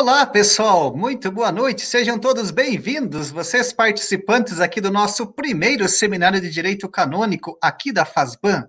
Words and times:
Olá, 0.00 0.24
pessoal, 0.24 0.96
muito 0.96 1.30
boa 1.30 1.52
noite, 1.52 1.84
sejam 1.84 2.18
todos 2.18 2.50
bem-vindos, 2.50 3.30
vocês 3.30 3.70
participantes 3.70 4.58
aqui 4.58 4.80
do 4.80 4.90
nosso 4.90 5.26
primeiro 5.26 5.86
seminário 5.90 6.40
de 6.40 6.48
Direito 6.48 6.88
Canônico 6.88 7.58
aqui 7.60 7.92
da 7.92 8.06
FASBAN. 8.06 8.66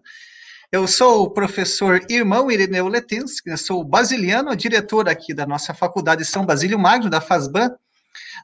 Eu 0.70 0.86
sou 0.90 1.24
o 1.24 1.30
professor 1.32 2.02
Irmão 2.10 2.52
Irineu 2.52 2.86
Letinsky, 2.90 3.58
sou 3.58 3.82
basiliano, 3.82 4.54
diretor 4.58 5.08
aqui 5.08 5.34
da 5.34 5.46
nossa 5.46 5.74
Faculdade 5.74 6.26
São 6.26 6.46
Basílio 6.46 6.78
Magno, 6.78 7.10
da 7.10 7.22
FASBAN. 7.22 7.78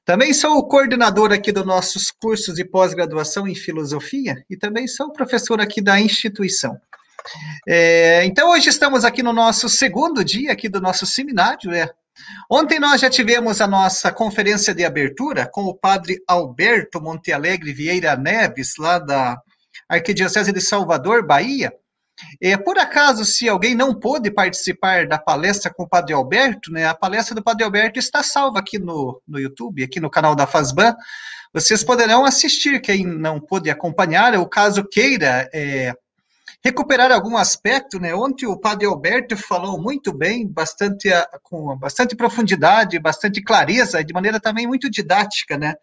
Também 0.05 0.33
sou 0.33 0.57
o 0.57 0.65
coordenador 0.65 1.33
aqui 1.33 1.51
dos 1.51 1.65
nossos 1.65 2.09
cursos 2.09 2.55
de 2.55 2.63
pós-graduação 2.63 3.49
em 3.49 3.53
filosofia 3.53 4.45
e 4.49 4.55
também 4.55 4.87
sou 4.87 5.11
professor 5.11 5.59
aqui 5.59 5.81
da 5.81 5.99
instituição. 5.99 6.79
É, 7.67 8.23
então, 8.23 8.49
hoje 8.51 8.69
estamos 8.69 9.03
aqui 9.03 9.21
no 9.21 9.33
nosso 9.33 9.67
segundo 9.67 10.23
dia 10.23 10.53
aqui 10.53 10.69
do 10.69 10.79
nosso 10.79 11.05
seminário. 11.05 11.73
É. 11.73 11.91
Ontem 12.49 12.79
nós 12.79 13.01
já 13.01 13.09
tivemos 13.09 13.61
a 13.61 13.67
nossa 13.67 14.11
conferência 14.11 14.73
de 14.73 14.85
abertura 14.85 15.49
com 15.51 15.65
o 15.65 15.75
padre 15.75 16.21
Alberto 16.27 17.01
Montealegre 17.01 17.73
Vieira 17.73 18.15
Neves, 18.15 18.75
lá 18.77 18.99
da 18.99 19.37
Arquidiocese 19.89 20.51
de 20.51 20.61
Salvador, 20.61 21.25
Bahia. 21.25 21.71
É, 22.41 22.57
por 22.57 22.79
acaso, 22.79 23.23
se 23.23 23.47
alguém 23.47 23.75
não 23.75 23.93
pôde 23.93 24.31
participar 24.31 25.07
da 25.07 25.19
palestra 25.19 25.71
com 25.71 25.83
o 25.83 25.87
Padre 25.87 26.13
Alberto, 26.13 26.71
né, 26.71 26.87
a 26.87 26.95
palestra 26.95 27.35
do 27.35 27.43
Padre 27.43 27.63
Alberto 27.63 27.99
está 27.99 28.23
salva 28.23 28.59
aqui 28.59 28.79
no, 28.79 29.21
no 29.27 29.39
YouTube, 29.39 29.83
aqui 29.83 29.99
no 29.99 30.09
canal 30.09 30.35
da 30.35 30.47
FASBAN. 30.47 30.95
Vocês 31.53 31.83
poderão 31.83 32.25
assistir, 32.25 32.81
quem 32.81 33.05
não 33.05 33.39
pôde 33.39 33.69
acompanhar, 33.69 34.35
ou 34.35 34.47
caso 34.47 34.83
queira 34.83 35.47
é, 35.53 35.93
recuperar 36.63 37.11
algum 37.11 37.37
aspecto, 37.37 37.99
né? 37.99 38.13
Ontem 38.13 38.45
o 38.45 38.57
Padre 38.57 38.85
Alberto 38.85 39.35
falou 39.37 39.81
muito 39.81 40.13
bem, 40.13 40.47
bastante 40.47 41.09
com 41.43 41.75
bastante 41.77 42.15
profundidade, 42.15 42.99
bastante 42.99 43.41
clareza, 43.41 44.03
de 44.03 44.13
maneira 44.13 44.39
também 44.39 44.67
muito 44.67 44.89
didática, 44.89 45.57
né? 45.57 45.75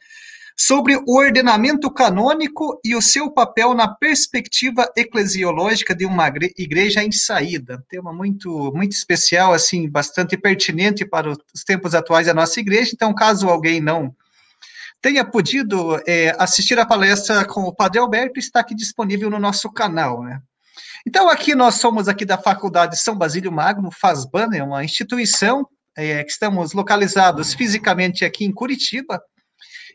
Sobre 0.57 0.97
o 0.97 1.19
ordenamento 1.19 1.91
canônico 1.91 2.81
e 2.85 2.95
o 2.95 3.03
seu 3.03 3.29
papel 3.31 3.75
na 3.75 3.89
perspectiva 3.89 4.89
eclesiológica 4.97 5.95
de 5.95 6.07
uma 6.07 6.29
igreja 6.57 7.03
em 7.03 7.11
saída. 7.11 7.85
Tema 7.89 8.12
muito 8.12 8.73
muito 8.73 8.92
especial, 8.92 9.53
assim, 9.53 9.89
bastante 9.89 10.37
pertinente 10.37 11.05
para 11.05 11.31
os 11.31 11.65
tempos 11.67 11.95
atuais 11.95 12.27
da 12.29 12.35
nossa 12.35 12.61
igreja. 12.61 12.92
Então, 12.95 13.15
caso 13.15 13.48
alguém 13.48 13.81
não 13.81 14.15
tenha 15.05 15.23
podido 15.23 16.01
é, 16.07 16.35
assistir 16.39 16.79
a 16.79 16.87
palestra 16.87 17.45
com 17.45 17.65
o 17.65 17.75
Padre 17.75 17.98
Alberto, 17.98 18.39
está 18.39 18.61
aqui 18.61 18.75
disponível 18.75 19.29
no 19.29 19.39
nosso 19.39 19.70
canal, 19.70 20.23
né? 20.23 20.41
Então, 21.07 21.29
aqui 21.29 21.55
nós 21.55 21.75
somos 21.77 22.09
aqui 22.09 22.25
da 22.25 22.39
Faculdade 22.39 22.99
São 22.99 23.17
Basílio 23.17 23.53
Magno, 23.53 23.91
FASBAN, 23.91 24.49
é 24.55 24.63
uma 24.63 24.83
instituição 24.83 25.69
é, 25.97 26.25
que 26.25 26.31
estamos 26.31 26.73
localizados 26.73 27.53
fisicamente 27.53 28.25
aqui 28.25 28.45
em 28.45 28.53
Curitiba. 28.53 29.23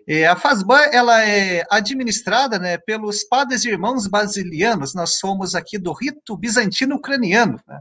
É, 0.07 0.27
a 0.27 0.35
FASBAN, 0.35 0.81
ela 0.91 1.23
é 1.23 1.63
administrada 1.69 2.59
né, 2.59 2.77
pelos 2.77 3.23
padres 3.23 3.65
e 3.65 3.69
irmãos 3.69 4.07
basilianos, 4.07 4.93
nós 4.93 5.17
somos 5.17 5.55
aqui 5.55 5.79
do 5.79 5.93
rito 5.93 6.37
bizantino 6.37 6.95
ucraniano. 6.95 7.59
Né? 7.67 7.79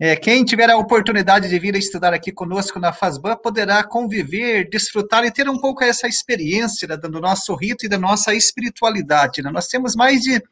É, 0.00 0.16
quem 0.16 0.44
tiver 0.44 0.68
a 0.68 0.76
oportunidade 0.76 1.48
de 1.48 1.58
vir 1.60 1.76
estudar 1.76 2.12
aqui 2.12 2.32
conosco 2.32 2.80
na 2.80 2.92
FASBAN 2.92 3.36
poderá 3.36 3.84
conviver, 3.84 4.68
desfrutar 4.68 5.24
e 5.24 5.30
ter 5.30 5.48
um 5.48 5.60
pouco 5.60 5.84
essa 5.84 6.08
experiência 6.08 6.88
né, 6.88 6.96
do 6.96 7.20
nosso 7.20 7.54
rito 7.54 7.86
e 7.86 7.88
da 7.88 7.98
nossa 7.98 8.34
espiritualidade. 8.34 9.42
Né? 9.42 9.50
Nós 9.50 9.68
temos 9.68 9.94
mais 9.94 10.22
de 10.22 10.42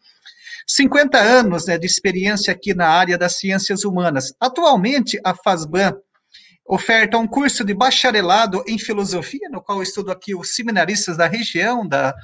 50 0.75 1.19
anos 1.19 1.66
né, 1.66 1.76
de 1.76 1.86
experiência 1.86 2.53
aqui 2.53 2.75
na 2.75 2.88
área 2.88 3.19
das 3.19 3.38
ciências 3.38 3.84
humanas. 3.84 4.32
Atualmente, 4.41 5.20
a 5.25 5.34
FASBAN 5.34 5.94
oferta 6.66 7.19
um 7.19 7.26
curso 7.26 7.64
de 7.64 7.75
bacharelado 7.75 8.62
em 8.69 8.78
filosofia, 8.78 9.48
no 9.50 9.60
qual 9.60 9.82
estudo 9.82 10.12
aqui 10.12 10.34
os 10.34 10.54
seminaristas 10.54 11.16
da 11.16 11.26
região, 11.26 11.86
da 11.86 12.14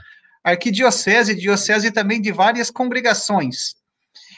arquidiocese, 0.45 1.35
diocese 1.35 1.89
e 1.89 1.91
também 1.91 2.21
de 2.21 2.31
várias 2.31 2.71
congregações. 2.71 3.75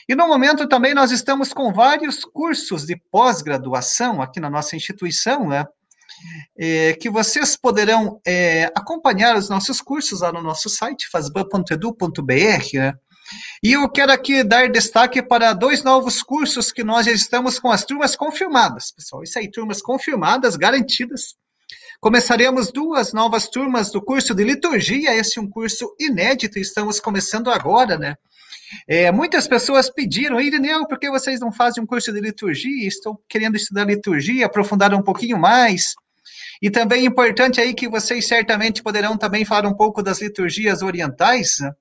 E 0.08 0.14
no 0.14 0.26
momento 0.26 0.66
também 0.66 0.94
nós 0.94 1.10
estamos 1.10 1.52
com 1.52 1.70
vários 1.70 2.24
cursos 2.24 2.86
de 2.86 2.96
pós-graduação 3.10 4.22
aqui 4.22 4.40
na 4.40 4.48
nossa 4.48 4.74
instituição, 4.74 5.46
né? 5.46 5.66
É, 6.58 6.94
que 6.94 7.10
vocês 7.10 7.54
poderão 7.54 8.18
é, 8.26 8.64
acompanhar 8.74 9.36
os 9.36 9.50
nossos 9.50 9.82
cursos 9.82 10.22
lá 10.22 10.32
no 10.32 10.42
nosso 10.42 10.70
site, 10.70 11.06
fasban.edu.br, 11.10 12.32
né? 12.72 12.94
E 13.62 13.72
eu 13.72 13.88
quero 13.88 14.12
aqui 14.12 14.42
dar 14.42 14.68
destaque 14.68 15.22
para 15.22 15.52
dois 15.52 15.82
novos 15.82 16.22
cursos 16.22 16.72
que 16.72 16.84
nós 16.84 17.06
já 17.06 17.12
estamos 17.12 17.58
com 17.58 17.70
as 17.70 17.84
turmas 17.84 18.16
confirmadas, 18.16 18.92
pessoal. 18.92 19.22
Isso 19.22 19.38
aí, 19.38 19.50
turmas 19.50 19.82
confirmadas, 19.82 20.56
garantidas. 20.56 21.34
Começaremos 22.00 22.70
duas 22.70 23.12
novas 23.12 23.48
turmas 23.48 23.90
do 23.90 24.00
curso 24.00 24.34
de 24.34 24.44
liturgia. 24.44 25.14
Esse 25.14 25.38
é 25.38 25.42
um 25.42 25.50
curso 25.50 25.94
inédito, 25.98 26.58
estamos 26.58 27.00
começando 27.00 27.50
agora, 27.50 27.98
né? 27.98 28.16
É, 28.86 29.10
muitas 29.10 29.48
pessoas 29.48 29.90
pediram, 29.90 30.40
Irineu, 30.40 30.86
por 30.86 30.98
que 30.98 31.10
vocês 31.10 31.40
não 31.40 31.50
fazem 31.50 31.82
um 31.82 31.86
curso 31.86 32.12
de 32.12 32.20
liturgia? 32.20 32.86
Estou 32.86 33.20
querendo 33.28 33.56
estudar 33.56 33.84
liturgia, 33.84 34.46
aprofundar 34.46 34.92
um 34.94 35.02
pouquinho 35.02 35.38
mais. 35.38 35.94
E 36.60 36.70
também 36.70 37.02
é 37.02 37.06
importante 37.06 37.60
aí 37.60 37.72
que 37.72 37.88
vocês 37.88 38.26
certamente 38.26 38.82
poderão 38.82 39.16
também 39.16 39.44
falar 39.44 39.68
um 39.68 39.74
pouco 39.74 40.02
das 40.02 40.20
liturgias 40.20 40.82
orientais, 40.82 41.56
né? 41.60 41.72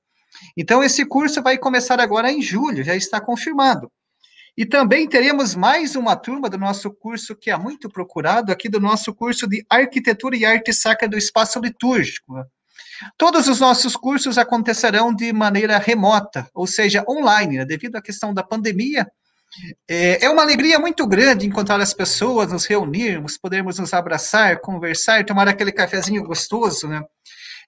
Então, 0.56 0.84
esse 0.84 1.06
curso 1.06 1.42
vai 1.42 1.58
começar 1.58 2.00
agora 2.00 2.32
em 2.32 2.42
julho, 2.42 2.84
já 2.84 2.96
está 2.96 3.20
confirmado. 3.20 3.92
E 4.58 4.66
também 4.66 5.08
teremos 5.08 5.54
mais 5.54 5.96
uma 5.96 6.16
turma 6.16 6.50
do 6.50 6.58
nosso 6.58 6.90
curso 6.90 7.36
que 7.36 7.52
é 7.52 7.58
muito 7.58 7.88
procurado, 7.90 8.52
aqui 8.52 8.68
do 8.68 8.80
nosso 8.80 9.14
curso 9.14 9.48
de 9.48 9.64
Arquitetura 9.70 10.36
e 10.36 10.46
Arte 10.46 10.74
Sacra 10.74 11.08
do 11.08 11.16
Espaço 11.16 11.60
Litúrgico. 11.60 12.44
Todos 13.16 13.48
os 13.48 13.60
nossos 13.60 13.96
cursos 13.96 14.36
acontecerão 14.36 15.14
de 15.14 15.32
maneira 15.32 15.78
remota, 15.78 16.50
ou 16.56 16.66
seja, 16.66 17.06
online, 17.08 17.58
né? 17.58 17.66
devido 17.66 17.98
à 17.98 18.02
questão 18.02 18.34
da 18.34 18.42
pandemia. 18.42 19.06
É, 19.88 20.26
é 20.26 20.30
uma 20.30 20.42
alegria 20.42 20.80
muito 20.80 21.06
grande 21.08 21.46
encontrar 21.46 21.80
as 21.80 21.94
pessoas, 21.94 22.52
nos 22.52 22.66
reunirmos, 22.66 23.38
podermos 23.38 23.80
nos 23.80 23.94
abraçar, 23.94 24.60
conversar, 24.60 25.24
tomar 25.24 25.48
aquele 25.48 25.72
cafezinho 25.72 26.24
gostoso, 26.24 26.88
né? 26.88 27.02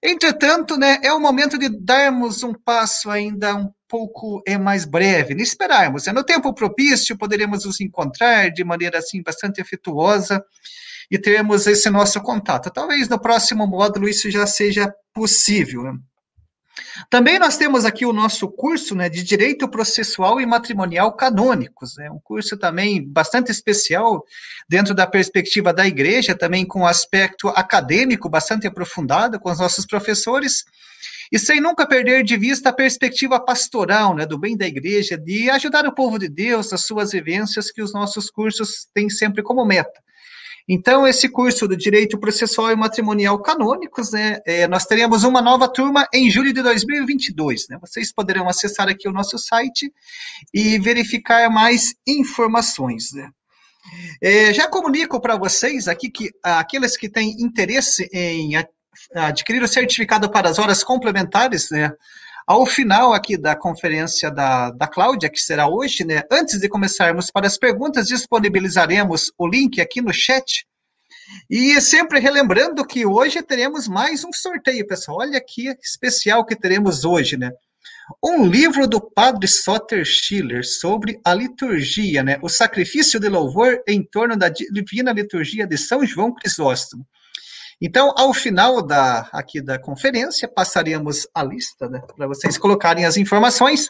Entretanto, 0.02 0.78
né, 0.78 0.98
é 1.02 1.12
o 1.12 1.20
momento 1.20 1.58
de 1.58 1.68
darmos 1.68 2.42
um 2.42 2.54
passo 2.54 3.10
ainda 3.10 3.54
um 3.54 3.70
pouco 3.86 4.42
é 4.46 4.56
mais 4.56 4.84
breve, 4.84 5.34
não 5.34 5.42
esperarmos. 5.42 6.06
Né? 6.06 6.12
No 6.12 6.24
tempo 6.24 6.54
propício, 6.54 7.18
poderemos 7.18 7.64
nos 7.66 7.80
encontrar 7.80 8.50
de 8.50 8.64
maneira 8.64 8.98
assim 8.98 9.22
bastante 9.22 9.60
afetuosa 9.60 10.42
e 11.10 11.18
termos 11.18 11.66
esse 11.66 11.90
nosso 11.90 12.20
contato. 12.22 12.70
Talvez 12.70 13.08
no 13.08 13.20
próximo 13.20 13.66
módulo 13.66 14.08
isso 14.08 14.30
já 14.30 14.46
seja 14.46 14.90
possível. 15.12 15.82
Também 17.08 17.38
nós 17.38 17.56
temos 17.56 17.84
aqui 17.84 18.06
o 18.06 18.12
nosso 18.12 18.48
curso 18.48 18.94
né, 18.94 19.08
de 19.08 19.22
Direito 19.22 19.68
Processual 19.68 20.40
e 20.40 20.46
Matrimonial 20.46 21.12
Canônicos, 21.12 21.96
né, 21.96 22.10
um 22.10 22.18
curso 22.18 22.56
também 22.56 23.02
bastante 23.06 23.50
especial 23.50 24.24
dentro 24.68 24.94
da 24.94 25.06
perspectiva 25.06 25.72
da 25.72 25.86
igreja, 25.86 26.34
também 26.34 26.66
com 26.66 26.86
aspecto 26.86 27.48
acadêmico 27.48 28.28
bastante 28.28 28.66
aprofundado 28.66 29.40
com 29.40 29.50
os 29.50 29.58
nossos 29.58 29.86
professores, 29.86 30.64
e 31.32 31.38
sem 31.38 31.60
nunca 31.60 31.86
perder 31.86 32.24
de 32.24 32.36
vista 32.36 32.70
a 32.70 32.72
perspectiva 32.72 33.38
pastoral, 33.38 34.14
né, 34.14 34.26
do 34.26 34.38
bem 34.38 34.56
da 34.56 34.66
igreja, 34.66 35.16
de 35.16 35.48
ajudar 35.50 35.86
o 35.86 35.94
povo 35.94 36.18
de 36.18 36.28
Deus, 36.28 36.72
as 36.72 36.84
suas 36.84 37.12
vivências 37.12 37.70
que 37.70 37.82
os 37.82 37.92
nossos 37.92 38.30
cursos 38.30 38.86
têm 38.92 39.08
sempre 39.08 39.42
como 39.42 39.64
meta. 39.64 40.00
Então, 40.72 41.04
esse 41.04 41.28
curso 41.28 41.66
do 41.66 41.76
Direito 41.76 42.16
Processual 42.16 42.70
e 42.70 42.76
Matrimonial 42.76 43.36
Canônicos, 43.42 44.12
né, 44.12 44.38
é, 44.46 44.68
nós 44.68 44.86
teremos 44.86 45.24
uma 45.24 45.42
nova 45.42 45.66
turma 45.66 46.06
em 46.14 46.30
julho 46.30 46.52
de 46.52 46.62
2022. 46.62 47.66
Né? 47.68 47.76
Vocês 47.80 48.12
poderão 48.12 48.48
acessar 48.48 48.88
aqui 48.88 49.08
o 49.08 49.12
nosso 49.12 49.36
site 49.36 49.92
e 50.54 50.78
verificar 50.78 51.50
mais 51.50 51.96
informações. 52.06 53.10
Né? 53.12 53.28
É, 54.22 54.54
já 54.54 54.68
comunico 54.68 55.20
para 55.20 55.36
vocês 55.36 55.88
aqui 55.88 56.08
que 56.08 56.30
aqueles 56.40 56.96
que 56.96 57.08
têm 57.08 57.30
interesse 57.42 58.08
em 58.12 58.52
adquirir 59.12 59.64
o 59.64 59.68
certificado 59.68 60.30
para 60.30 60.48
as 60.48 60.60
horas 60.60 60.84
complementares, 60.84 61.68
né, 61.72 61.90
ao 62.50 62.66
final 62.66 63.14
aqui 63.14 63.36
da 63.36 63.54
conferência 63.54 64.28
da, 64.28 64.72
da 64.72 64.88
Cláudia, 64.88 65.30
que 65.30 65.38
será 65.38 65.68
hoje, 65.68 66.04
né, 66.04 66.24
antes 66.28 66.58
de 66.58 66.68
começarmos 66.68 67.30
para 67.30 67.46
as 67.46 67.56
perguntas, 67.56 68.08
disponibilizaremos 68.08 69.30
o 69.38 69.46
link 69.46 69.80
aqui 69.80 70.02
no 70.02 70.12
chat. 70.12 70.66
E 71.48 71.80
sempre 71.80 72.18
relembrando 72.18 72.84
que 72.84 73.06
hoje 73.06 73.40
teremos 73.40 73.86
mais 73.86 74.24
um 74.24 74.32
sorteio, 74.32 74.84
pessoal. 74.84 75.18
Olha 75.18 75.40
que 75.40 75.68
especial 75.80 76.44
que 76.44 76.56
teremos 76.56 77.04
hoje, 77.04 77.36
né? 77.36 77.52
Um 78.20 78.44
livro 78.44 78.88
do 78.88 79.00
padre 79.00 79.46
Soter 79.46 80.04
Schiller 80.04 80.66
sobre 80.66 81.20
a 81.24 81.32
liturgia, 81.32 82.24
né? 82.24 82.36
O 82.42 82.48
sacrifício 82.48 83.20
de 83.20 83.28
louvor 83.28 83.80
em 83.86 84.02
torno 84.02 84.36
da 84.36 84.48
divina 84.48 85.12
liturgia 85.12 85.68
de 85.68 85.78
São 85.78 86.04
João 86.04 86.34
Crisóstomo. 86.34 87.06
Então, 87.80 88.12
ao 88.16 88.34
final 88.34 88.82
da, 88.82 89.28
aqui 89.32 89.60
da 89.60 89.78
conferência, 89.78 90.46
passaremos 90.46 91.26
a 91.34 91.42
lista 91.42 91.88
né, 91.88 92.00
para 92.14 92.26
vocês 92.26 92.58
colocarem 92.58 93.06
as 93.06 93.16
informações. 93.16 93.88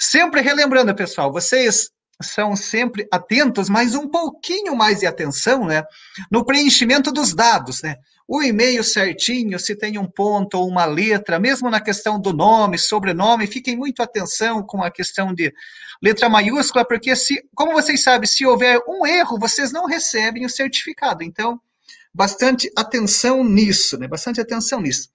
Sempre 0.00 0.40
relembrando, 0.40 0.94
pessoal, 0.94 1.30
vocês 1.30 1.90
são 2.22 2.56
sempre 2.56 3.06
atentos, 3.12 3.68
mas 3.68 3.94
um 3.94 4.08
pouquinho 4.08 4.74
mais 4.74 5.00
de 5.00 5.06
atenção, 5.06 5.66
né, 5.66 5.84
no 6.30 6.46
preenchimento 6.46 7.12
dos 7.12 7.34
dados, 7.34 7.82
né? 7.82 7.96
O 8.28 8.42
e-mail 8.42 8.82
certinho, 8.82 9.58
se 9.58 9.76
tem 9.76 9.98
um 9.98 10.06
ponto 10.06 10.58
ou 10.58 10.66
uma 10.66 10.84
letra, 10.84 11.38
mesmo 11.38 11.70
na 11.70 11.80
questão 11.80 12.18
do 12.18 12.32
nome, 12.32 12.76
sobrenome, 12.76 13.46
fiquem 13.46 13.76
muito 13.76 14.02
atenção 14.02 14.64
com 14.64 14.82
a 14.82 14.90
questão 14.90 15.32
de 15.32 15.52
letra 16.02 16.28
maiúscula, 16.28 16.84
porque 16.84 17.14
se, 17.14 17.40
como 17.54 17.72
vocês 17.72 18.02
sabem, 18.02 18.26
se 18.26 18.44
houver 18.44 18.80
um 18.88 19.06
erro, 19.06 19.38
vocês 19.38 19.70
não 19.70 19.86
recebem 19.86 20.44
o 20.44 20.50
certificado. 20.50 21.22
Então, 21.22 21.60
bastante 22.16 22.72
atenção 22.74 23.44
nisso, 23.44 23.98
né? 23.98 24.08
Bastante 24.08 24.40
atenção 24.40 24.80
nisso. 24.80 25.10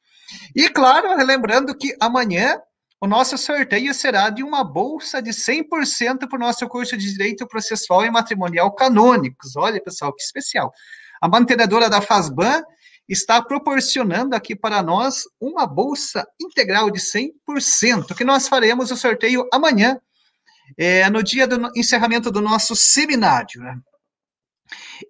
E 0.55 0.69
claro, 0.69 1.15
lembrando 1.25 1.75
que 1.75 1.95
amanhã 1.99 2.61
o 3.01 3.07
nosso 3.07 3.35
sorteio 3.39 3.91
será 3.93 4.29
de 4.29 4.43
uma 4.43 4.63
bolsa 4.63 5.19
de 5.19 5.31
100% 5.31 6.29
para 6.29 6.37
o 6.37 6.39
nosso 6.39 6.67
curso 6.69 6.95
de 6.95 7.11
Direito 7.11 7.47
Processual 7.47 8.05
e 8.05 8.11
Matrimonial 8.11 8.71
Canônicos. 8.75 9.55
Olha, 9.55 9.81
pessoal, 9.81 10.13
que 10.13 10.21
especial. 10.21 10.71
A 11.19 11.27
mantenedora 11.27 11.89
da 11.89 11.99
FASBAN 11.99 12.61
está 13.09 13.41
proporcionando 13.41 14.35
aqui 14.35 14.55
para 14.55 14.83
nós 14.83 15.23
uma 15.41 15.65
bolsa 15.65 16.25
integral 16.39 16.91
de 16.91 16.99
100%, 16.99 18.15
que 18.15 18.23
nós 18.23 18.47
faremos 18.47 18.91
o 18.91 18.95
sorteio 18.95 19.47
amanhã, 19.51 19.99
é, 20.77 21.09
no 21.09 21.23
dia 21.23 21.47
do 21.47 21.71
encerramento 21.75 22.29
do 22.31 22.41
nosso 22.41 22.75
seminário. 22.75 23.59
Né? 23.59 23.75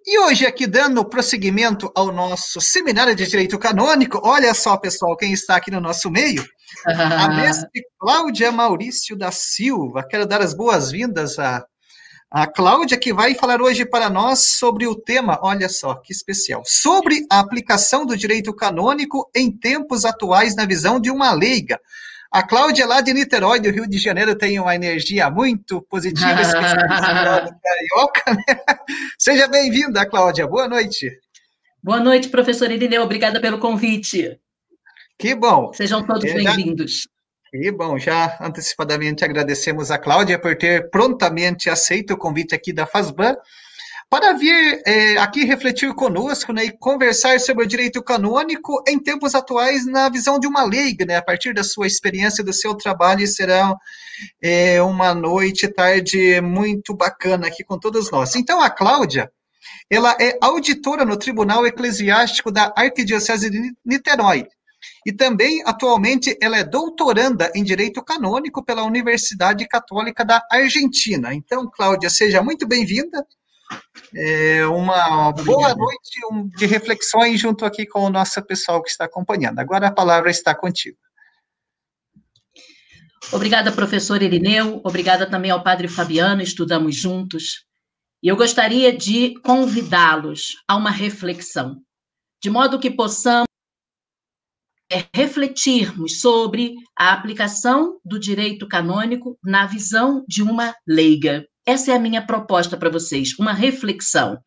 E 0.06 0.18
hoje, 0.18 0.46
aqui 0.46 0.66
dando 0.66 1.04
prosseguimento 1.04 1.90
ao 1.94 2.10
nosso 2.10 2.60
seminário 2.60 3.14
de 3.14 3.26
Direito 3.26 3.58
Canônico, 3.58 4.20
olha 4.22 4.52
só, 4.54 4.76
pessoal, 4.76 5.16
quem 5.16 5.32
está 5.32 5.56
aqui 5.56 5.70
no 5.70 5.80
nosso 5.80 6.10
meio, 6.10 6.44
a 6.86 7.28
mestre 7.36 7.82
Cláudia 7.98 8.50
Maurício 8.50 9.16
da 9.16 9.30
Silva. 9.30 10.06
Quero 10.08 10.26
dar 10.26 10.40
as 10.40 10.54
boas-vindas 10.54 11.38
a, 11.38 11.64
a 12.30 12.46
Cláudia, 12.46 12.98
que 12.98 13.12
vai 13.12 13.34
falar 13.34 13.60
hoje 13.60 13.84
para 13.84 14.08
nós 14.08 14.56
sobre 14.58 14.86
o 14.86 14.94
tema, 14.94 15.38
olha 15.42 15.68
só, 15.68 15.94
que 15.96 16.12
especial, 16.12 16.62
sobre 16.64 17.26
a 17.30 17.40
aplicação 17.40 18.06
do 18.06 18.16
direito 18.16 18.54
canônico 18.54 19.30
em 19.34 19.50
tempos 19.50 20.04
atuais 20.04 20.56
na 20.56 20.64
visão 20.64 20.98
de 20.98 21.10
uma 21.10 21.32
leiga. 21.32 21.78
A 22.32 22.42
Cláudia, 22.42 22.86
lá 22.86 23.02
de 23.02 23.12
Niterói, 23.12 23.60
do 23.60 23.70
Rio 23.70 23.86
de 23.86 23.98
Janeiro, 23.98 24.34
tem 24.34 24.58
uma 24.58 24.74
energia 24.74 25.28
muito 25.28 25.82
positiva, 25.82 26.24
carioca. 27.62 28.32
Né? 28.32 28.56
Seja 29.18 29.46
bem-vinda, 29.46 30.06
Cláudia. 30.06 30.46
Boa 30.46 30.66
noite. 30.66 31.12
Boa 31.82 32.00
noite, 32.00 32.30
professor 32.30 32.70
Irineu. 32.70 33.02
Obrigada 33.02 33.38
pelo 33.38 33.58
convite. 33.58 34.40
Que 35.18 35.34
bom. 35.34 35.74
Sejam 35.74 36.06
todos 36.06 36.24
é, 36.24 36.32
bem-vindos. 36.32 37.06
Que 37.50 37.70
bom, 37.70 37.98
já 37.98 38.38
antecipadamente 38.40 39.22
agradecemos 39.26 39.90
a 39.90 39.98
Cláudia 39.98 40.38
por 40.38 40.56
ter 40.56 40.88
prontamente 40.88 41.68
aceito 41.68 42.14
o 42.14 42.16
convite 42.16 42.54
aqui 42.54 42.72
da 42.72 42.86
FASBAN 42.86 43.36
para 44.12 44.34
vir 44.34 44.82
é, 44.86 45.16
aqui 45.16 45.42
refletir 45.42 45.94
conosco 45.94 46.52
né, 46.52 46.66
e 46.66 46.70
conversar 46.70 47.40
sobre 47.40 47.64
o 47.64 47.66
direito 47.66 48.02
canônico 48.02 48.84
em 48.86 48.98
tempos 48.98 49.34
atuais 49.34 49.86
na 49.86 50.10
visão 50.10 50.38
de 50.38 50.46
uma 50.46 50.62
leiga, 50.64 51.06
né, 51.06 51.16
a 51.16 51.22
partir 51.22 51.54
da 51.54 51.64
sua 51.64 51.86
experiência, 51.86 52.44
do 52.44 52.52
seu 52.52 52.74
trabalho, 52.74 53.26
será 53.26 53.74
é, 54.42 54.82
uma 54.82 55.14
noite, 55.14 55.66
tarde 55.66 56.42
muito 56.42 56.94
bacana 56.94 57.46
aqui 57.46 57.64
com 57.64 57.78
todos 57.78 58.10
nós. 58.10 58.36
Então, 58.36 58.60
a 58.60 58.68
Cláudia, 58.68 59.32
ela 59.88 60.14
é 60.20 60.36
auditora 60.42 61.06
no 61.06 61.16
Tribunal 61.16 61.66
Eclesiástico 61.66 62.52
da 62.52 62.70
Arquidiocese 62.76 63.48
de 63.48 63.72
Niterói, 63.82 64.46
e 65.06 65.12
também, 65.12 65.62
atualmente, 65.64 66.36
ela 66.42 66.58
é 66.58 66.64
doutoranda 66.64 67.50
em 67.54 67.64
Direito 67.64 68.04
Canônico 68.04 68.62
pela 68.62 68.84
Universidade 68.84 69.66
Católica 69.66 70.22
da 70.22 70.42
Argentina. 70.50 71.32
Então, 71.32 71.70
Cláudia, 71.74 72.10
seja 72.10 72.42
muito 72.42 72.68
bem-vinda. 72.68 73.26
É 74.14 74.66
uma 74.66 75.32
boa 75.32 75.74
noite 75.74 76.20
de 76.56 76.66
reflexões 76.66 77.40
junto 77.40 77.64
aqui 77.64 77.86
com 77.86 78.00
o 78.00 78.10
nosso 78.10 78.42
pessoal 78.42 78.82
que 78.82 78.90
está 78.90 79.04
acompanhando. 79.04 79.58
Agora 79.58 79.88
a 79.88 79.92
palavra 79.92 80.30
está 80.30 80.54
contigo. 80.54 80.98
Obrigada, 83.32 83.72
professor 83.72 84.22
Irineu. 84.22 84.80
Obrigada 84.84 85.28
também 85.28 85.50
ao 85.50 85.62
padre 85.62 85.88
Fabiano, 85.88 86.42
estudamos 86.42 86.94
juntos. 86.94 87.64
E 88.22 88.28
eu 88.28 88.36
gostaria 88.36 88.96
de 88.96 89.34
convidá-los 89.40 90.62
a 90.68 90.76
uma 90.76 90.90
reflexão, 90.90 91.82
de 92.42 92.50
modo 92.50 92.78
que 92.78 92.90
possamos 92.90 93.46
é 94.92 95.08
refletirmos 95.14 96.20
sobre 96.20 96.74
a 96.94 97.14
aplicação 97.14 97.98
do 98.04 98.20
direito 98.20 98.68
canônico 98.68 99.38
na 99.42 99.64
visão 99.64 100.22
de 100.28 100.42
uma 100.42 100.76
leiga. 100.86 101.46
Essa 101.66 101.92
é 101.92 101.96
a 101.96 102.00
minha 102.00 102.26
proposta 102.26 102.76
para 102.76 102.90
vocês, 102.90 103.38
uma 103.38 103.52
reflexão. 103.52 104.38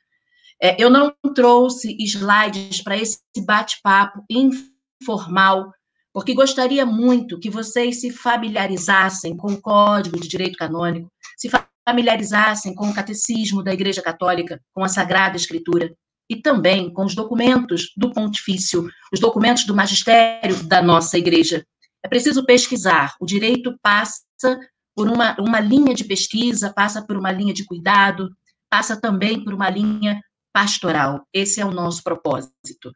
É, 0.61 0.81
eu 0.81 0.89
não 0.89 1.13
trouxe 1.33 1.95
slides 1.99 2.81
para 2.81 2.97
esse 2.97 3.19
bate-papo 3.45 4.23
informal, 4.29 5.71
porque 6.13 6.33
gostaria 6.33 6.85
muito 6.85 7.39
que 7.39 7.49
vocês 7.49 8.01
se 8.01 8.09
familiarizassem 8.09 9.35
com 9.35 9.53
o 9.53 9.61
Código 9.61 10.19
de 10.19 10.27
Direito 10.27 10.57
Canônico, 10.57 11.11
se 11.37 11.49
familiarizassem 11.87 12.73
com 12.73 12.89
o 12.89 12.93
Catecismo 12.93 13.63
da 13.63 13.73
Igreja 13.73 14.01
Católica, 14.01 14.61
com 14.73 14.83
a 14.83 14.87
Sagrada 14.87 15.37
Escritura, 15.37 15.93
e 16.29 16.35
também 16.41 16.91
com 16.91 17.05
os 17.05 17.13
documentos 17.13 17.91
do 17.95 18.11
pontifício, 18.11 18.89
os 19.13 19.19
documentos 19.19 19.65
do 19.65 19.75
magistério 19.75 20.63
da 20.63 20.81
nossa 20.81 21.17
igreja. 21.17 21.65
É 22.03 22.07
preciso 22.07 22.45
pesquisar. 22.45 23.15
O 23.19 23.25
direito 23.25 23.77
passa 23.81 24.57
por 24.95 25.09
uma, 25.09 25.35
uma 25.39 25.59
linha 25.59 25.93
de 25.93 26.05
pesquisa, 26.05 26.73
passa 26.73 27.05
por 27.05 27.17
uma 27.17 27.31
linha 27.31 27.53
de 27.53 27.65
cuidado, 27.65 28.29
passa 28.69 28.99
também 28.99 29.43
por 29.43 29.53
uma 29.53 29.69
linha 29.69 30.21
pastoral. 30.53 31.27
Esse 31.33 31.59
é 31.59 31.65
o 31.65 31.71
nosso 31.71 32.01
propósito. 32.01 32.93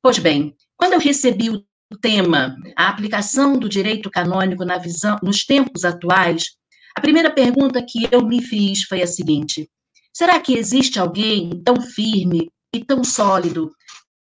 Pois 0.00 0.18
bem, 0.18 0.54
quando 0.76 0.94
eu 0.94 1.00
recebi 1.00 1.50
o 1.50 1.64
tema, 2.00 2.56
a 2.76 2.88
aplicação 2.88 3.58
do 3.58 3.68
direito 3.68 4.10
canônico 4.10 4.64
na 4.64 4.78
visão, 4.78 5.18
nos 5.22 5.44
tempos 5.44 5.84
atuais, 5.84 6.52
a 6.96 7.00
primeira 7.00 7.30
pergunta 7.30 7.84
que 7.86 8.08
eu 8.10 8.24
me 8.26 8.42
fiz 8.42 8.84
foi 8.84 9.02
a 9.02 9.06
seguinte: 9.06 9.68
será 10.12 10.40
que 10.40 10.54
existe 10.54 10.98
alguém 10.98 11.50
tão 11.62 11.80
firme 11.80 12.48
e 12.74 12.84
tão 12.84 13.02
sólido, 13.02 13.70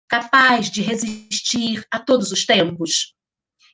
capaz 0.09 0.71
de 0.71 0.83
resistir 0.83 1.85
a 1.90 1.99
todos 1.99 2.33
os 2.33 2.47
tempos? 2.47 3.14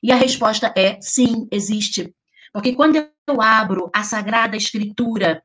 E 0.03 0.11
a 0.11 0.15
resposta 0.15 0.73
é 0.75 0.99
sim, 1.01 1.47
existe. 1.51 2.13
Porque 2.57 2.73
quando 2.73 2.95
eu 2.95 3.39
abro 3.39 3.87
a 3.93 4.03
Sagrada 4.03 4.57
Escritura, 4.57 5.43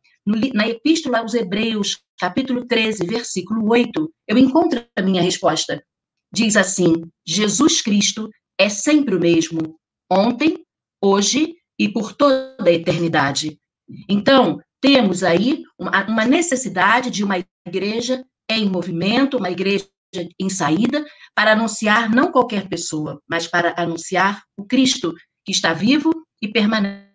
na 0.55 0.67
Epístola 0.67 1.19
aos 1.19 1.35
Hebreus, 1.35 2.01
capítulo 2.19 2.65
13, 2.65 3.05
versículo 3.05 3.69
8, 3.69 4.11
eu 4.27 4.39
encontro 4.39 4.83
a 4.97 5.03
minha 5.03 5.21
resposta. 5.21 5.85
Diz 6.33 6.57
assim: 6.57 7.05
Jesus 7.23 7.83
Cristo 7.83 8.31
é 8.59 8.71
sempre 8.71 9.15
o 9.15 9.21
mesmo, 9.21 9.79
ontem, 10.11 10.65
hoje 11.05 11.55
e 11.79 11.87
por 11.87 12.15
toda 12.15 12.57
a 12.67 12.73
eternidade. 12.73 13.59
Então, 14.09 14.59
temos 14.81 15.23
aí 15.23 15.65
uma 15.79 16.25
necessidade 16.25 17.11
de 17.11 17.23
uma 17.23 17.45
igreja 17.67 18.25
em 18.51 18.71
movimento, 18.71 19.37
uma 19.37 19.51
igreja 19.51 19.87
em 20.41 20.49
saída, 20.49 21.05
para 21.35 21.53
anunciar 21.53 22.09
não 22.09 22.33
qualquer 22.33 22.71
pessoa, 22.71 23.21
mas 23.29 23.47
para 23.47 23.75
anunciar 23.77 24.43
o 24.57 24.65
Cristo 24.65 25.13
que 25.45 25.53
está 25.53 25.75
vivo 25.75 26.12
e 26.43 26.49
permanece 26.49 27.07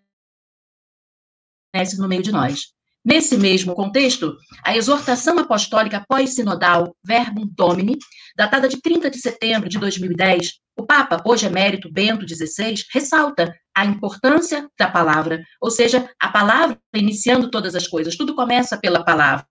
no 2.00 2.08
meio 2.08 2.24
de 2.24 2.32
nós. 2.32 2.78
Nesse 3.06 3.38
mesmo 3.38 3.74
contexto, 3.74 4.36
a 4.66 4.76
exortação 4.76 5.38
apostólica 5.40 6.04
pós-sinodal 6.08 6.96
Verbum 7.04 7.48
Domini, 7.56 7.98
datada 8.36 8.68
de 8.68 8.82
30 8.82 9.10
de 9.10 9.20
setembro 9.20 9.70
de 9.70 9.78
2010, 9.78 10.56
o 10.78 10.86
Papa, 10.86 11.22
hoje 11.26 11.46
emérito 11.46 11.92
Bento 11.92 12.28
XVI, 12.28 12.76
ressalta 12.94 13.56
a 13.76 13.86
importância 13.86 14.70
da 14.78 14.90
palavra, 14.90 15.42
ou 15.62 15.72
seja, 15.72 16.10
a 16.20 16.30
palavra 16.30 16.78
iniciando 16.94 17.50
todas 17.50 17.76
as 17.76 17.88
coisas. 17.88 18.16
Tudo 18.16 18.36
começa 18.36 18.78
pela 18.78 19.04
palavra. 19.04 19.48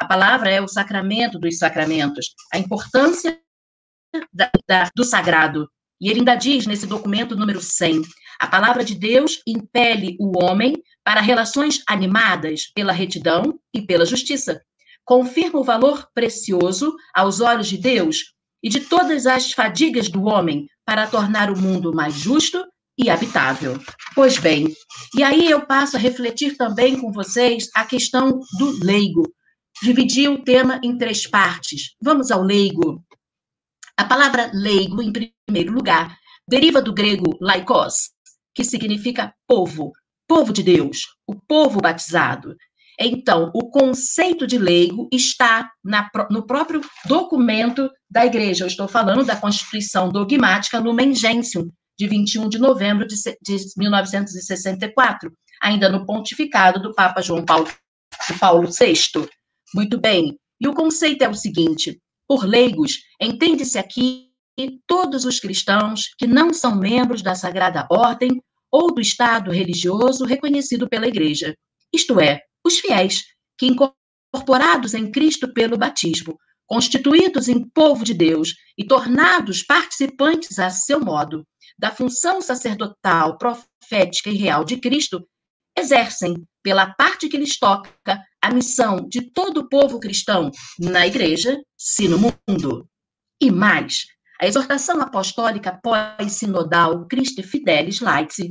A 0.00 0.04
palavra 0.04 0.50
é 0.50 0.60
o 0.60 0.66
sacramento 0.66 1.38
dos 1.38 1.58
sacramentos, 1.58 2.34
a 2.52 2.58
importância 2.58 3.38
da, 4.32 4.50
da, 4.66 4.90
do 4.96 5.04
sagrado. 5.04 5.68
E 6.00 6.08
ele 6.08 6.20
ainda 6.20 6.34
diz 6.34 6.66
nesse 6.66 6.86
documento 6.86 7.36
número 7.36 7.60
100: 7.60 8.02
a 8.42 8.48
palavra 8.48 8.84
de 8.84 8.96
Deus 8.96 9.40
impele 9.46 10.16
o 10.18 10.42
homem 10.42 10.74
para 11.04 11.20
relações 11.20 11.80
animadas 11.86 12.66
pela 12.74 12.92
retidão 12.92 13.56
e 13.72 13.80
pela 13.80 14.04
justiça. 14.04 14.60
Confirma 15.04 15.60
o 15.60 15.64
valor 15.64 16.08
precioso 16.12 16.92
aos 17.14 17.40
olhos 17.40 17.68
de 17.68 17.78
Deus 17.78 18.32
e 18.60 18.68
de 18.68 18.80
todas 18.80 19.26
as 19.26 19.52
fadigas 19.52 20.08
do 20.08 20.24
homem 20.24 20.66
para 20.84 21.06
tornar 21.06 21.52
o 21.52 21.56
mundo 21.56 21.94
mais 21.94 22.14
justo 22.14 22.64
e 22.98 23.08
habitável. 23.08 23.80
Pois 24.12 24.36
bem, 24.38 24.74
e 25.16 25.22
aí 25.22 25.48
eu 25.48 25.64
passo 25.64 25.96
a 25.96 26.00
refletir 26.00 26.56
também 26.56 26.98
com 26.98 27.12
vocês 27.12 27.68
a 27.76 27.86
questão 27.86 28.40
do 28.58 28.84
leigo 28.84 29.22
dividi 29.80 30.28
o 30.28 30.42
tema 30.42 30.80
em 30.82 30.98
três 30.98 31.26
partes. 31.26 31.94
Vamos 32.00 32.30
ao 32.30 32.42
leigo. 32.42 33.04
A 33.96 34.04
palavra 34.04 34.50
leigo, 34.52 35.00
em 35.00 35.12
primeiro 35.12 35.72
lugar, 35.72 36.16
deriva 36.48 36.82
do 36.82 36.92
grego 36.92 37.36
laikos, 37.40 38.10
que 38.54 38.64
significa 38.64 39.34
povo, 39.46 39.92
povo 40.28 40.52
de 40.52 40.62
Deus, 40.62 41.06
o 41.26 41.34
povo 41.34 41.80
batizado. 41.80 42.56
Então, 42.98 43.50
o 43.54 43.70
conceito 43.70 44.46
de 44.46 44.58
leigo 44.58 45.08
está 45.12 45.70
na, 45.82 46.08
no 46.30 46.46
próprio 46.46 46.80
documento 47.06 47.90
da 48.10 48.26
igreja. 48.26 48.64
Eu 48.64 48.68
estou 48.68 48.86
falando 48.86 49.24
da 49.24 49.36
Constituição 49.36 50.10
Dogmática 50.10 50.78
Lumen 50.78 51.14
Gentium, 51.14 51.70
de 51.98 52.06
21 52.06 52.48
de 52.48 52.58
novembro 52.58 53.06
de, 53.06 53.16
de 53.16 53.58
1964, 53.76 55.32
ainda 55.60 55.88
no 55.88 56.04
pontificado 56.04 56.80
do 56.80 56.94
Papa 56.94 57.22
João 57.22 57.44
Paulo, 57.44 57.68
Paulo 58.38 58.68
VI. 58.68 59.28
Muito 59.74 60.00
bem. 60.00 60.36
E 60.60 60.68
o 60.68 60.74
conceito 60.74 61.22
é 61.22 61.28
o 61.28 61.34
seguinte: 61.34 61.98
por 62.28 62.44
leigos, 62.46 62.98
entende-se 63.20 63.78
aqui 63.78 64.31
todos 64.86 65.24
os 65.24 65.40
cristãos 65.40 66.14
que 66.18 66.26
não 66.26 66.52
são 66.52 66.76
membros 66.76 67.22
da 67.22 67.34
Sagrada 67.34 67.86
Ordem 67.90 68.40
ou 68.70 68.94
do 68.94 69.00
Estado 69.00 69.50
religioso 69.50 70.24
reconhecido 70.24 70.88
pela 70.88 71.06
Igreja, 71.06 71.54
isto 71.92 72.18
é, 72.20 72.40
os 72.64 72.78
fiéis, 72.78 73.22
que 73.58 73.66
incorporados 73.66 74.94
em 74.94 75.10
Cristo 75.10 75.52
pelo 75.52 75.76
batismo, 75.76 76.38
constituídos 76.66 77.48
em 77.48 77.68
povo 77.68 78.04
de 78.04 78.14
Deus 78.14 78.54
e 78.78 78.86
tornados 78.86 79.62
participantes 79.62 80.58
a 80.58 80.70
seu 80.70 81.00
modo 81.00 81.44
da 81.78 81.90
função 81.90 82.40
sacerdotal, 82.40 83.36
profética 83.36 84.30
e 84.30 84.36
real 84.36 84.64
de 84.64 84.78
Cristo, 84.78 85.26
exercem, 85.76 86.44
pela 86.62 86.94
parte 86.94 87.28
que 87.28 87.36
lhes 87.36 87.58
toca, 87.58 88.22
a 88.40 88.50
missão 88.50 89.06
de 89.08 89.32
todo 89.32 89.58
o 89.58 89.68
povo 89.68 89.98
cristão 89.98 90.50
na 90.78 91.06
igreja, 91.06 91.60
se 91.76 92.08
no 92.08 92.18
mundo. 92.18 92.88
E 93.40 93.50
mais, 93.50 94.04
a 94.42 94.46
exortação 94.48 95.00
apostólica 95.00 95.78
pós-sinodal 95.80 97.06
Christi 97.06 97.44
Fidelis 97.44 98.00
Laiti, 98.00 98.50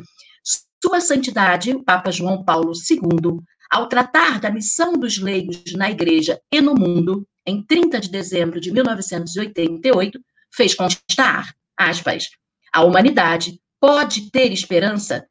Sua 0.81 1.01
Santidade, 1.01 1.74
o 1.74 1.83
Papa 1.83 2.10
João 2.12 2.45
Paulo 2.45 2.71
II, 2.71 3.41
ao 3.69 3.89
tratar 3.89 4.39
da 4.39 4.50
missão 4.50 4.93
dos 4.93 5.17
leigos 5.17 5.74
na 5.74 5.91
igreja 5.91 6.39
e 6.50 6.62
no 6.62 6.74
mundo, 6.75 7.27
em 7.45 7.62
30 7.62 8.00
de 8.00 8.10
dezembro 8.10 8.62
de 8.62 8.71
1988, 8.71 10.17
fez 10.55 10.74
constar, 10.74 11.53
aspas, 11.77 12.29
a 12.71 12.83
humanidade 12.83 13.60
pode 13.77 14.31
ter 14.31 14.53
esperança 14.53 15.27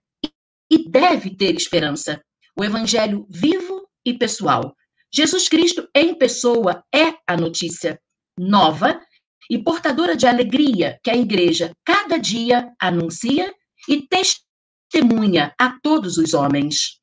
e 0.70 0.90
deve 0.90 1.34
ter 1.34 1.54
esperança. 1.54 2.22
O 2.54 2.62
evangelho 2.62 3.26
vivo 3.30 3.88
e 4.04 4.12
pessoal. 4.12 4.76
Jesus 5.10 5.48
Cristo 5.48 5.88
em 5.94 6.14
pessoa 6.14 6.84
é 6.94 7.14
a 7.26 7.34
notícia 7.34 7.98
nova 8.38 9.00
e 9.50 9.58
portadora 9.58 10.16
de 10.16 10.28
alegria 10.28 11.00
que 11.02 11.10
a 11.10 11.16
igreja 11.16 11.72
cada 11.84 12.16
dia 12.16 12.72
anuncia 12.80 13.52
e 13.88 14.06
testemunha 14.06 15.52
a 15.58 15.76
todos 15.82 16.16
os 16.16 16.32
homens. 16.32 17.00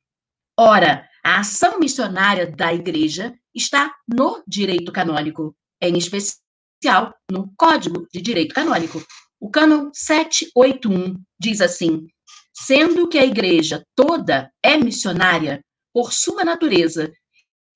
Ora, 0.57 1.07
a 1.23 1.41
ação 1.41 1.77
missionária 1.77 2.49
da 2.49 2.73
igreja 2.73 3.37
está 3.53 3.93
no 4.07 4.41
direito 4.47 4.93
canônico, 4.93 5.53
em 5.81 5.97
especial 5.97 7.13
no 7.29 7.51
Código 7.57 8.07
de 8.13 8.21
Direito 8.21 8.55
Canônico. 8.55 9.05
O 9.39 9.49
cânon 9.51 9.91
781 9.93 11.21
diz 11.37 11.59
assim: 11.59 12.07
sendo 12.53 13.09
que 13.09 13.19
a 13.19 13.25
igreja 13.25 13.83
toda 13.93 14.51
é 14.63 14.77
missionária 14.77 15.61
por 15.93 16.13
sua 16.13 16.45
natureza 16.45 17.11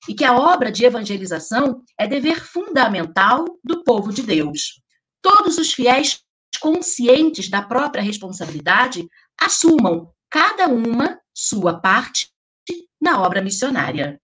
e 0.08 0.14
que 0.14 0.24
a 0.24 0.36
obra 0.36 0.70
de 0.70 0.84
evangelização 0.84 1.82
é 1.98 2.06
dever 2.06 2.44
fundamental 2.44 3.44
do 3.62 3.84
povo 3.84 4.12
de 4.12 4.22
Deus. 4.22 4.80
Todos 5.20 5.58
os 5.58 5.72
fiéis 5.72 6.20
conscientes 6.60 7.48
da 7.48 7.62
própria 7.62 8.02
responsabilidade 8.02 9.08
assumam 9.40 10.12
cada 10.30 10.66
uma 10.68 11.20
sua 11.34 11.80
parte 11.80 12.30
na 13.00 13.20
obra 13.20 13.42
missionária. 13.42 14.20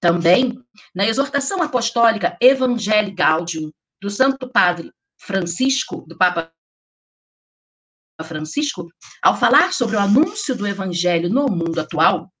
Também, 0.00 0.56
na 0.94 1.06
exortação 1.06 1.62
apostólica 1.62 2.36
Evangelii 2.40 3.14
Gaudium, 3.14 3.72
do 4.00 4.08
Santo 4.08 4.48
Padre 4.48 4.92
Francisco, 5.20 6.04
do 6.06 6.16
Papa 6.16 6.52
Francisco, 8.22 8.88
ao 9.22 9.36
falar 9.36 9.72
sobre 9.72 9.96
o 9.96 10.00
anúncio 10.00 10.56
do 10.56 10.66
Evangelho 10.66 11.28
no 11.28 11.46
mundo 11.48 11.80
atual, 11.80 12.32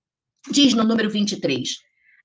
diz 0.50 0.74
no 0.74 0.84
número 0.84 1.10
23: 1.10 1.78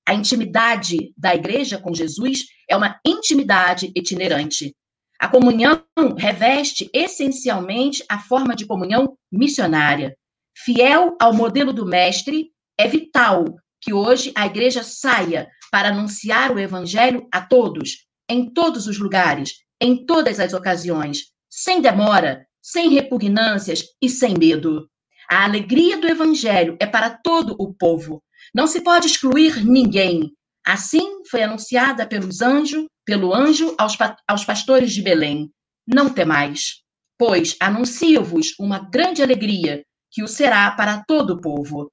a 0.06 0.14
intimidade 0.14 1.12
da 1.16 1.34
igreja 1.34 1.78
com 1.78 1.94
Jesus 1.94 2.44
é 2.68 2.76
uma 2.76 2.98
intimidade 3.06 3.90
itinerante. 3.96 4.74
A 5.18 5.28
comunhão 5.28 5.82
reveste 6.18 6.90
essencialmente 6.92 8.04
a 8.08 8.18
forma 8.18 8.54
de 8.54 8.66
comunhão 8.66 9.16
missionária. 9.32 10.16
Fiel 10.56 11.16
ao 11.20 11.32
modelo 11.32 11.72
do 11.72 11.86
Mestre, 11.86 12.50
é 12.78 12.86
vital 12.86 13.44
que 13.80 13.92
hoje 13.92 14.32
a 14.34 14.46
igreja 14.46 14.82
saia 14.82 15.48
para 15.70 15.88
anunciar 15.88 16.52
o 16.52 16.58
evangelho 16.58 17.26
a 17.32 17.40
todos, 17.40 18.06
em 18.28 18.52
todos 18.52 18.86
os 18.86 18.98
lugares, 18.98 19.54
em 19.80 20.04
todas 20.04 20.40
as 20.40 20.52
ocasiões, 20.52 21.32
sem 21.50 21.80
demora, 21.80 22.46
sem 22.62 22.88
repugnâncias 22.90 23.84
e 24.00 24.08
sem 24.08 24.34
medo. 24.38 24.88
A 25.30 25.44
alegria 25.44 25.98
do 25.98 26.06
evangelho 26.06 26.76
é 26.80 26.86
para 26.86 27.10
todo 27.10 27.54
o 27.58 27.72
povo. 27.72 28.22
Não 28.54 28.68
se 28.68 28.80
pode 28.80 29.06
excluir 29.08 29.64
ninguém. 29.64 30.32
Assim 30.64 31.24
foi 31.28 31.42
anunciada 31.42 32.06
pelos 32.06 32.40
anjos, 32.40 32.86
pelo 33.04 33.34
anjo 33.34 33.74
aos, 33.76 33.96
aos 34.28 34.44
pastores 34.44 34.92
de 34.92 35.02
Belém. 35.02 35.50
Não 35.86 36.08
temais, 36.08 36.82
pois 37.18 37.56
anuncio-vos 37.60 38.54
uma 38.58 38.78
grande 38.78 39.22
alegria 39.22 39.84
que 40.10 40.22
o 40.22 40.28
será 40.28 40.70
para 40.70 41.02
todo 41.04 41.30
o 41.30 41.40
povo 41.40 41.90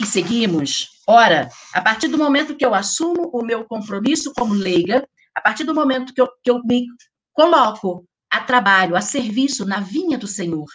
e 0.00 0.06
seguimos. 0.06 0.88
Ora, 1.06 1.50
a 1.74 1.82
partir 1.82 2.08
do 2.08 2.16
momento 2.16 2.56
que 2.56 2.64
eu 2.64 2.74
assumo 2.74 3.30
o 3.32 3.44
meu 3.44 3.64
compromisso 3.64 4.32
como 4.32 4.54
leiga, 4.54 5.06
a 5.34 5.40
partir 5.40 5.64
do 5.64 5.74
momento 5.74 6.14
que 6.14 6.20
eu, 6.20 6.28
que 6.42 6.50
eu 6.50 6.60
me 6.64 6.86
coloco 7.32 8.06
a 8.30 8.40
trabalho, 8.40 8.96
a 8.96 9.00
serviço 9.00 9.66
na 9.66 9.80
vinha 9.80 10.16
do 10.16 10.26
Senhor, 10.26 10.66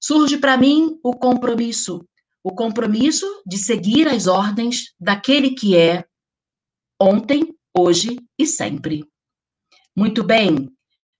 surge 0.00 0.38
para 0.38 0.56
mim 0.56 0.98
o 1.04 1.12
compromisso, 1.12 2.04
o 2.42 2.54
compromisso 2.54 3.26
de 3.46 3.58
seguir 3.58 4.08
as 4.08 4.26
ordens 4.26 4.94
daquele 4.98 5.50
que 5.54 5.76
é 5.76 6.04
ontem, 7.00 7.54
hoje 7.76 8.18
e 8.38 8.46
sempre. 8.46 9.04
Muito 9.96 10.24
bem, 10.24 10.70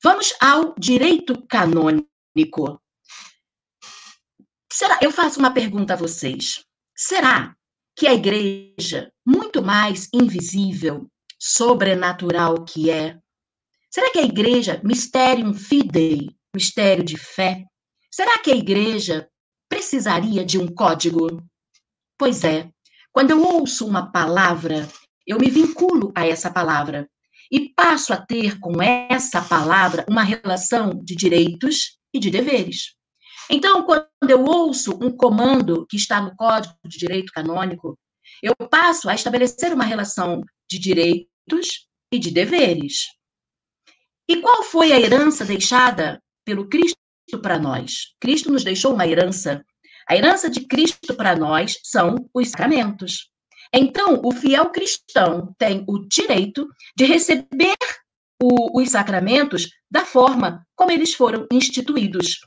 vamos 0.03 0.35
ao 0.41 0.75
direito 0.79 1.47
canônico. 1.47 2.81
Será? 4.73 4.99
Eu 5.03 5.11
faço 5.11 5.39
uma 5.39 5.53
pergunta 5.53 5.95
a 5.95 5.97
vocês. 5.97 6.65
Será 6.97 7.55
que 7.97 8.07
a 8.07 8.15
igreja, 8.15 9.12
muito 9.27 9.62
mais 9.62 10.09
invisível, 10.12 11.11
sobrenatural 11.39 12.65
que 12.65 12.91
é, 12.91 13.19
será 13.91 14.11
que 14.11 14.19
a 14.19 14.23
igreja, 14.23 14.81
mistério 14.85 15.53
fidei, 15.55 16.31
mistério 16.55 17.05
de 17.05 17.17
fé, 17.17 17.65
será 18.11 18.39
que 18.39 18.50
a 18.50 18.57
igreja 18.57 19.30
precisaria 19.71 20.45
de 20.45 20.59
um 20.59 20.67
código? 20.67 21.43
Pois 22.19 22.45
é, 22.45 22.69
quando 23.12 23.31
eu 23.31 23.43
ouço 23.43 23.87
uma 23.87 24.11
palavra, 24.11 24.87
eu 25.27 25.39
me 25.39 25.49
vinculo 25.49 26.12
a 26.15 26.27
essa 26.27 26.50
palavra 26.50 27.09
e 27.50 27.73
passo 27.73 28.12
a 28.12 28.17
ter 28.17 28.59
com 28.59 28.83
essa 28.83 29.41
palavra 29.41 30.05
uma 30.09 30.23
relação 30.23 30.91
de 31.03 31.15
direitos 31.15 31.99
e 32.12 32.19
de 32.19 32.31
deveres. 32.31 32.95
Então, 33.49 33.85
quando 33.85 34.07
eu 34.29 34.45
ouço 34.45 34.99
um 35.03 35.11
comando 35.11 35.87
que 35.89 35.97
está 35.97 36.21
no 36.21 36.37
Código 36.37 36.75
de 36.85 36.99
Direito 36.99 37.33
Canônico, 37.33 37.99
eu 38.43 38.55
passo 38.55 39.09
a 39.09 39.15
estabelecer 39.15 39.73
uma 39.73 39.85
relação 39.85 40.41
de 40.71 40.79
direitos 40.79 41.89
e 42.12 42.19
de 42.19 42.31
deveres. 42.31 43.07
E 44.29 44.41
qual 44.41 44.62
foi 44.62 44.93
a 44.93 45.00
herança 45.00 45.45
deixada 45.45 46.23
pelo 46.45 46.69
Cristo 46.69 47.00
para 47.39 47.59
nós? 47.59 48.15
Cristo 48.21 48.51
nos 48.51 48.65
deixou 48.65 48.95
uma 48.95 49.07
herança. 49.07 49.65
A 50.09 50.17
herança 50.17 50.51
de 50.51 50.61
Cristo 50.63 51.15
para 51.15 51.37
nós 51.37 51.79
são 51.85 52.29
os 52.35 52.51
sacramentos. 52.51 53.31
Então, 53.73 54.21
o 54.25 54.33
fiel 54.33 54.71
cristão 54.71 55.55
tem 55.57 55.85
o 55.87 56.01
direito 56.09 56.67
de 56.97 57.05
receber 57.05 57.77
o, 58.43 58.81
os 58.81 58.91
sacramentos 58.91 59.69
da 59.91 60.05
forma 60.05 60.67
como 60.75 60.91
eles 60.91 61.15
foram 61.15 61.47
instituídos. 61.53 62.41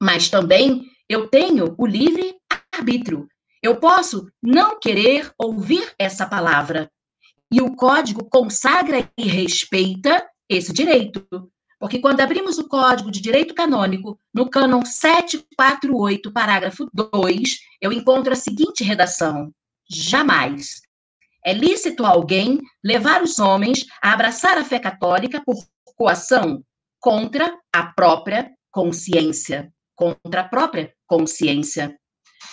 Mas 0.00 0.28
também 0.28 0.84
eu 1.08 1.28
tenho 1.28 1.74
o 1.78 1.86
livre 1.86 2.36
arbítrio. 2.72 3.26
Eu 3.62 3.80
posso 3.80 4.30
não 4.42 4.78
querer 4.78 5.32
ouvir 5.38 5.92
essa 5.98 6.26
palavra. 6.26 6.90
E 7.52 7.60
o 7.60 7.74
código 7.74 8.28
consagra 8.28 9.10
e 9.18 9.22
respeita 9.22 10.24
esse 10.48 10.72
direito. 10.72 11.26
Porque 11.78 11.98
quando 11.98 12.20
abrimos 12.20 12.58
o 12.58 12.68
Código 12.68 13.10
de 13.10 13.20
Direito 13.20 13.54
Canônico, 13.54 14.18
no 14.32 14.48
cânon 14.48 14.84
748, 14.84 16.32
parágrafo 16.32 16.88
2, 16.92 17.58
eu 17.80 17.92
encontro 17.92 18.32
a 18.32 18.36
seguinte 18.36 18.82
redação: 18.82 19.52
Jamais 19.88 20.80
é 21.44 21.52
lícito 21.52 22.04
a 22.04 22.10
alguém 22.10 22.60
levar 22.82 23.22
os 23.22 23.38
homens 23.38 23.86
a 24.02 24.12
abraçar 24.12 24.58
a 24.58 24.64
fé 24.64 24.78
católica 24.78 25.42
por 25.44 25.56
coação 25.96 26.64
contra 26.98 27.56
a 27.72 27.84
própria 27.92 28.50
consciência 28.70 29.72
contra 29.96 30.42
a 30.42 30.48
própria 30.48 30.94
consciência. 31.06 31.98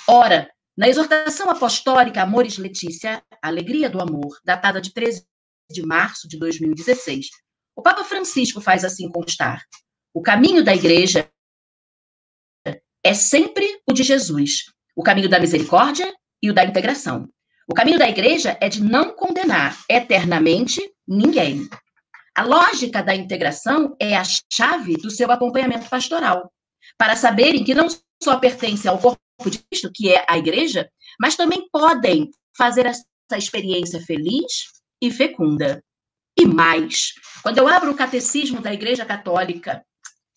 Ora, 0.08 0.50
Na 0.76 0.90
exortação 0.90 1.52
apostólica 1.52 2.24
Amores 2.24 2.58
Letícia, 2.58 3.22
Alegria 3.40 3.88
do 3.88 4.02
Amor, 4.02 4.40
datada 4.44 4.82
de 4.82 4.92
13 4.92 5.24
de 5.70 5.86
março 5.86 6.28
de 6.28 6.36
2016, 6.40 7.30
o 7.76 7.82
Papa 7.82 8.04
Francisco 8.04 8.62
faz 8.62 8.84
assim 8.84 9.10
constar: 9.10 9.64
o 10.14 10.22
caminho 10.22 10.64
da 10.64 10.74
igreja 10.74 11.30
é 13.04 13.14
sempre 13.14 13.82
o 13.90 13.94
de 13.94 14.04
Jesus, 14.04 14.66
o 14.96 15.04
caminho 15.04 15.30
da 15.30 15.40
misericórdia 15.40 16.14
e 16.42 16.50
o 16.50 16.54
da 16.54 16.64
integração. 16.64 17.28
O 17.68 17.74
caminho 17.74 17.98
da 17.98 18.10
igreja 18.10 18.58
é 18.60 18.68
de 18.68 18.84
não 18.84 19.16
condenar 19.16 19.78
eternamente 19.90 20.82
ninguém. 21.08 21.68
A 22.36 22.44
lógica 22.44 23.02
da 23.02 23.16
integração 23.16 23.96
é 24.00 24.18
a 24.18 24.24
chave 24.52 24.96
do 24.98 25.12
seu 25.12 25.32
acompanhamento 25.32 25.90
pastoral, 25.90 26.52
para 26.98 27.16
saberem 27.16 27.64
que 27.64 27.74
não 27.74 27.88
só 28.22 28.38
pertencem 28.38 28.90
ao 28.90 29.00
corpo 29.00 29.20
de 29.50 29.60
Cristo, 29.60 29.92
que 29.94 30.14
é 30.14 30.26
a 30.28 30.38
igreja, 30.38 30.90
mas 31.20 31.36
também 31.36 31.68
podem 31.72 32.30
fazer 32.58 32.86
essa 32.86 33.06
experiência 33.38 34.02
feliz 34.02 34.66
e 35.02 35.12
fecunda. 35.12 35.84
E 36.38 36.46
mais, 36.46 37.14
quando 37.42 37.58
eu 37.58 37.68
abro 37.68 37.92
o 37.92 37.96
catecismo 37.96 38.62
da 38.62 38.74
Igreja 38.74 39.06
Católica, 39.06 39.84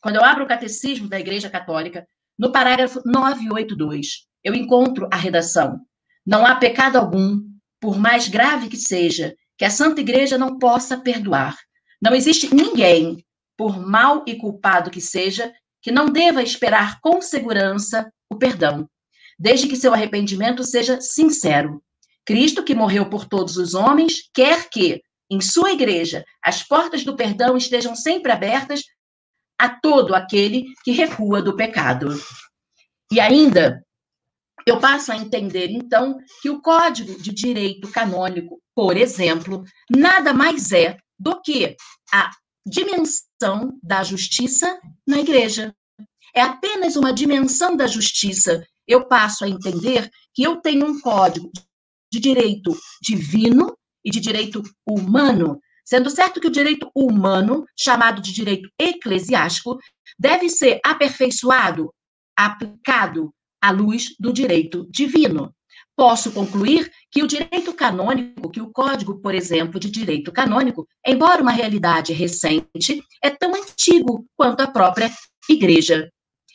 quando 0.00 0.16
eu 0.16 0.24
abro 0.24 0.44
o 0.44 0.48
catecismo 0.48 1.08
da 1.08 1.18
Igreja 1.18 1.50
Católica, 1.50 2.06
no 2.38 2.52
parágrafo 2.52 3.00
982, 3.04 4.26
eu 4.44 4.54
encontro 4.54 5.08
a 5.10 5.16
redação: 5.16 5.80
Não 6.24 6.46
há 6.46 6.56
pecado 6.56 6.96
algum, 6.96 7.40
por 7.80 7.98
mais 7.98 8.28
grave 8.28 8.68
que 8.68 8.76
seja, 8.76 9.34
que 9.56 9.64
a 9.64 9.70
Santa 9.70 10.00
Igreja 10.00 10.36
não 10.36 10.58
possa 10.58 10.98
perdoar. 10.98 11.56
Não 12.00 12.14
existe 12.14 12.54
ninguém, 12.54 13.24
por 13.56 13.80
mal 13.80 14.22
e 14.26 14.36
culpado 14.36 14.90
que 14.90 15.00
seja, 15.00 15.52
que 15.80 15.90
não 15.90 16.06
deva 16.06 16.42
esperar 16.42 17.00
com 17.00 17.22
segurança 17.22 18.12
o 18.30 18.36
perdão, 18.36 18.88
desde 19.38 19.66
que 19.66 19.76
seu 19.76 19.94
arrependimento 19.94 20.62
seja 20.62 21.00
sincero. 21.00 21.82
Cristo, 22.24 22.62
que 22.62 22.74
morreu 22.74 23.08
por 23.08 23.24
todos 23.24 23.56
os 23.56 23.72
homens, 23.72 24.28
quer 24.34 24.68
que, 24.68 25.00
em 25.30 25.40
sua 25.40 25.72
igreja, 25.72 26.24
as 26.42 26.62
portas 26.62 27.04
do 27.04 27.16
perdão 27.16 27.56
estejam 27.56 27.94
sempre 27.94 28.32
abertas 28.32 28.82
a 29.58 29.68
todo 29.68 30.14
aquele 30.14 30.66
que 30.84 30.92
recua 30.92 31.42
do 31.42 31.56
pecado. 31.56 32.08
E 33.10 33.20
ainda, 33.20 33.84
eu 34.66 34.78
passo 34.80 35.12
a 35.12 35.16
entender, 35.16 35.70
então, 35.70 36.18
que 36.42 36.50
o 36.50 36.60
Código 36.60 37.20
de 37.20 37.32
Direito 37.32 37.90
Canônico, 37.90 38.60
por 38.74 38.96
exemplo, 38.96 39.64
nada 39.90 40.32
mais 40.32 40.72
é 40.72 40.96
do 41.18 41.40
que 41.40 41.76
a 42.12 42.30
dimensão 42.66 43.78
da 43.82 44.02
justiça 44.02 44.78
na 45.06 45.20
igreja. 45.20 45.74
É 46.34 46.42
apenas 46.42 46.96
uma 46.96 47.12
dimensão 47.12 47.76
da 47.76 47.86
justiça. 47.86 48.66
Eu 48.86 49.06
passo 49.06 49.44
a 49.44 49.48
entender 49.48 50.10
que 50.34 50.42
eu 50.42 50.56
tenho 50.56 50.86
um 50.86 51.00
código 51.00 51.50
de 52.12 52.20
direito 52.20 52.76
divino 53.00 53.76
e 54.06 54.10
de 54.10 54.20
direito 54.20 54.62
humano, 54.86 55.60
sendo 55.84 56.08
certo 56.08 56.40
que 56.40 56.46
o 56.46 56.50
direito 56.50 56.88
humano, 56.94 57.66
chamado 57.76 58.22
de 58.22 58.32
direito 58.32 58.70
eclesiástico, 58.78 59.78
deve 60.16 60.48
ser 60.48 60.80
aperfeiçoado, 60.84 61.92
aplicado 62.38 63.34
à 63.60 63.72
luz 63.72 64.14
do 64.18 64.32
direito 64.32 64.86
divino. 64.90 65.52
Posso 65.96 66.30
concluir 66.30 66.90
que 67.10 67.22
o 67.22 67.26
direito 67.26 67.72
canônico, 67.72 68.50
que 68.50 68.60
o 68.60 68.70
Código, 68.70 69.20
por 69.20 69.34
exemplo, 69.34 69.80
de 69.80 69.90
direito 69.90 70.30
canônico, 70.30 70.86
embora 71.04 71.42
uma 71.42 71.50
realidade 71.50 72.12
recente, 72.12 73.02
é 73.22 73.30
tão 73.30 73.54
antigo 73.54 74.24
quanto 74.36 74.60
a 74.60 74.66
própria 74.66 75.10
Igreja. 75.48 76.10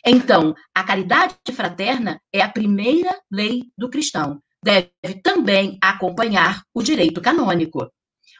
Então, 0.05 0.53
a 0.75 0.83
caridade 0.83 1.35
fraterna 1.53 2.19
é 2.33 2.41
a 2.41 2.49
primeira 2.49 3.19
lei 3.31 3.63
do 3.77 3.89
cristão. 3.89 4.41
Deve 4.63 5.15
também 5.23 5.77
acompanhar 5.81 6.63
o 6.73 6.83
direito 6.83 7.19
canônico. 7.21 7.91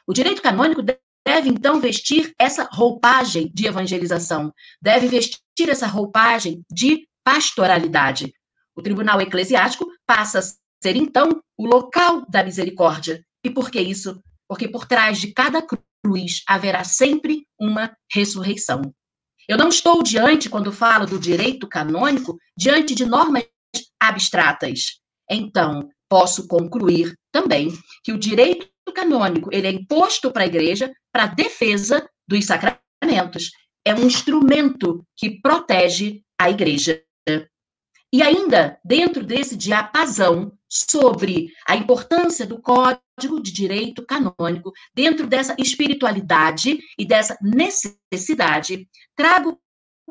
O 0.06 0.12
direito 0.12 0.40
canônico 0.40 0.82
deve, 0.82 1.48
então, 1.48 1.80
vestir 1.80 2.32
essa 2.38 2.68
roupagem 2.72 3.50
de 3.52 3.66
evangelização, 3.66 4.52
deve 4.80 5.08
vestir 5.08 5.68
essa 5.68 5.86
roupagem 5.86 6.62
de 6.70 7.06
pastoralidade. 7.24 8.32
O 8.74 8.82
tribunal 8.82 9.20
eclesiástico 9.20 9.86
passa 10.06 10.38
a 10.38 10.42
ser, 10.42 10.96
então, 10.96 11.42
o 11.56 11.66
local 11.66 12.24
da 12.28 12.42
misericórdia. 12.42 13.24
E 13.44 13.50
por 13.50 13.70
que 13.70 13.80
isso? 13.80 14.22
Porque 14.48 14.68
por 14.68 14.86
trás 14.86 15.20
de 15.20 15.32
cada 15.32 15.62
cruz 15.62 16.42
haverá 16.46 16.84
sempre 16.84 17.46
uma 17.58 17.96
ressurreição. 18.12 18.82
Eu 19.48 19.58
não 19.58 19.68
estou 19.68 20.02
diante, 20.02 20.48
quando 20.48 20.72
falo 20.72 21.06
do 21.06 21.18
direito 21.18 21.68
canônico, 21.68 22.38
diante 22.56 22.94
de 22.94 23.04
normas 23.04 23.44
abstratas. 24.00 25.00
Então, 25.30 25.88
posso 26.12 26.46
concluir 26.46 27.18
também 27.32 27.72
que 28.04 28.12
o 28.12 28.18
direito 28.18 28.68
canônico 28.94 29.48
ele 29.50 29.66
é 29.66 29.70
imposto 29.70 30.30
para 30.30 30.42
a 30.42 30.46
igreja 30.46 30.92
para 31.10 31.24
defesa 31.24 32.06
dos 32.28 32.44
sacramentos. 32.44 33.50
É 33.82 33.94
um 33.94 34.04
instrumento 34.04 35.02
que 35.16 35.40
protege 35.40 36.20
a 36.38 36.50
igreja. 36.50 37.02
E 38.12 38.20
ainda, 38.20 38.78
dentro 38.84 39.24
desse 39.24 39.56
diapasão 39.56 40.52
sobre 40.68 41.48
a 41.66 41.76
importância 41.76 42.44
do 42.46 42.60
Código 42.60 43.42
de 43.42 43.50
Direito 43.50 44.04
Canônico, 44.04 44.70
dentro 44.94 45.26
dessa 45.26 45.56
espiritualidade 45.58 46.78
e 46.98 47.06
dessa 47.06 47.38
necessidade, 47.40 48.86
trago 49.16 49.58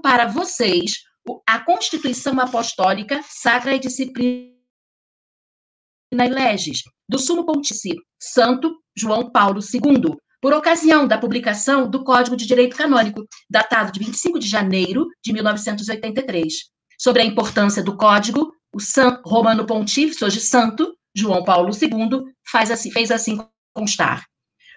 para 0.01 0.25
vocês 0.25 1.03
a 1.47 1.59
Constituição 1.59 2.39
Apostólica 2.39 3.21
Sacra 3.23 3.75
e 3.75 3.79
Disciplina 3.79 4.60
e 6.11 6.29
Leges, 6.29 6.83
do 7.07 7.17
Sumo 7.17 7.45
Pontífice 7.45 7.95
Santo 8.19 8.75
João 8.95 9.31
Paulo 9.31 9.59
II, 9.61 10.17
por 10.41 10.53
ocasião 10.53 11.07
da 11.07 11.17
publicação 11.17 11.89
do 11.89 12.03
Código 12.03 12.35
de 12.35 12.45
Direito 12.45 12.75
Canônico, 12.75 13.25
datado 13.49 13.91
de 13.91 13.99
25 13.99 14.37
de 14.37 14.47
janeiro 14.47 15.07
de 15.23 15.31
1983. 15.31 16.53
Sobre 16.99 17.21
a 17.21 17.25
importância 17.25 17.81
do 17.81 17.95
Código, 17.95 18.51
o 18.73 18.79
San 18.79 19.21
Romano 19.25 19.65
Pontífice, 19.65 20.25
hoje 20.25 20.41
Santo 20.41 20.93
João 21.15 21.45
Paulo 21.45 21.69
II, 21.69 22.23
faz 22.45 22.71
assim, 22.71 22.91
fez 22.91 23.09
assim 23.09 23.39
constar. 23.73 24.25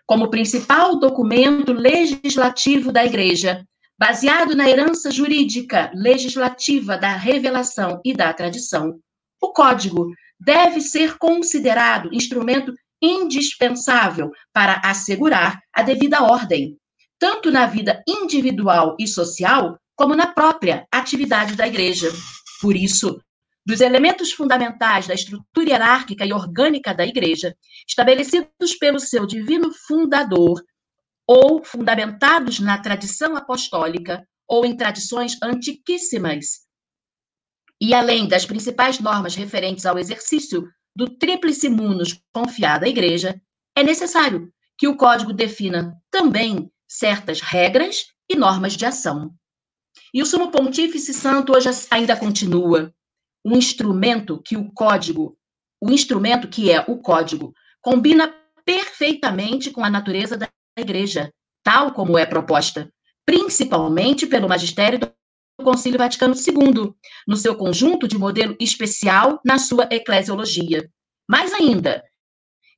Como 0.07 0.31
principal 0.31 0.99
documento 0.99 1.73
legislativo 1.73 2.93
da 2.93 3.05
Igreja, 3.05 3.65
baseado 3.99 4.55
na 4.55 4.69
herança 4.69 5.11
jurídica 5.11 5.91
legislativa 5.95 6.97
da 6.97 7.17
revelação 7.17 8.01
e 8.05 8.13
da 8.13 8.33
tradição, 8.33 9.01
o 9.41 9.53
Código 9.53 10.13
deve 10.45 10.81
ser 10.81 11.19
considerado 11.19 12.13
instrumento 12.13 12.75
indispensável 13.03 14.31
para 14.53 14.81
assegurar 14.85 15.61
a 15.73 15.83
devida 15.83 16.23
ordem, 16.23 16.77
tanto 17.19 17.51
na 17.51 17.67
vida 17.67 18.03
individual 18.07 18.97
e 18.99 19.07
social, 19.07 19.79
como 19.97 20.15
na 20.15 20.27
própria 20.27 20.87
atividade 20.91 21.55
da 21.55 21.67
igreja. 21.67 22.11
Por 22.61 22.77
isso, 22.77 23.21
dos 23.67 23.81
elementos 23.81 24.33
fundamentais 24.33 25.07
da 25.07 25.15
estrutura 25.15 25.71
hierárquica 25.71 26.25
e 26.25 26.33
orgânica 26.33 26.95
da 26.95 27.07
igreja, 27.07 27.55
estabelecidos 27.87 28.75
pelo 28.79 28.99
seu 28.99 29.27
divino 29.27 29.73
fundador, 29.87 30.63
ou 31.27 31.65
fundamentados 31.65 32.61
na 32.61 32.79
tradição 32.79 33.37
apostólica 33.37 34.27
ou 34.47 34.65
em 34.67 34.77
tradições 34.77 35.39
antiquíssimas, 35.43 36.64
e 37.85 37.93
além 37.93 38.27
das 38.27 38.47
principais 38.47 38.99
normas 38.99 39.35
referentes 39.35 39.85
ao 39.85 39.99
exercício 39.99 40.67
do 40.97 41.07
tríplice 41.19 41.69
munus 41.69 42.19
confiado 42.33 42.85
à 42.85 42.89
Igreja, 42.89 43.39
é 43.77 43.83
necessário 43.83 44.51
que 44.79 44.89
o 44.89 44.97
Código 44.97 45.35
defina 45.35 45.95
também 46.11 46.73
certas 46.89 47.43
regras 47.43 48.07
e 48.27 48.37
normas 48.37 48.75
de 48.75 48.87
ação. 48.87 49.35
E 50.15 50.23
o 50.23 50.27
Sumo 50.27 50.51
Pontífice 50.51 51.13
Santo 51.13 51.55
hoje 51.55 51.69
ainda 51.91 52.17
continua 52.17 52.91
um 53.45 53.55
instrumento 53.55 54.41
que 54.43 54.57
o 54.57 54.73
Código, 54.73 55.37
o 55.79 55.91
instrumento 55.91 56.49
que 56.49 56.71
é 56.71 56.83
o 56.89 56.97
Código, 56.97 57.53
combina 57.83 58.35
perfeitamente 58.65 59.71
com 59.71 59.85
a 59.85 59.91
natureza 59.91 60.39
da 60.39 60.49
Igreja, 60.79 61.31
tal 61.63 61.93
como 61.93 62.17
é 62.17 62.25
proposta, 62.25 62.91
principalmente 63.27 64.27
pelo 64.27 64.49
magistério 64.49 64.99
do 64.99 65.13
Concílio 65.63 65.99
Vaticano 65.99 66.35
II, 66.35 66.95
no 67.27 67.37
seu 67.37 67.57
conjunto 67.57 68.09
de 68.09 68.19
modelo 68.19 68.57
especial 68.59 69.41
na 69.45 69.59
sua 69.59 69.89
eclesiologia. 69.91 70.91
Mais 71.29 71.53
ainda, 71.53 72.03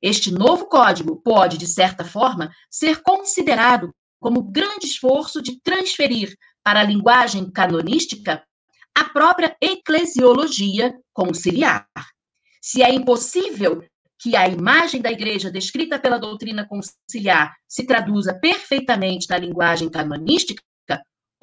este 0.01 0.31
novo 0.31 0.67
código 0.67 1.19
pode, 1.21 1.57
de 1.57 1.65
certa 1.65 2.05
forma, 2.05 2.51
ser 2.69 3.01
considerado 3.01 3.91
como 4.19 4.43
grande 4.43 4.85
esforço 4.85 5.41
de 5.41 5.59
transferir 5.61 6.35
para 6.63 6.81
a 6.81 6.83
linguagem 6.83 7.49
canonística 7.49 8.43
a 8.95 9.05
própria 9.05 9.55
eclesiologia 9.61 10.95
conciliar. 11.13 11.87
Se 12.61 12.83
é 12.83 12.93
impossível 12.93 13.83
que 14.19 14.35
a 14.35 14.47
imagem 14.47 15.01
da 15.01 15.11
igreja 15.11 15.51
descrita 15.51 15.99
pela 15.99 16.17
doutrina 16.17 16.67
conciliar 16.67 17.55
se 17.67 17.85
traduza 17.85 18.33
perfeitamente 18.39 19.29
na 19.29 19.37
linguagem 19.37 19.89
canonística, 19.89 20.61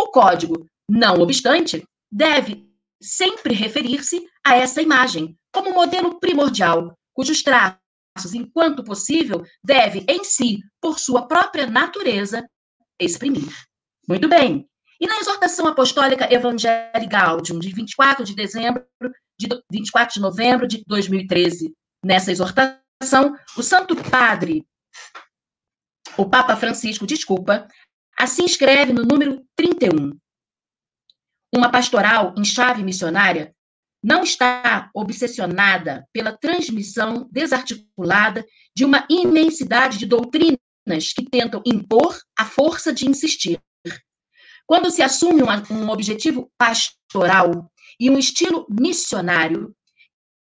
o 0.01 0.09
código 0.09 0.67
não 0.89 1.21
obstante, 1.21 1.85
deve 2.11 2.69
sempre 3.01 3.55
referir-se 3.55 4.27
a 4.45 4.57
essa 4.57 4.81
imagem 4.81 5.37
como 5.53 5.75
modelo 5.75 6.19
primordial, 6.19 6.97
cujos 7.13 7.43
traços, 7.43 8.35
enquanto 8.35 8.85
possível, 8.85 9.45
deve 9.63 10.05
em 10.09 10.25
si, 10.25 10.61
por 10.81 10.99
sua 10.99 11.27
própria 11.27 11.67
natureza, 11.67 12.45
exprimir. 13.01 13.53
Muito 14.09 14.29
bem. 14.29 14.69
E 15.01 15.07
na 15.07 15.19
exortação 15.19 15.67
apostólica 15.67 16.33
Evangelii 16.33 17.09
Gaudium, 17.09 17.59
de 17.59 17.71
24 17.73 18.25
de 18.25 18.35
dezembro, 18.35 18.87
de 19.39 19.49
24 19.71 20.15
de 20.15 20.21
novembro 20.21 20.67
de 20.67 20.83
2013, 20.87 21.75
nessa 22.05 22.31
exortação, 22.31 23.37
o 23.57 23.63
Santo 23.63 23.97
Padre, 24.11 24.65
o 26.17 26.29
Papa 26.29 26.57
Francisco, 26.57 27.07
desculpa, 27.07 27.67
assim 28.17 28.45
escreve 28.45 28.93
no 28.93 29.03
número 29.03 29.45
31. 29.57 30.17
Uma 31.57 31.71
pastoral 31.71 32.35
em 32.37 32.45
chave 32.45 32.83
missionária 32.83 33.55
não 34.03 34.25
está 34.25 34.91
obsessionada 34.93 36.05
pela 36.13 36.37
transmissão 36.37 37.29
desarticulada 37.31 38.45
de 38.77 38.85
uma 38.85 39.07
imensidade 39.09 39.97
de 39.97 40.05
doutrinas 40.05 40.59
que 41.15 41.25
tentam 41.31 41.63
impor 41.65 42.21
a 42.37 42.45
força 42.45 42.93
de 42.93 43.09
insistir. 43.09 43.61
Quando 44.67 44.91
se 44.91 45.01
assume 45.01 45.43
um, 45.43 45.89
objetivo 45.91 46.51
pastoral 46.59 47.71
e 48.01 48.11
um 48.11 48.19
estilo 48.19 48.67
missionário 48.69 49.73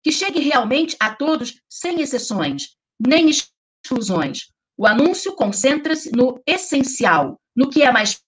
que 0.04 0.12
chegue 0.12 0.40
realmente 0.40 0.98
a 1.00 1.14
todos 1.14 1.62
sem 1.70 2.02
exceções, 2.02 2.76
nem 3.00 3.30
exclusões, 3.30 4.48
o 4.76 4.88
anúncio 4.88 5.36
concentra-se 5.36 6.12
no 6.12 6.42
essencial, 6.48 7.40
no 7.56 7.70
que 7.70 7.84
é 7.84 7.92
mais 7.92 8.20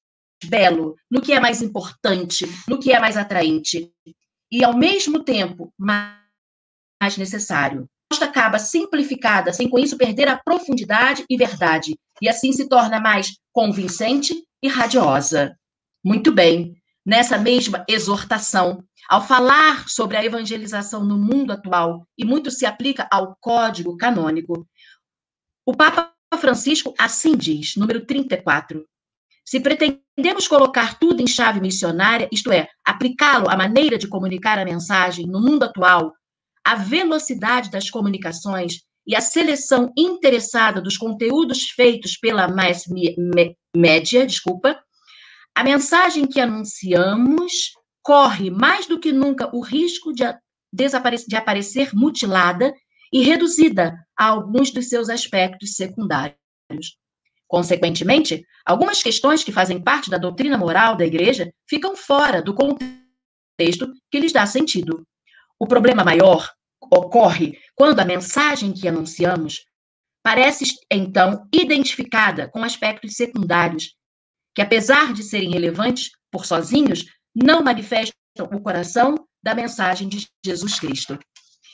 belo, 0.44 0.96
no 1.10 1.22
que 1.22 1.34
é 1.34 1.40
mais 1.40 1.62
importante, 1.62 2.46
no 2.68 2.80
que 2.80 2.92
é 2.92 3.00
mais 3.00 3.18
atraente 3.18 3.92
e, 4.52 4.64
ao 4.64 4.76
mesmo 4.76 5.24
tempo, 5.24 5.74
mais 5.78 7.18
necessário. 7.18 7.90
A 8.14 8.26
acaba 8.26 8.60
simplificada, 8.60 9.52
sem 9.52 9.70
com 9.70 9.80
isso 9.80 9.98
perder 9.98 10.28
a 10.28 10.38
profundidade 10.38 11.26
e 11.30 11.36
verdade, 11.36 11.98
e 12.22 12.30
assim 12.30 12.54
se 12.54 12.70
torna 12.70 13.00
mais 13.00 13.38
convincente 13.52 14.34
e 14.62 14.68
radiosa. 14.68 15.58
Muito 16.04 16.32
bem, 16.32 16.76
nessa 17.06 17.38
mesma 17.38 17.84
exortação, 17.90 18.84
ao 19.10 19.26
falar 19.26 19.90
sobre 19.90 20.18
a 20.18 20.24
evangelização 20.24 21.04
no 21.04 21.18
mundo 21.18 21.52
atual, 21.52 22.08
e 22.18 22.24
muito 22.24 22.50
se 22.52 22.66
aplica 22.66 23.08
ao 23.12 23.36
código 23.42 23.98
canônico, 23.98 24.68
o 25.66 25.76
Papa 25.76 26.14
Francisco 26.40 26.94
assim 26.98 27.36
diz, 27.36 27.76
número 27.76 28.06
34. 28.06 28.86
Se 29.46 29.60
pretendemos 29.60 30.48
colocar 30.48 30.98
tudo 30.98 31.22
em 31.22 31.28
chave 31.28 31.62
missionária, 31.62 32.28
isto 32.32 32.52
é, 32.52 32.68
aplicá-lo 32.84 33.48
à 33.50 33.56
maneira 33.56 33.98
de 33.98 34.08
comunicar 34.08 34.58
a 34.58 34.66
mensagem 34.66 35.28
no 35.28 35.40
mundo 35.40 35.64
atual, 35.64 36.14
a 36.64 36.76
velocidade 36.76 37.70
das 37.70 37.90
comunicações 37.90 38.82
e 39.06 39.16
a 39.16 39.22
seleção 39.22 39.94
interessada 39.96 40.82
dos 40.82 40.98
conteúdos 40.98 41.70
feitos 41.70 42.18
pela 42.18 42.48
mass 42.48 42.86
média, 43.76 44.26
desculpa, 44.26 44.80
a 45.54 45.64
mensagem 45.64 46.26
que 46.26 46.42
anunciamos 46.42 47.72
corre 48.02 48.50
mais 48.50 48.88
do 48.88 49.00
que 49.00 49.12
nunca 49.12 49.50
o 49.56 49.62
risco 49.62 50.12
de, 50.12 50.24
de 50.74 51.36
aparecer 51.36 51.92
mutilada 51.94 52.74
e 53.14 53.22
reduzida 53.22 53.96
a 54.18 54.26
alguns 54.26 54.72
dos 54.72 54.90
seus 54.90 55.08
aspectos 55.08 55.76
secundários. 55.76 56.98
Consequentemente, 57.48 58.46
algumas 58.66 59.04
questões 59.04 59.44
que 59.44 59.52
fazem 59.52 59.82
parte 59.82 60.10
da 60.10 60.18
doutrina 60.18 60.58
moral 60.58 60.96
da 60.96 61.06
Igreja 61.06 61.54
ficam 61.70 61.96
fora 61.96 62.42
do 62.42 62.54
contexto 62.54 63.92
que 64.12 64.20
lhes 64.20 64.34
dá 64.34 64.46
sentido. 64.46 65.06
O 65.60 65.68
problema 65.68 66.04
maior 66.04 66.52
ocorre 66.82 67.58
quando 67.76 68.00
a 68.00 68.06
mensagem 68.06 68.74
que 68.74 68.88
anunciamos 68.88 69.66
parece, 70.24 70.66
então, 70.92 71.48
identificada 71.54 72.50
com 72.50 72.64
aspectos 72.64 73.16
secundários, 73.16 73.96
que, 74.56 74.62
apesar 74.62 75.14
de 75.14 75.22
serem 75.22 75.52
relevantes 75.52 76.12
por 76.32 76.46
sozinhos, 76.46 77.06
não 77.36 77.62
manifestam 77.62 78.16
o 78.52 78.60
coração 78.60 79.16
da 79.44 79.54
mensagem 79.54 80.10
de 80.10 80.28
Jesus 80.44 80.80
Cristo. 80.80 81.20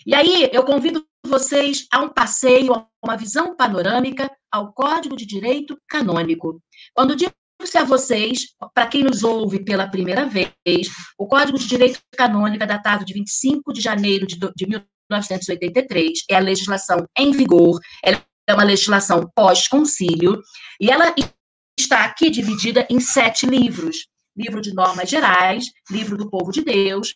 E 0.06 0.14
aí 0.14 0.50
eu 0.52 0.66
convido 0.66 1.06
vocês 1.32 1.88
a 1.90 2.02
um 2.02 2.10
passeio, 2.10 2.74
a 2.74 2.86
uma 3.02 3.16
visão 3.16 3.56
panorâmica 3.56 4.30
ao 4.52 4.74
Código 4.74 5.16
de 5.16 5.26
Direito 5.26 5.78
Canônico. 5.88 6.62
Quando 6.94 7.16
digo 7.16 7.32
a 7.76 7.84
vocês, 7.86 8.48
para 8.74 8.88
quem 8.88 9.04
nos 9.04 9.24
ouve 9.24 9.64
pela 9.64 9.88
primeira 9.88 10.26
vez, 10.26 10.90
o 11.18 11.28
Código 11.28 11.58
de 11.58 11.68
Direito 11.68 12.00
Canônico 12.18 12.64
é 12.64 12.68
datado 12.68 13.06
de 13.06 13.14
25 13.14 13.72
de 13.72 13.80
janeiro 13.80 14.28
de, 14.28 14.36
de 14.36 14.68
1983, 14.68 16.24
é 16.30 16.36
a 16.36 16.40
legislação 16.40 17.06
em 17.18 17.32
vigor, 17.32 17.80
ela 18.04 18.22
é 18.48 18.54
uma 18.54 18.64
legislação 18.64 19.32
pós-concílio, 19.34 20.42
e 20.82 20.92
ela 20.92 21.16
está 21.80 22.04
aqui 22.04 22.30
dividida 22.30 22.86
em 22.90 23.00
sete 23.00 23.46
livros. 23.46 24.08
Livro 24.36 24.60
de 24.60 24.74
normas 24.74 25.10
gerais, 25.10 25.66
livro 25.90 26.18
do 26.18 26.30
povo 26.30 26.52
de 26.52 26.62
Deus, 26.62 27.16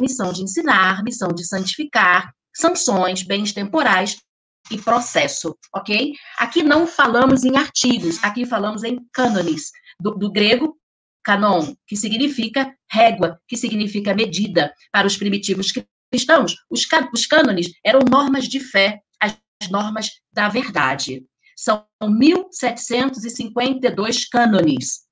missão 0.00 0.32
de 0.32 0.42
ensinar, 0.42 1.02
missão 1.02 1.28
de 1.28 1.44
santificar, 1.44 2.32
sanções, 2.58 3.22
bens 3.22 3.52
temporais 3.52 4.16
e 4.70 4.76
processo, 4.78 5.56
ok? 5.74 6.12
Aqui 6.36 6.62
não 6.62 6.86
falamos 6.86 7.42
em 7.44 7.56
artigos, 7.56 8.22
aqui 8.22 8.44
falamos 8.44 8.84
em 8.84 8.98
cânones, 9.12 9.70
do, 10.00 10.12
do 10.12 10.30
grego 10.30 10.78
canon, 11.24 11.74
que 11.86 11.96
significa 11.96 12.70
régua, 12.90 13.40
que 13.46 13.56
significa 13.56 14.14
medida. 14.14 14.74
Para 14.92 15.06
os 15.06 15.16
primitivos 15.16 15.72
cristãos, 16.10 16.56
os, 16.70 16.86
os 17.12 17.26
cânones 17.26 17.70
eram 17.84 18.00
normas 18.00 18.48
de 18.48 18.60
fé, 18.60 19.00
as 19.20 19.38
normas 19.70 20.10
da 20.32 20.48
verdade. 20.48 21.24
São 21.56 21.86
1.752 22.02 24.28
cânones. 24.30 25.06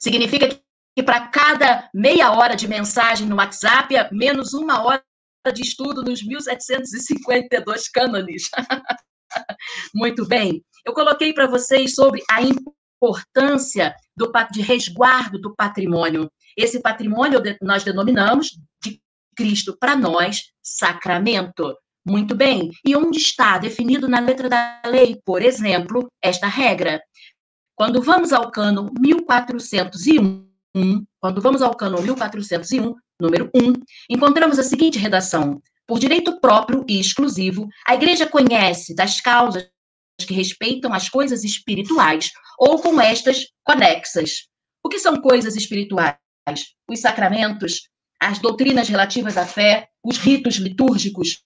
Significa 0.00 0.48
que 0.94 1.02
para 1.02 1.28
cada 1.28 1.88
meia 1.94 2.32
hora 2.32 2.54
de 2.54 2.68
mensagem 2.68 3.26
no 3.26 3.36
WhatsApp, 3.36 3.96
é 3.96 4.10
menos 4.12 4.52
uma 4.54 4.82
hora 4.82 5.02
de 5.50 5.62
estudo 5.62 6.02
nos 6.02 6.22
1752 6.24 7.88
cânones. 7.88 8.48
Muito 9.94 10.26
bem. 10.26 10.62
Eu 10.84 10.92
coloquei 10.92 11.32
para 11.32 11.46
vocês 11.46 11.94
sobre 11.94 12.22
a 12.30 12.42
importância 12.42 13.94
do, 14.16 14.30
de 14.52 14.60
resguardo 14.60 15.40
do 15.40 15.54
patrimônio. 15.54 16.30
Esse 16.56 16.80
patrimônio 16.80 17.40
nós 17.60 17.82
denominamos 17.82 18.50
de 18.82 19.00
Cristo 19.34 19.76
para 19.78 19.96
nós 19.96 20.52
sacramento. 20.62 21.76
Muito 22.06 22.34
bem. 22.34 22.70
E 22.84 22.94
onde 22.94 23.18
está 23.18 23.58
definido 23.58 24.08
na 24.08 24.20
letra 24.20 24.48
da 24.48 24.82
lei, 24.86 25.20
por 25.24 25.40
exemplo, 25.42 26.08
esta 26.22 26.46
regra? 26.46 27.00
Quando 27.74 28.02
vamos 28.02 28.32
ao 28.32 28.50
cano 28.50 28.90
1401, 29.00 30.46
1, 30.74 31.04
quando 31.20 31.40
vamos 31.40 31.62
ao 31.62 31.76
cano 31.76 32.00
1401, 32.02 32.94
número 33.22 33.50
1, 33.54 33.72
encontramos 34.10 34.58
a 34.58 34.62
seguinte 34.62 34.98
redação: 34.98 35.62
Por 35.86 35.98
direito 35.98 36.40
próprio 36.40 36.84
e 36.88 37.00
exclusivo, 37.00 37.68
a 37.86 37.94
Igreja 37.94 38.26
conhece 38.26 38.94
das 38.94 39.20
causas 39.20 39.70
que 40.26 40.34
respeitam 40.34 40.92
as 40.92 41.08
coisas 41.08 41.44
espirituais 41.44 42.30
ou 42.58 42.80
com 42.80 43.00
estas 43.00 43.46
conexas. 43.64 44.48
O 44.84 44.88
que 44.88 44.98
são 44.98 45.20
coisas 45.20 45.56
espirituais? 45.56 46.16
Os 46.88 47.00
sacramentos, 47.00 47.88
as 48.20 48.38
doutrinas 48.38 48.88
relativas 48.88 49.36
à 49.36 49.46
fé, 49.46 49.88
os 50.04 50.18
ritos 50.18 50.56
litúrgicos. 50.56 51.42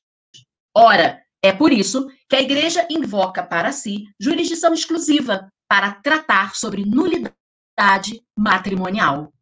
Ora, 0.75 1.23
é 1.43 1.53
por 1.53 1.73
isso 1.73 2.07
que 2.29 2.37
a 2.37 2.41
Igreja 2.41 2.87
invoca 2.91 3.43
para 3.43 3.73
si 3.73 4.05
jurisdição 4.19 4.75
exclusiva 4.75 5.49
para 5.69 5.93
tratar 5.93 6.55
sobre 6.55 6.85
nulidade 6.85 8.23
matrimonial. 8.37 9.33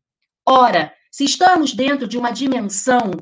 Ora, 0.46 0.92
se 1.14 1.22
estamos 1.22 1.72
dentro 1.72 2.08
de 2.08 2.18
uma 2.18 2.32
dimensão 2.32 3.12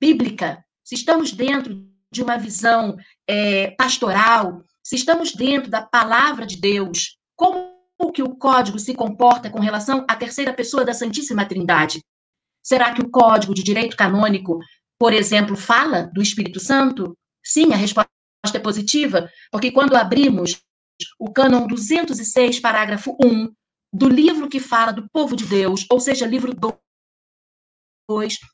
bíblica, 0.00 0.64
se 0.82 0.94
estamos 0.94 1.32
dentro 1.32 1.86
de 2.10 2.22
uma 2.22 2.38
visão 2.38 2.96
é, 3.28 3.72
pastoral, 3.72 4.62
se 4.82 4.96
estamos 4.96 5.34
dentro 5.34 5.70
da 5.70 5.82
palavra 5.82 6.46
de 6.46 6.58
Deus, 6.58 7.18
como 7.36 7.76
que 8.14 8.22
o 8.22 8.34
código 8.36 8.78
se 8.78 8.94
comporta 8.94 9.50
com 9.50 9.60
relação 9.60 10.02
à 10.08 10.16
terceira 10.16 10.54
pessoa 10.54 10.82
da 10.82 10.94
Santíssima 10.94 11.44
Trindade? 11.44 12.02
Será 12.62 12.94
que 12.94 13.02
o 13.02 13.10
código 13.10 13.52
de 13.52 13.62
direito 13.62 13.98
canônico, 13.98 14.58
por 14.98 15.12
exemplo, 15.12 15.56
fala 15.56 16.04
do 16.04 16.22
Espírito 16.22 16.58
Santo? 16.58 17.14
Sim, 17.44 17.70
a 17.74 17.76
resposta 17.76 18.08
é 18.54 18.58
positiva, 18.58 19.30
porque 19.52 19.70
quando 19.70 19.94
abrimos 19.94 20.62
o 21.18 21.30
cânon 21.30 21.66
206, 21.66 22.60
parágrafo 22.60 23.14
1, 23.22 23.52
do 23.92 24.08
livro 24.08 24.48
que 24.48 24.58
fala 24.58 24.90
do 24.90 25.06
povo 25.10 25.36
de 25.36 25.44
Deus, 25.44 25.84
ou 25.90 26.00
seja, 26.00 26.26
livro 26.26 26.54
2 26.54 26.85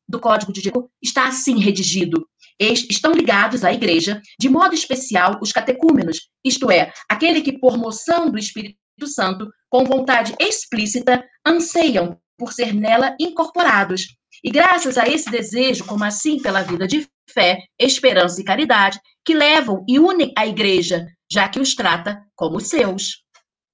do 0.08 0.18
Código 0.18 0.52
de 0.52 0.62
Direito, 0.62 0.90
está 1.02 1.28
assim 1.28 1.58
redigido. 1.58 2.26
Estão 2.58 3.12
ligados 3.12 3.64
à 3.64 3.72
igreja, 3.72 4.20
de 4.38 4.48
modo 4.48 4.74
especial, 4.74 5.38
os 5.42 5.52
catecúmenos, 5.52 6.28
isto 6.44 6.70
é, 6.70 6.92
aquele 7.08 7.42
que, 7.42 7.58
por 7.58 7.76
moção 7.76 8.30
do 8.30 8.38
Espírito 8.38 8.76
Santo, 9.06 9.50
com 9.68 9.84
vontade 9.84 10.34
explícita, 10.38 11.24
anseiam 11.44 12.18
por 12.38 12.52
ser 12.52 12.74
nela 12.74 13.16
incorporados 13.20 14.06
E 14.44 14.50
graças 14.50 14.98
a 14.98 15.06
esse 15.06 15.30
desejo, 15.30 15.84
como 15.84 16.04
assim 16.04 16.40
pela 16.40 16.62
vida 16.62 16.86
de 16.86 17.06
fé, 17.32 17.58
esperança 17.78 18.40
e 18.40 18.44
caridade, 18.44 18.98
que 19.24 19.34
levam 19.34 19.84
e 19.88 19.98
unem 19.98 20.32
a 20.36 20.46
igreja, 20.46 21.06
já 21.30 21.48
que 21.48 21.60
os 21.60 21.74
trata 21.74 22.20
como 22.34 22.60
seus. 22.60 23.22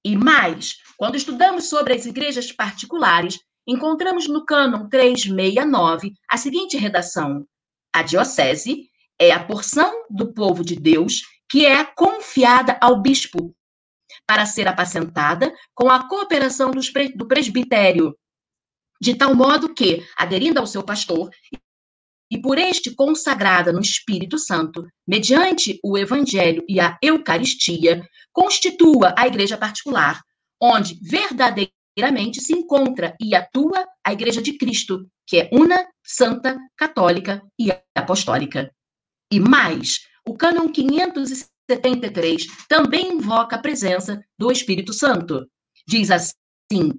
E 0.05 0.15
mais, 0.15 0.75
quando 0.97 1.15
estudamos 1.15 1.69
sobre 1.69 1.93
as 1.93 2.05
igrejas 2.05 2.51
particulares, 2.51 3.39
encontramos 3.69 4.27
no 4.27 4.43
cânon 4.43 4.89
369 4.89 6.13
a 6.27 6.37
seguinte 6.37 6.75
redação: 6.75 7.45
A 7.93 8.01
diocese 8.01 8.89
é 9.19 9.31
a 9.31 9.43
porção 9.43 10.05
do 10.09 10.33
povo 10.33 10.65
de 10.65 10.75
Deus 10.75 11.21
que 11.47 11.65
é 11.65 11.83
confiada 11.83 12.77
ao 12.81 12.99
bispo 12.99 13.55
para 14.25 14.45
ser 14.45 14.67
apacentada 14.67 15.53
com 15.73 15.89
a 15.89 16.07
cooperação 16.07 16.71
do 16.71 17.27
presbitério, 17.27 18.15
de 19.01 19.15
tal 19.15 19.35
modo 19.35 19.73
que, 19.73 20.05
aderindo 20.17 20.59
ao 20.59 20.67
seu 20.67 20.83
pastor, 20.83 21.29
e 22.31 22.39
por 22.39 22.59
este 22.59 22.93
consagrada 22.93 23.71
no 23.71 23.81
Espírito 23.81 24.37
Santo, 24.37 24.87
mediante 25.07 25.79
o 25.83 25.97
Evangelho 25.97 26.63
e 26.69 26.79
a 26.79 26.97
Eucaristia, 27.01 28.07
constitua 28.31 29.15
a 29.17 29.25
igreja 29.25 29.57
particular, 29.57 30.21
onde 30.61 30.99
verdadeiramente 31.01 31.78
se 32.41 32.53
encontra 32.53 33.15
e 33.19 33.35
atua 33.35 33.85
a 34.05 34.13
Igreja 34.13 34.41
de 34.41 34.57
Cristo, 34.57 35.07
que 35.27 35.37
é 35.37 35.49
una, 35.51 35.87
santa, 36.03 36.57
católica 36.75 37.41
e 37.59 37.71
apostólica. 37.95 38.71
E 39.31 39.39
mais, 39.39 39.99
o 40.27 40.35
cânon 40.35 40.69
573 40.69 42.47
também 42.67 43.13
invoca 43.13 43.55
a 43.55 43.61
presença 43.61 44.19
do 44.37 44.51
Espírito 44.51 44.91
Santo. 44.93 45.47
Diz 45.87 46.09
assim: 46.09 46.93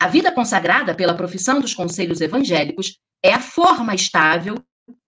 a 0.00 0.08
vida 0.08 0.32
consagrada 0.32 0.94
pela 0.94 1.16
profissão 1.16 1.60
dos 1.60 1.74
conselhos 1.74 2.20
evangélicos 2.20 2.98
é 3.22 3.32
a 3.32 3.40
forma 3.40 3.94
estável 3.94 4.56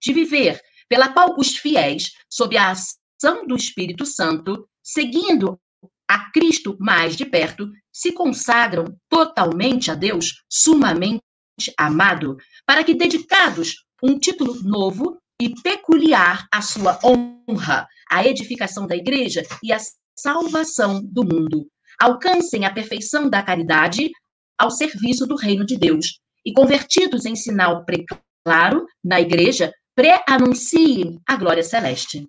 de 0.00 0.12
viver, 0.12 0.60
pela 0.88 1.12
qual 1.12 1.36
os 1.38 1.56
fiéis, 1.56 2.12
sob 2.28 2.56
a 2.56 2.70
ação 2.70 3.46
do 3.46 3.54
Espírito 3.54 4.06
Santo, 4.06 4.68
seguindo 4.82 5.60
a 6.08 6.30
Cristo 6.30 6.76
mais 6.80 7.16
de 7.16 7.26
perto, 7.26 7.70
se 7.92 8.12
consagram 8.12 8.86
totalmente 9.08 9.90
a 9.90 9.94
Deus, 9.94 10.42
sumamente 10.48 11.22
amado, 11.76 12.36
para 12.66 12.82
que, 12.82 12.94
dedicados 12.94 13.84
um 14.02 14.18
título 14.18 14.54
novo 14.62 15.18
e 15.40 15.52
peculiar 15.62 16.46
à 16.52 16.62
sua 16.62 16.98
honra, 17.04 17.86
à 18.10 18.24
edificação 18.24 18.86
da 18.86 18.96
igreja 18.96 19.42
e 19.62 19.72
à 19.72 19.78
salvação 20.16 21.00
do 21.04 21.24
mundo, 21.24 21.66
alcancem 22.00 22.64
a 22.64 22.72
perfeição 22.72 23.28
da 23.28 23.42
caridade 23.42 24.10
ao 24.58 24.70
serviço 24.70 25.26
do 25.26 25.36
reino 25.36 25.64
de 25.64 25.76
Deus 25.76 26.20
e, 26.44 26.52
convertidos 26.52 27.24
em 27.24 27.36
sinal 27.36 27.84
preclaro 27.84 28.86
na 29.04 29.20
igreja, 29.20 29.72
pré-anunciem 29.94 31.20
a 31.28 31.36
glória 31.36 31.62
celeste. 31.62 32.26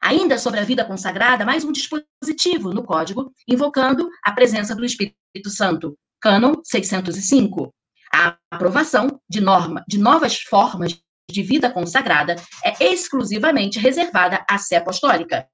Ainda 0.00 0.38
sobre 0.38 0.60
a 0.60 0.64
vida 0.64 0.84
consagrada, 0.84 1.44
mais 1.44 1.64
um 1.64 1.72
dispositivo 1.72 2.72
no 2.72 2.84
código, 2.84 3.32
invocando 3.46 4.08
a 4.24 4.32
presença 4.32 4.74
do 4.74 4.84
Espírito 4.84 5.50
Santo. 5.50 5.98
Cânon 6.20 6.54
605. 6.64 7.72
A 8.12 8.36
aprovação 8.50 9.20
de, 9.28 9.40
norma, 9.40 9.84
de 9.86 9.98
novas 9.98 10.40
formas 10.40 10.98
de 11.30 11.42
vida 11.42 11.70
consagrada 11.70 12.36
é 12.64 12.84
exclusivamente 12.84 13.78
reservada 13.78 14.44
à 14.48 14.56
sé 14.58 14.76
apostólica. 14.76 15.46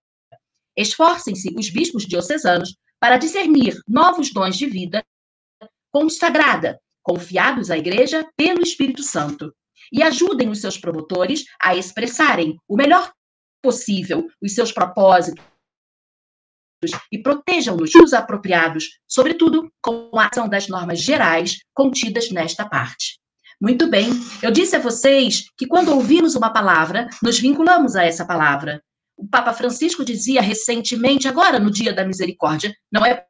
Esforcem-se 0.77 1.55
os 1.57 1.71
bispos 1.71 2.07
diocesanos 2.07 2.77
para 3.01 3.17
discernir 3.17 3.77
novos 3.89 4.33
dons 4.33 4.57
de 4.57 4.67
vida 4.67 5.05
consagrada, 5.91 6.81
confiados 7.03 7.71
à 7.71 7.79
Igreja 7.79 8.27
pelo 8.37 8.63
Espírito 8.63 9.03
Santo, 9.03 9.55
e 9.93 10.03
ajudem 10.03 10.49
os 10.49 10.61
seus 10.61 10.79
promotores 10.79 11.45
a 11.61 11.77
expressarem 11.77 12.57
o 12.69 12.77
melhor 12.77 13.13
possível 13.65 14.29
os 14.43 14.55
seus 14.55 14.71
propósitos 14.71 15.43
e 17.11 17.19
protejam-nos 17.19 17.95
os 17.95 18.13
apropriados, 18.13 18.99
sobretudo 19.09 19.73
com 19.83 20.11
a 20.19 20.29
ação 20.31 20.47
das 20.47 20.69
normas 20.69 21.01
gerais 21.01 21.61
contidas 21.73 22.31
nesta 22.31 22.69
parte. 22.69 23.19
Muito 23.59 23.89
bem, 23.89 24.11
eu 24.43 24.51
disse 24.51 24.77
a 24.77 24.79
vocês 24.79 25.45
que 25.57 25.67
quando 25.67 25.95
ouvimos 25.95 26.35
uma 26.35 26.53
palavra, 26.53 27.09
nos 27.23 27.39
vinculamos 27.39 27.97
a 27.97 28.05
essa 28.05 28.27
palavra. 28.27 28.83
O 29.17 29.27
Papa 29.27 29.55
Francisco 29.55 30.05
dizia 30.05 30.43
recentemente, 30.43 31.27
agora 31.27 31.59
no 31.59 31.71
Dia 31.71 31.95
da 31.95 32.05
Misericórdia, 32.05 32.75
não 32.93 33.07
é 33.07 33.25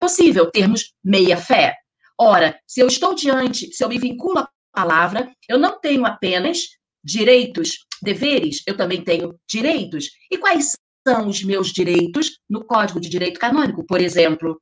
possível 0.00 0.50
termos 0.50 0.94
meia 1.04 1.36
fé. 1.36 1.76
Ora, 2.18 2.58
se 2.66 2.80
eu 2.80 2.86
estou 2.86 3.14
diante, 3.14 3.70
se 3.70 3.84
eu 3.84 3.88
me 3.90 3.98
vinculo 3.98 4.38
à 4.38 4.48
palavra, 4.72 5.30
eu 5.46 5.58
não 5.58 5.78
tenho 5.78 6.06
apenas 6.06 6.60
direitos, 7.04 7.84
deveres, 8.02 8.62
eu 8.66 8.76
também 8.76 9.02
tenho 9.02 9.38
direitos. 9.48 10.10
E 10.30 10.38
quais 10.38 10.72
são 11.06 11.28
os 11.28 11.42
meus 11.42 11.72
direitos 11.72 12.38
no 12.48 12.64
Código 12.64 13.00
de 13.00 13.08
Direito 13.08 13.40
Canônico, 13.40 13.84
por 13.86 14.00
exemplo? 14.00 14.60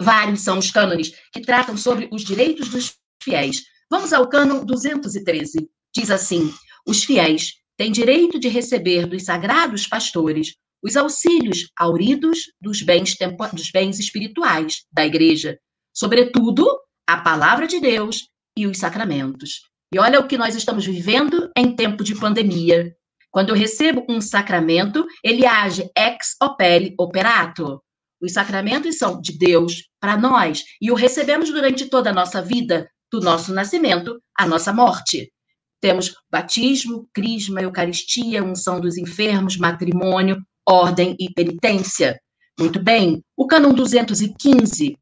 Vários 0.00 0.40
são 0.40 0.58
os 0.58 0.70
cânones 0.70 1.12
que 1.32 1.40
tratam 1.40 1.76
sobre 1.76 2.08
os 2.12 2.22
direitos 2.22 2.68
dos 2.68 2.94
fiéis. 3.22 3.62
Vamos 3.90 4.12
ao 4.12 4.28
cânon 4.28 4.64
213. 4.64 5.68
Diz 5.94 6.10
assim: 6.10 6.52
os 6.86 7.04
fiéis 7.04 7.54
têm 7.76 7.92
direito 7.92 8.38
de 8.38 8.48
receber 8.48 9.06
dos 9.06 9.24
sagrados 9.24 9.86
pastores 9.86 10.54
os 10.82 10.96
auxílios 10.96 11.70
auridos 11.76 12.52
dos 12.60 12.82
bens, 12.82 13.16
dos 13.52 13.70
bens 13.70 14.00
espirituais 14.00 14.84
da 14.92 15.06
igreja, 15.06 15.58
sobretudo 15.94 16.66
a 17.06 17.18
palavra 17.18 17.68
de 17.68 17.78
Deus 17.78 18.26
e 18.56 18.66
os 18.66 18.78
sacramentos. 18.78 19.70
E 19.94 19.98
olha 19.98 20.18
o 20.18 20.26
que 20.26 20.38
nós 20.38 20.54
estamos 20.54 20.86
vivendo 20.86 21.50
em 21.54 21.76
tempo 21.76 22.02
de 22.02 22.14
pandemia. 22.14 22.94
Quando 23.30 23.50
eu 23.50 23.54
recebo 23.54 24.06
um 24.08 24.22
sacramento, 24.22 25.04
ele 25.22 25.44
age 25.44 25.90
ex 25.96 26.34
opere 26.42 26.94
operato. 26.98 27.78
Os 28.20 28.32
sacramentos 28.32 28.96
são 28.96 29.20
de 29.20 29.36
Deus 29.36 29.88
para 30.00 30.16
nós 30.16 30.64
e 30.80 30.90
o 30.90 30.94
recebemos 30.94 31.50
durante 31.50 31.90
toda 31.90 32.08
a 32.08 32.12
nossa 32.12 32.40
vida, 32.40 32.88
do 33.12 33.20
nosso 33.20 33.52
nascimento 33.52 34.18
à 34.38 34.46
nossa 34.46 34.72
morte. 34.72 35.30
Temos 35.78 36.14
batismo, 36.30 37.06
crisma, 37.12 37.60
eucaristia, 37.60 38.42
unção 38.42 38.80
dos 38.80 38.96
enfermos, 38.96 39.58
matrimônio, 39.58 40.38
ordem 40.66 41.14
e 41.18 41.30
penitência. 41.34 42.18
Muito 42.58 42.82
bem. 42.82 43.22
O 43.36 43.46
cânon 43.46 43.74
215 43.74 44.96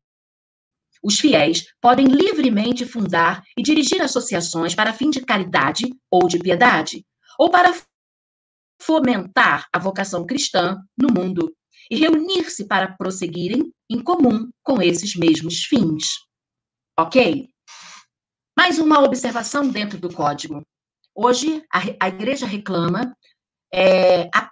os 1.02 1.18
fiéis 1.18 1.64
podem 1.80 2.06
livremente 2.06 2.84
fundar 2.84 3.42
e 3.56 3.62
dirigir 3.62 4.02
associações 4.02 4.74
para 4.74 4.92
fim 4.92 5.10
de 5.10 5.20
caridade 5.20 5.84
ou 6.10 6.28
de 6.28 6.38
piedade, 6.38 7.04
ou 7.38 7.50
para 7.50 7.74
fomentar 8.80 9.66
a 9.72 9.78
vocação 9.78 10.26
cristã 10.26 10.78
no 10.96 11.08
mundo 11.08 11.54
e 11.90 11.96
reunir-se 11.96 12.66
para 12.66 12.92
prosseguirem 12.96 13.72
em 13.88 14.02
comum 14.02 14.50
com 14.62 14.80
esses 14.80 15.16
mesmos 15.16 15.64
fins. 15.64 16.04
Ok? 16.98 17.48
Mais 18.56 18.78
uma 18.78 19.00
observação 19.00 19.68
dentro 19.68 19.98
do 19.98 20.12
código. 20.12 20.62
Hoje, 21.14 21.64
a, 21.72 22.06
a 22.06 22.08
igreja 22.08 22.46
reclama 22.46 23.16
é, 23.72 24.28
a 24.34 24.50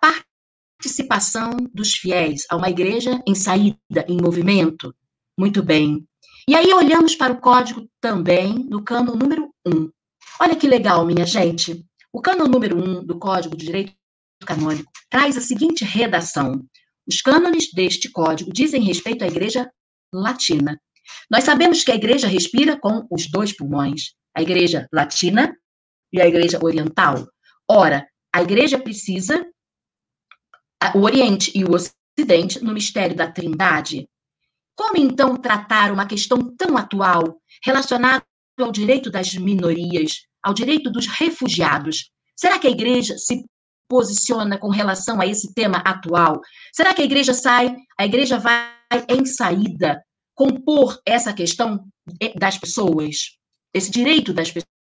participação 0.81 1.51
dos 1.75 1.93
fiéis 1.93 2.47
a 2.51 2.57
uma 2.57 2.71
igreja 2.71 3.23
em 3.27 3.35
saída, 3.35 4.07
em 4.09 4.17
movimento. 4.21 4.95
Muito 5.39 5.63
bem. 5.63 6.08
E 6.49 6.55
aí 6.55 6.73
olhamos 6.73 7.15
para 7.15 7.35
o 7.35 7.41
código 7.43 7.87
também 8.01 8.55
no 8.71 8.83
cano 8.83 9.15
número 9.15 9.53
1. 9.67 9.91
Olha 10.41 10.57
que 10.57 10.67
legal, 10.67 11.05
minha 11.05 11.27
gente. 11.27 11.85
O 12.11 12.23
cano 12.23 12.49
número 12.49 12.75
1 12.75 13.05
do 13.05 13.19
Código 13.19 13.55
de 13.55 13.67
Direito 13.67 13.93
Canônico 14.47 14.91
traz 15.11 15.37
a 15.37 15.43
seguinte 15.43 15.85
redação: 15.85 16.67
Os 17.07 17.21
cânones 17.21 17.71
deste 17.71 18.11
código 18.11 18.51
dizem 18.51 18.83
respeito 18.83 19.25
à 19.25 19.27
Igreja 19.27 19.71
Latina. 20.11 20.81
Nós 21.31 21.45
sabemos 21.45 21.85
que 21.85 21.93
a 21.93 21.97
Igreja 21.97 22.27
respira 22.27 22.81
com 22.81 23.07
os 23.11 23.31
dois 23.31 23.55
pulmões, 23.55 24.15
a 24.35 24.41
Igreja 24.41 24.89
Latina 24.91 25.55
e 26.11 26.19
a 26.19 26.27
Igreja 26.27 26.59
Oriental. 26.63 27.29
Ora, 27.71 28.09
a 28.35 28.41
Igreja 28.41 28.79
precisa 28.79 29.47
o 30.95 31.01
Oriente 31.01 31.53
e 31.55 31.63
o 31.63 31.75
Ocidente 31.75 32.65
no 32.65 32.73
mistério 32.73 33.15
da 33.15 33.31
Trindade. 33.31 34.09
Como 34.79 34.97
então 34.97 35.37
tratar 35.37 35.91
uma 35.91 36.07
questão 36.07 36.39
tão 36.57 36.77
atual 36.77 37.43
relacionada 37.65 38.25
ao 38.61 38.71
direito 38.71 39.11
das 39.11 39.35
minorias, 39.35 40.21
ao 40.41 40.55
direito 40.55 40.89
dos 40.89 41.05
refugiados? 41.09 42.13
Será 42.37 42.61
que 42.61 42.69
a 42.69 42.71
igreja 42.71 43.19
se 43.19 43.45
posiciona 43.91 44.57
com 44.57 44.69
relação 44.69 45.21
a 45.21 45.27
esse 45.27 45.53
tema 45.53 45.79
atual? 45.79 46.41
Será 46.73 46.95
que 46.95 47.03
a 47.03 47.05
igreja 47.05 47.35
sai, 47.35 47.75
a 47.99 48.07
igreja 48.07 48.39
vai 48.39 48.71
em 49.09 49.27
saída 49.27 50.01
compor 50.33 50.97
essa 51.05 51.33
questão 51.33 51.85
das 52.37 52.57
pessoas, 52.57 53.37
esse 53.75 53.91
direito 53.91 54.33
das 54.33 54.53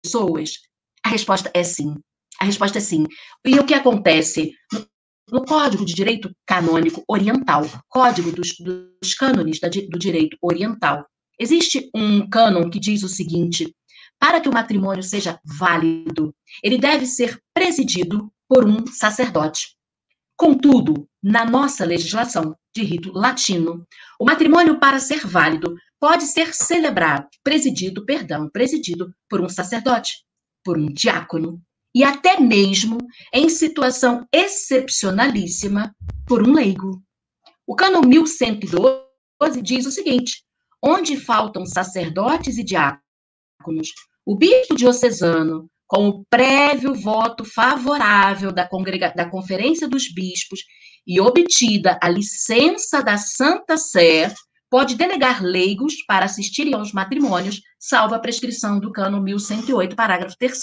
pessoas? 0.05 0.59
A 1.03 1.09
resposta 1.09 1.49
é 1.55 1.63
sim. 1.63 1.95
A 2.39 2.45
resposta 2.45 2.77
é 2.77 2.81
sim. 2.81 3.07
E 3.43 3.59
o 3.59 3.65
que 3.65 3.73
acontece? 3.73 4.53
No 5.31 5.45
Código 5.45 5.85
de 5.85 5.93
Direito 5.93 6.29
Canônico 6.45 7.03
Oriental, 7.07 7.63
Código 7.87 8.31
dos, 8.31 8.57
dos 8.59 9.13
Cânones 9.13 9.59
do 9.59 9.97
Direito 9.97 10.37
Oriental, 10.41 11.07
existe 11.39 11.89
um 11.95 12.29
cânon 12.29 12.69
que 12.69 12.79
diz 12.79 13.01
o 13.01 13.07
seguinte: 13.07 13.73
para 14.19 14.41
que 14.41 14.49
o 14.49 14.53
matrimônio 14.53 15.01
seja 15.01 15.39
válido, 15.45 16.35
ele 16.61 16.77
deve 16.77 17.05
ser 17.05 17.39
presidido 17.53 18.31
por 18.47 18.65
um 18.65 18.85
sacerdote. 18.85 19.75
Contudo, 20.35 21.07
na 21.23 21.45
nossa 21.45 21.85
legislação 21.85 22.55
de 22.75 22.83
rito 22.83 23.11
latino, 23.13 23.87
o 24.19 24.25
matrimônio, 24.25 24.79
para 24.79 24.99
ser 24.99 25.25
válido, 25.25 25.75
pode 25.99 26.23
ser 26.25 26.53
celebrado, 26.53 27.27
presidido, 27.43 28.05
perdão, 28.05 28.49
presidido 28.49 29.13
por 29.29 29.39
um 29.39 29.47
sacerdote, 29.47 30.25
por 30.63 30.77
um 30.77 30.87
diácono, 30.87 31.61
e 31.93 32.03
até 32.03 32.39
mesmo, 32.39 32.97
em 33.33 33.49
situação 33.49 34.25
excepcionalíssima, 34.31 35.93
por 36.25 36.47
um 36.47 36.53
leigo. 36.53 37.01
O 37.67 37.75
cânon 37.75 38.01
1112 38.01 39.61
diz 39.61 39.85
o 39.85 39.91
seguinte: 39.91 40.43
onde 40.83 41.17
faltam 41.17 41.65
sacerdotes 41.65 42.57
e 42.57 42.63
diáconos, 42.63 43.89
o 44.25 44.35
bispo 44.35 44.75
diocesano, 44.75 45.69
com 45.87 46.07
o 46.07 46.25
prévio 46.29 46.95
voto 46.95 47.43
favorável 47.43 48.51
da, 48.51 48.67
congrega... 48.67 49.13
da 49.13 49.29
Conferência 49.29 49.87
dos 49.87 50.11
Bispos 50.11 50.61
e 51.05 51.19
obtida 51.19 51.99
a 52.01 52.07
licença 52.07 53.03
da 53.03 53.17
Santa 53.17 53.75
Sé, 53.75 54.33
pode 54.69 54.95
delegar 54.95 55.43
leigos 55.43 55.95
para 56.07 56.25
assistirem 56.25 56.73
aos 56.73 56.93
matrimônios, 56.93 57.61
salvo 57.77 58.15
a 58.15 58.19
prescrição 58.19 58.79
do 58.79 58.91
cano 58.91 59.21
1108, 59.21 59.95
parágrafo 59.95 60.37
3 60.39 60.61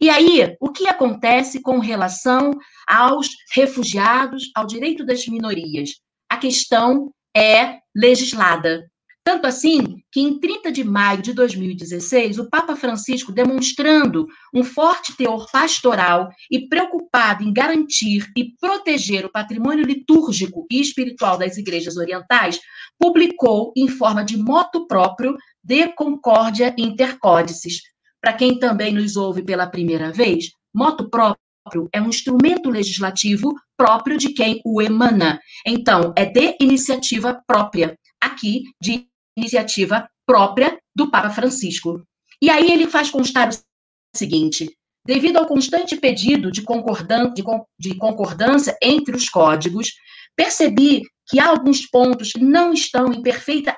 e 0.00 0.10
aí, 0.10 0.56
o 0.60 0.70
que 0.70 0.88
acontece 0.88 1.60
com 1.60 1.78
relação 1.78 2.50
aos 2.86 3.28
refugiados, 3.54 4.50
ao 4.54 4.66
direito 4.66 5.04
das 5.04 5.26
minorias? 5.26 5.90
A 6.28 6.36
questão 6.36 7.12
é 7.36 7.78
legislada. 7.94 8.84
Tanto 9.24 9.46
assim 9.46 10.02
que, 10.12 10.20
em 10.20 10.38
30 10.38 10.70
de 10.70 10.84
maio 10.84 11.22
de 11.22 11.32
2016, 11.32 12.38
o 12.38 12.50
Papa 12.50 12.76
Francisco, 12.76 13.32
demonstrando 13.32 14.26
um 14.54 14.62
forte 14.62 15.16
teor 15.16 15.50
pastoral 15.50 16.28
e 16.50 16.68
preocupado 16.68 17.42
em 17.42 17.50
garantir 17.50 18.30
e 18.36 18.54
proteger 18.60 19.24
o 19.24 19.32
patrimônio 19.32 19.86
litúrgico 19.86 20.66
e 20.70 20.78
espiritual 20.78 21.38
das 21.38 21.56
igrejas 21.56 21.96
orientais, 21.96 22.60
publicou, 22.98 23.72
em 23.74 23.88
forma 23.88 24.22
de 24.22 24.36
moto 24.36 24.86
próprio, 24.86 25.34
De 25.62 25.88
Concórdia 25.94 26.74
Intercódices, 26.76 27.80
para 28.24 28.32
quem 28.32 28.58
também 28.58 28.90
nos 28.90 29.16
ouve 29.16 29.42
pela 29.42 29.66
primeira 29.66 30.10
vez, 30.10 30.50
moto 30.74 31.10
próprio 31.10 31.90
é 31.92 32.00
um 32.00 32.08
instrumento 32.08 32.70
legislativo 32.70 33.54
próprio 33.76 34.16
de 34.16 34.30
quem 34.32 34.62
o 34.64 34.80
emana. 34.80 35.38
Então, 35.66 36.10
é 36.16 36.24
de 36.24 36.56
iniciativa 36.58 37.38
própria, 37.46 37.94
aqui 38.18 38.62
de 38.80 39.06
iniciativa 39.36 40.08
própria 40.26 40.78
do 40.96 41.10
Papa 41.10 41.28
Francisco. 41.28 42.02
E 42.40 42.48
aí 42.48 42.72
ele 42.72 42.86
faz 42.86 43.10
constar 43.10 43.50
o 43.50 44.16
seguinte: 44.16 44.74
devido 45.06 45.36
ao 45.36 45.46
constante 45.46 45.94
pedido 45.94 46.50
de, 46.50 46.62
concordan 46.62 47.30
de, 47.30 47.44
de 47.78 47.94
concordância 47.98 48.74
entre 48.82 49.14
os 49.14 49.28
códigos, 49.28 49.92
percebi 50.34 51.02
que 51.28 51.38
há 51.38 51.48
alguns 51.48 51.86
pontos 51.86 52.32
que 52.32 52.42
não 52.42 52.72
estão 52.72 53.12
em 53.12 53.20
perfeita 53.20 53.76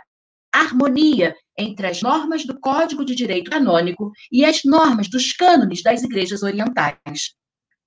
harmonia 0.54 1.34
entre 1.58 1.86
as 1.86 2.02
normas 2.02 2.44
do 2.44 2.58
Código 2.58 3.04
de 3.04 3.14
Direito 3.14 3.50
Canônico 3.50 4.12
e 4.30 4.44
as 4.44 4.62
normas 4.64 5.08
dos 5.08 5.32
cânones 5.32 5.82
das 5.82 6.02
igrejas 6.02 6.42
orientais. 6.42 7.34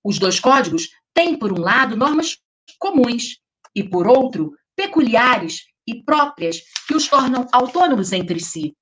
Os 0.04 0.18
dois 0.18 0.40
códigos 0.40 0.90
têm, 1.14 1.38
por 1.38 1.52
um 1.52 1.62
lado, 1.62 1.96
normas 1.96 2.38
comuns 2.80 3.40
e, 3.76 3.84
por 3.84 4.08
outro, 4.08 4.54
peculiares 4.76 5.66
e 5.88 6.04
próprias 6.04 6.62
que 6.88 6.96
os 6.96 7.08
tornam 7.08 7.48
autônomos 7.52 8.12
entre 8.12 8.40
si. 8.40 8.74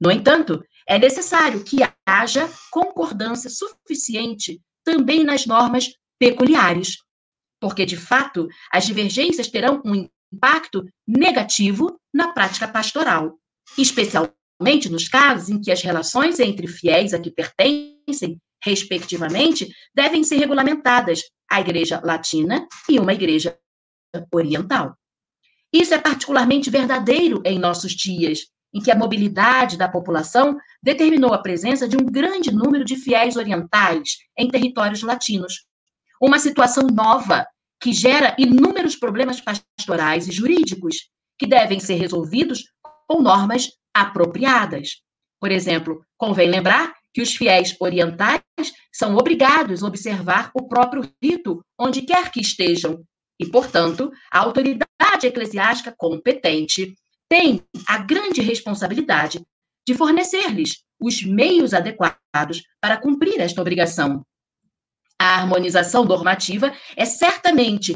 No 0.00 0.10
entanto, 0.10 0.62
é 0.86 0.98
necessário 0.98 1.64
que 1.64 1.78
haja 2.06 2.50
concordância 2.70 3.48
suficiente 3.48 4.60
também 4.84 5.24
nas 5.24 5.46
normas 5.46 5.92
peculiares, 6.18 6.98
porque, 7.60 7.86
de 7.86 7.96
fato, 7.96 8.48
as 8.70 8.86
divergências 8.86 9.48
terão 9.48 9.82
um 9.84 10.08
impacto 10.32 10.84
negativo 11.06 11.98
na 12.12 12.32
prática 12.32 12.68
pastoral 12.68 13.38
especialmente 13.78 14.88
nos 14.90 15.08
casos 15.08 15.48
em 15.48 15.60
que 15.60 15.70
as 15.70 15.82
relações 15.82 16.38
entre 16.40 16.66
fiéis 16.66 17.12
a 17.12 17.18
que 17.18 17.30
pertencem, 17.30 18.40
respectivamente, 18.62 19.68
devem 19.94 20.24
ser 20.24 20.36
regulamentadas 20.36 21.22
a 21.50 21.60
Igreja 21.60 22.00
Latina 22.02 22.66
e 22.88 22.98
uma 22.98 23.12
Igreja 23.12 23.58
Oriental. 24.32 24.96
Isso 25.72 25.92
é 25.92 25.98
particularmente 25.98 26.70
verdadeiro 26.70 27.42
em 27.44 27.58
nossos 27.58 27.92
dias, 27.92 28.40
em 28.72 28.80
que 28.80 28.90
a 28.90 28.96
mobilidade 28.96 29.76
da 29.76 29.88
população 29.88 30.56
determinou 30.82 31.32
a 31.32 31.38
presença 31.38 31.88
de 31.88 31.96
um 31.96 32.04
grande 32.04 32.52
número 32.52 32.84
de 32.84 32.96
fiéis 32.96 33.36
orientais 33.36 34.18
em 34.38 34.48
territórios 34.48 35.02
latinos. 35.02 35.66
Uma 36.20 36.38
situação 36.38 36.86
nova 36.86 37.46
que 37.80 37.92
gera 37.92 38.34
inúmeros 38.38 38.96
problemas 38.96 39.40
pastorais 39.40 40.28
e 40.28 40.32
jurídicos 40.32 41.10
que 41.38 41.46
devem 41.46 41.78
ser 41.78 41.94
resolvidos 41.94 42.64
com 43.06 43.22
normas 43.22 43.70
apropriadas. 43.94 45.02
Por 45.40 45.50
exemplo, 45.50 46.04
convém 46.16 46.48
lembrar 46.48 46.94
que 47.12 47.22
os 47.22 47.34
fiéis 47.34 47.74
orientais 47.80 48.42
são 48.92 49.16
obrigados 49.16 49.82
a 49.82 49.86
observar 49.86 50.50
o 50.54 50.68
próprio 50.68 51.10
rito 51.22 51.64
onde 51.78 52.02
quer 52.02 52.30
que 52.30 52.40
estejam, 52.40 53.02
e, 53.38 53.46
portanto, 53.46 54.10
a 54.30 54.38
autoridade 54.38 55.26
eclesiástica 55.26 55.94
competente 55.96 56.94
tem 57.28 57.62
a 57.86 57.98
grande 57.98 58.40
responsabilidade 58.40 59.42
de 59.86 59.94
fornecer-lhes 59.94 60.84
os 61.00 61.22
meios 61.22 61.74
adequados 61.74 62.62
para 62.80 62.96
cumprir 62.96 63.40
esta 63.40 63.60
obrigação. 63.60 64.24
A 65.18 65.36
harmonização 65.36 66.04
normativa 66.04 66.72
é 66.96 67.04
certamente 67.04 67.94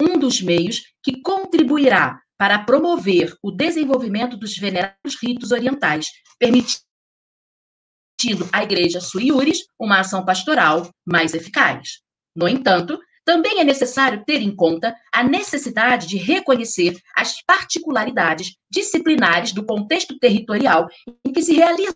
um 0.00 0.18
dos 0.18 0.40
meios 0.40 0.82
que 1.02 1.20
contribuirá 1.22 2.20
para 2.38 2.60
promover 2.60 3.36
o 3.42 3.50
desenvolvimento 3.50 4.36
dos 4.36 4.56
venerados 4.56 5.16
ritos 5.20 5.50
orientais, 5.50 6.06
permitindo 6.38 6.78
à 8.52 8.62
Igreja 8.62 9.00
sui 9.00 9.26
iuris 9.26 9.66
uma 9.78 10.00
ação 10.00 10.24
pastoral 10.24 10.88
mais 11.04 11.34
eficaz. 11.34 11.98
No 12.34 12.48
entanto, 12.48 12.98
também 13.24 13.60
é 13.60 13.64
necessário 13.64 14.24
ter 14.24 14.40
em 14.40 14.54
conta 14.54 14.96
a 15.12 15.22
necessidade 15.22 16.06
de 16.06 16.16
reconhecer 16.16 16.96
as 17.14 17.42
particularidades 17.42 18.56
disciplinares 18.70 19.52
do 19.52 19.66
contexto 19.66 20.18
territorial 20.18 20.88
em 21.26 21.32
que 21.32 21.42
se 21.42 21.52
realizam 21.52 21.94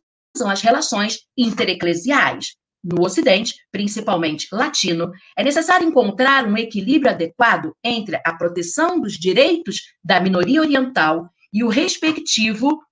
as 0.50 0.60
relações 0.60 1.20
intereclesiais, 1.38 2.54
no 2.82 3.04
Ocidente, 3.04 3.54
principalmente 3.70 4.48
latino, 4.52 5.10
é 5.36 5.44
necessário 5.44 5.88
encontrar 5.88 6.46
um 6.46 6.56
equilíbrio 6.56 7.12
adequado 7.12 7.72
entre 7.84 8.16
a 8.24 8.34
proteção 8.34 9.00
dos 9.00 9.14
direitos 9.14 9.82
da 10.02 10.20
minoria 10.20 10.60
oriental 10.60 11.28
e 11.52 11.62
o 11.62 11.68
respectivo 11.68 12.82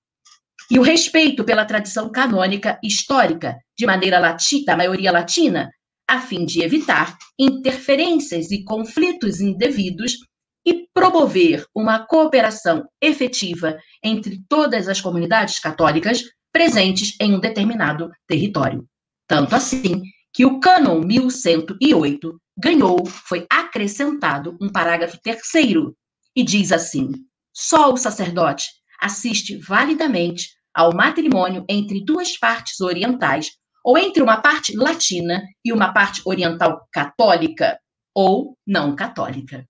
e 0.69 0.79
o 0.79 0.81
respeito 0.81 1.43
pela 1.43 1.65
tradição 1.65 2.09
canônica 2.09 2.79
histórica 2.81 3.57
de 3.77 3.85
maneira 3.85 4.19
latina, 4.19 4.65
da 4.65 4.77
maioria 4.77 5.11
latina, 5.11 5.69
a 6.07 6.21
fim 6.21 6.45
de 6.45 6.61
evitar 6.61 7.17
interferências 7.37 8.51
e 8.51 8.63
conflitos 8.63 9.41
indevidos 9.41 10.17
e 10.65 10.87
promover 10.93 11.65
uma 11.75 12.05
cooperação 12.05 12.87
efetiva 13.01 13.77
entre 14.03 14.41
todas 14.47 14.87
as 14.87 15.01
comunidades 15.01 15.59
católicas 15.59 16.23
presentes 16.53 17.15
em 17.19 17.33
um 17.35 17.39
determinado 17.39 18.09
território. 18.27 18.85
Tanto 19.31 19.55
assim 19.55 20.03
que 20.33 20.45
o 20.45 20.59
cânon 20.59 20.99
1108 20.99 22.37
ganhou, 22.57 23.05
foi 23.05 23.47
acrescentado 23.49 24.57
um 24.59 24.69
parágrafo 24.69 25.17
terceiro 25.21 25.95
e 26.35 26.43
diz 26.43 26.73
assim: 26.73 27.13
só 27.53 27.93
o 27.93 27.97
sacerdote 27.97 28.65
assiste 28.99 29.55
validamente 29.55 30.49
ao 30.73 30.93
matrimônio 30.93 31.63
entre 31.69 32.03
duas 32.03 32.37
partes 32.37 32.81
orientais 32.81 33.51
ou 33.85 33.97
entre 33.97 34.21
uma 34.21 34.41
parte 34.41 34.75
latina 34.75 35.41
e 35.63 35.71
uma 35.71 35.93
parte 35.93 36.21
oriental 36.25 36.85
católica 36.91 37.79
ou 38.13 38.57
não 38.67 38.97
católica. 38.97 39.65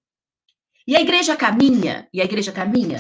E 0.88 0.96
a 0.96 1.02
igreja 1.02 1.38
caminha, 1.38 2.10
e 2.12 2.20
a 2.20 2.26
igreja 2.26 2.52
caminha 2.52 3.00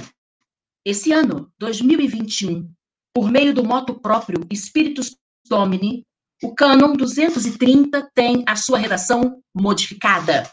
esse 0.85 1.11
ano, 1.11 1.51
2021, 1.57 2.71
por 3.11 3.31
meio 3.31 3.51
do 3.51 3.63
moto 3.63 3.99
próprio 3.99 4.45
Espíritus 4.51 5.15
Domini, 5.49 6.05
o 6.43 6.55
cânon 6.55 6.93
230 6.93 8.09
tem 8.15 8.43
a 8.47 8.55
sua 8.55 8.79
redação 8.79 9.41
modificada. 9.53 10.51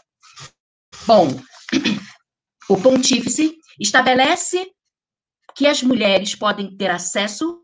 Bom, 1.07 1.27
o 2.69 2.77
pontífice 2.79 3.57
estabelece 3.79 4.71
que 5.55 5.65
as 5.65 5.81
mulheres 5.81 6.35
podem 6.35 6.77
ter 6.77 6.91
acesso 6.91 7.59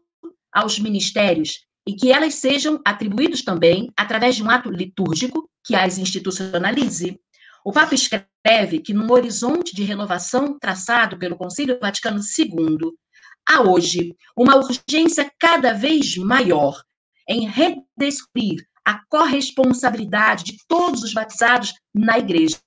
aos 0.51 0.79
ministérios 0.79 1.65
e 1.87 1.93
que 1.95 2.11
elas 2.11 2.35
sejam 2.35 2.81
atribuídos 2.83 3.43
também 3.43 3.91
através 3.95 4.35
de 4.35 4.43
um 4.43 4.49
ato 4.49 4.71
litúrgico 4.71 5.47
que 5.63 5.75
as 5.75 5.99
institucionalize. 5.99 7.19
O 7.63 7.71
Papa 7.71 7.93
escreve 7.93 8.79
que, 8.83 8.93
num 8.93 9.11
horizonte 9.11 9.75
de 9.75 9.83
renovação 9.83 10.57
traçado 10.57 11.17
pelo 11.19 11.37
Concílio 11.37 11.79
Vaticano 11.79 12.19
II, 12.19 12.91
há 13.47 13.61
hoje 13.61 14.15
uma 14.35 14.55
urgência 14.55 15.31
cada 15.39 15.73
vez 15.73 16.15
maior 16.17 16.81
em 17.27 17.47
redescobrir 17.47 18.65
a 18.85 19.01
corresponsabilidade 19.09 20.43
de 20.43 20.57
todos 20.67 21.03
os 21.03 21.13
batizados 21.13 21.73
na 21.93 22.19
igreja, 22.19 22.59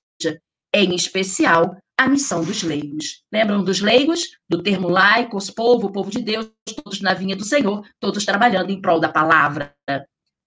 em 0.73 0.93
especial 0.93 1.77
a 1.97 2.07
missão 2.07 2.43
dos 2.43 2.63
leigos. 2.63 3.23
Lembram 3.31 3.63
dos 3.63 3.81
leigos? 3.81 4.21
Do 4.47 4.63
termo 4.63 4.87
laicos, 4.87 5.49
povo, 5.49 5.91
povo 5.91 6.09
de 6.09 6.21
Deus, 6.21 6.49
todos 6.83 7.01
na 7.01 7.13
vinha 7.13 7.35
do 7.35 7.43
Senhor, 7.43 7.85
todos 7.99 8.25
trabalhando 8.25 8.69
em 8.69 8.81
prol 8.81 8.99
da 8.99 9.09
palavra. 9.09 9.75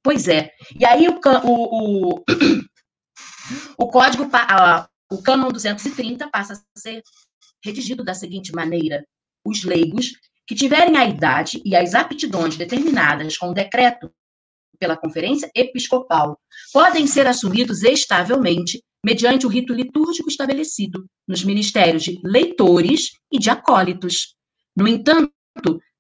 Pois 0.03 0.29
é. 0.29 0.51
E 0.79 0.85
aí 0.85 1.07
o, 1.09 1.21
o, 1.45 2.15
o, 2.17 2.25
o 3.79 3.87
código, 3.89 4.29
o 5.11 5.23
cânon 5.23 5.49
230 5.49 6.29
passa 6.29 6.55
a 6.55 6.79
ser 6.79 7.03
redigido 7.65 8.03
da 8.03 8.15
seguinte 8.15 8.53
maneira: 8.53 9.05
os 9.45 9.63
leigos 9.63 10.13
que 10.47 10.55
tiverem 10.55 10.97
a 10.97 11.05
idade 11.05 11.63
e 11.65 11.75
as 11.77 11.95
aptidões 11.95 12.57
determinadas 12.57 13.37
com 13.37 13.51
o 13.51 13.55
decreto 13.55 14.11
pela 14.79 14.97
Conferência 14.97 15.51
Episcopal 15.55 16.39
podem 16.73 17.07
ser 17.07 17.27
assumidos 17.27 17.83
estavelmente 17.83 18.83
mediante 19.05 19.47
o 19.47 19.49
rito 19.49 19.73
litúrgico 19.73 20.29
estabelecido 20.29 21.07
nos 21.27 21.45
ministérios 21.45 22.03
de 22.03 22.21
leitores 22.25 23.13
e 23.33 23.39
de 23.39 23.51
acólitos. 23.51 24.35
No 24.77 24.89
entanto, 24.89 25.33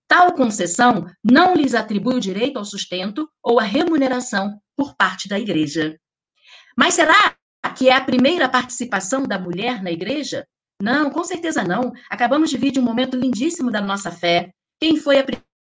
tal 0.08 0.32
concessão 0.34 1.06
não 1.22 1.54
lhes 1.54 1.74
atribui 1.74 2.16
o 2.16 2.20
direito 2.20 2.58
ao 2.58 2.64
sustento 2.64 3.28
ou 3.42 3.58
à 3.58 3.62
remuneração 3.62 4.58
por 4.76 4.96
parte 4.96 5.28
da 5.28 5.38
Igreja. 5.38 5.96
Mas 6.76 6.94
será 6.94 7.36
que 7.76 7.88
é 7.88 7.94
a 7.94 8.04
primeira 8.04 8.48
participação 8.48 9.24
da 9.24 9.38
mulher 9.38 9.82
na 9.82 9.90
Igreja? 9.90 10.46
Não, 10.82 11.10
com 11.10 11.22
certeza 11.22 11.62
não. 11.62 11.92
Acabamos 12.10 12.50
de 12.50 12.58
vir 12.58 12.72
de 12.72 12.80
um 12.80 12.82
momento 12.82 13.16
lindíssimo 13.16 13.70
da 13.70 13.80
nossa 13.80 14.10
fé. 14.10 14.52
Quem 14.80 14.96
foi 14.96 15.20
a 15.20 15.24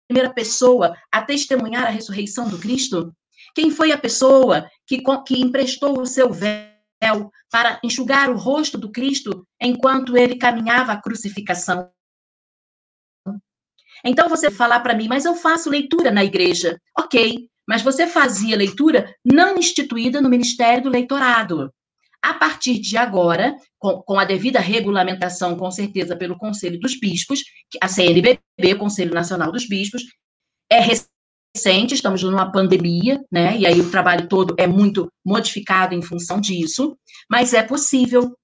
primeira 0.09 0.33
pessoa 0.33 0.93
a 1.09 1.21
testemunhar 1.21 1.85
a 1.85 1.89
ressurreição 1.89 2.49
do 2.49 2.59
Cristo? 2.59 3.15
Quem 3.55 3.71
foi 3.71 3.93
a 3.93 3.97
pessoa 3.97 4.69
que, 4.85 5.01
que 5.25 5.41
emprestou 5.41 6.01
o 6.01 6.05
seu 6.05 6.33
véu 6.33 7.31
para 7.49 7.79
enxugar 7.81 8.29
o 8.29 8.35
rosto 8.35 8.77
do 8.77 8.91
Cristo 8.91 9.47
enquanto 9.61 10.17
ele 10.17 10.35
caminhava 10.35 10.91
à 10.91 11.01
crucificação? 11.01 11.89
Então 14.03 14.27
você 14.27 14.51
falar 14.51 14.81
para 14.81 14.95
mim, 14.95 15.07
mas 15.07 15.23
eu 15.23 15.33
faço 15.33 15.69
leitura 15.69 16.11
na 16.11 16.25
igreja. 16.25 16.77
Ok, 16.99 17.49
mas 17.65 17.81
você 17.81 18.05
fazia 18.05 18.57
leitura 18.57 19.15
não 19.23 19.55
instituída 19.57 20.19
no 20.21 20.29
Ministério 20.29 20.83
do 20.83 20.89
Leitorado. 20.89 21.71
A 22.25 22.33
partir 22.33 22.79
de 22.79 22.97
agora, 22.97 23.55
com, 23.77 24.01
com, 24.01 24.17
a 24.17 24.25
devida 24.25 24.59
regulamentação, 24.59 25.55
com 25.55 25.69
certeza, 25.69 26.15
pelo 26.15 26.35
Conselho 26.35 26.79
dos 26.79 26.99
Bispos, 26.99 27.43
a 27.79 27.87
CNBB, 27.87 28.39
Conselho 28.79 29.13
Nacional 29.13 29.51
dos 29.51 29.67
Bispos, 29.67 30.03
é 30.67 30.79
recente, 30.79 31.93
estamos 31.93 32.23
numa 32.23 32.51
pandemia, 32.51 33.23
né? 33.31 33.55
E 33.55 33.67
aí 33.67 33.79
o 33.79 33.91
trabalho 33.91 34.27
todo 34.27 34.55
é 34.57 34.65
muito 34.65 35.07
modificado 35.23 35.93
em 35.93 36.01
função 36.01 36.41
disso, 36.41 36.97
mas 37.29 37.53
é 37.53 37.61
possível 37.61 38.35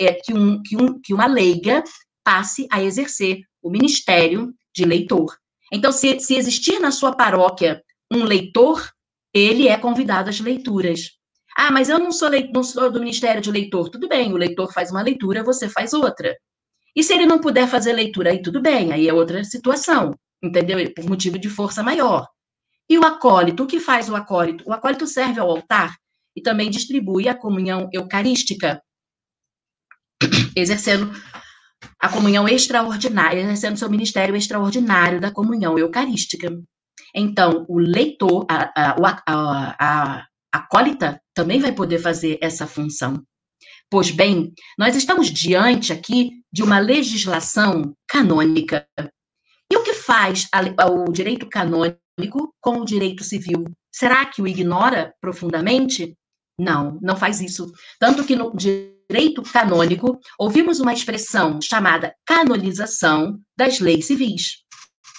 é, 0.00 0.14
que, 0.14 0.34
um, 0.34 0.60
que, 0.60 0.76
um, 0.76 1.00
que 1.00 1.14
uma 1.14 1.26
leiga 1.26 1.84
passe 2.24 2.66
a 2.72 2.82
exercer 2.82 3.42
o 3.62 3.70
ministério 3.70 4.52
de 4.74 4.84
leitor. 4.84 5.32
Então, 5.72 5.92
se, 5.92 6.18
se 6.18 6.34
existir 6.34 6.80
na 6.80 6.90
sua 6.90 7.14
paróquia 7.14 7.80
um 8.12 8.24
leitor, 8.24 8.84
ele 9.32 9.68
é 9.68 9.76
convidado 9.76 10.28
às 10.28 10.40
leituras. 10.40 11.17
Ah, 11.60 11.72
mas 11.72 11.88
eu 11.88 11.98
não 11.98 12.12
sou, 12.12 12.28
leitor, 12.28 12.52
não 12.54 12.62
sou 12.62 12.88
do 12.88 13.00
Ministério 13.00 13.42
de 13.42 13.50
Leitor. 13.50 13.88
Tudo 13.88 14.08
bem, 14.08 14.32
o 14.32 14.36
leitor 14.36 14.72
faz 14.72 14.92
uma 14.92 15.02
leitura, 15.02 15.42
você 15.42 15.68
faz 15.68 15.92
outra. 15.92 16.36
E 16.94 17.02
se 17.02 17.12
ele 17.12 17.26
não 17.26 17.40
puder 17.40 17.66
fazer 17.66 17.92
leitura, 17.92 18.30
aí 18.30 18.40
tudo 18.40 18.62
bem, 18.62 18.92
aí 18.92 19.08
é 19.08 19.12
outra 19.12 19.42
situação, 19.42 20.14
entendeu? 20.40 20.78
Por 20.94 21.08
motivo 21.08 21.36
de 21.36 21.48
força 21.48 21.82
maior. 21.82 22.28
E 22.88 22.96
o 22.96 23.04
acólito, 23.04 23.64
o 23.64 23.66
que 23.66 23.80
faz 23.80 24.08
o 24.08 24.14
acólito? 24.14 24.62
O 24.68 24.72
acólito 24.72 25.04
serve 25.04 25.40
ao 25.40 25.50
altar 25.50 25.96
e 26.36 26.40
também 26.40 26.70
distribui 26.70 27.28
a 27.28 27.34
comunhão 27.34 27.88
eucarística, 27.92 28.80
exercendo 30.54 31.10
a 31.98 32.08
comunhão 32.08 32.48
extraordinária, 32.48 33.40
exercendo 33.40 33.76
seu 33.76 33.90
ministério 33.90 34.36
extraordinário 34.36 35.20
da 35.20 35.32
comunhão 35.32 35.76
eucarística. 35.76 36.56
Então, 37.12 37.66
o 37.68 37.80
leitor, 37.80 38.46
a, 38.48 38.94
a, 38.94 39.22
a, 39.26 39.76
a, 39.80 40.26
acólita 40.52 41.20
também 41.38 41.60
vai 41.60 41.70
poder 41.70 42.00
fazer 42.00 42.36
essa 42.40 42.66
função. 42.66 43.22
Pois 43.88 44.10
bem, 44.10 44.52
nós 44.76 44.96
estamos 44.96 45.30
diante 45.30 45.92
aqui 45.92 46.42
de 46.52 46.64
uma 46.64 46.80
legislação 46.80 47.94
canônica. 48.08 48.84
E 49.72 49.76
o 49.76 49.84
que 49.84 49.94
faz 49.94 50.48
o 50.90 51.12
direito 51.12 51.48
canônico 51.48 52.52
com 52.60 52.80
o 52.80 52.84
direito 52.84 53.22
civil? 53.22 53.66
Será 53.92 54.26
que 54.26 54.42
o 54.42 54.48
ignora 54.48 55.14
profundamente? 55.20 56.16
Não, 56.58 56.98
não 57.00 57.14
faz 57.14 57.40
isso. 57.40 57.70
Tanto 58.00 58.24
que 58.24 58.34
no 58.34 58.52
direito 58.56 59.40
canônico 59.44 60.18
ouvimos 60.40 60.80
uma 60.80 60.92
expressão 60.92 61.60
chamada 61.62 62.16
canonização 62.26 63.38
das 63.56 63.78
leis 63.78 64.06
civis. 64.06 64.64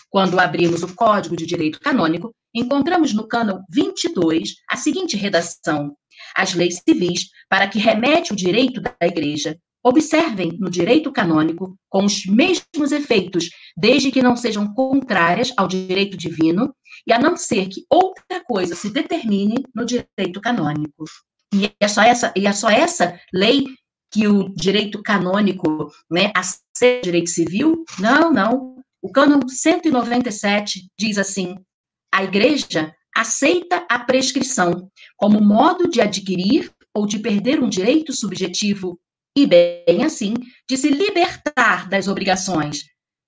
Quando 0.10 0.38
abrimos 0.38 0.84
o 0.84 0.94
Código 0.94 1.38
de 1.38 1.46
Direito 1.46 1.80
Canônico, 1.80 2.36
encontramos 2.54 3.14
no 3.14 3.26
cânon 3.26 3.60
22 3.72 4.56
a 4.70 4.76
seguinte 4.76 5.16
redação: 5.16 5.96
As 6.36 6.54
leis 6.54 6.82
civis, 6.88 7.30
para 7.50 7.68
que 7.68 7.80
remete 7.80 8.34
o 8.34 8.36
direito 8.36 8.82
da 8.82 8.94
Igreja, 9.02 9.58
observem 9.84 10.58
no 10.60 10.70
direito 10.70 11.12
canônico 11.12 11.78
com 11.90 12.06
os 12.06 12.26
mesmos 12.26 12.92
efeitos, 12.92 13.50
desde 13.78 14.12
que 14.12 14.22
não 14.22 14.36
sejam 14.36 14.74
contrárias 14.74 15.54
ao 15.58 15.68
direito 15.68 16.18
divino, 16.18 16.74
e 17.08 17.14
a 17.14 17.20
não 17.20 17.38
ser 17.38 17.68
que 17.68 17.86
outra 17.90 18.44
coisa 18.44 18.76
se 18.76 18.90
determine 18.90 19.64
no 19.74 19.86
direito 19.86 20.42
canônico. 20.42 21.06
E 21.54 21.72
é 21.80 21.88
só 21.88 22.02
essa, 22.02 22.34
e 22.36 22.46
é 22.46 22.54
só 22.54 22.70
essa 22.70 23.20
lei 23.34 23.66
que 24.12 24.28
o 24.28 24.50
direito 24.50 25.02
canônico, 25.02 25.92
né, 26.10 26.32
aceita 26.36 27.04
direito 27.04 27.30
civil? 27.30 27.84
Não, 28.00 28.32
não. 28.32 28.76
O 29.02 29.12
cânon 29.12 29.48
197 29.48 30.90
diz 30.98 31.18
assim: 31.18 31.56
a 32.12 32.24
igreja 32.24 32.94
aceita 33.20 33.86
a 33.90 34.00
prescrição 34.00 34.90
como 35.18 35.42
modo 35.42 35.90
de 35.90 36.00
adquirir 36.00 36.72
ou 36.94 37.06
de 37.06 37.20
perder 37.20 37.62
um 37.62 37.68
direito 37.68 38.14
subjetivo 38.14 38.98
e, 39.36 39.46
bem 39.46 40.06
assim, 40.06 40.34
de 40.68 40.78
se 40.78 40.90
libertar 40.90 41.90
das 41.90 42.08
obrigações, 42.08 42.86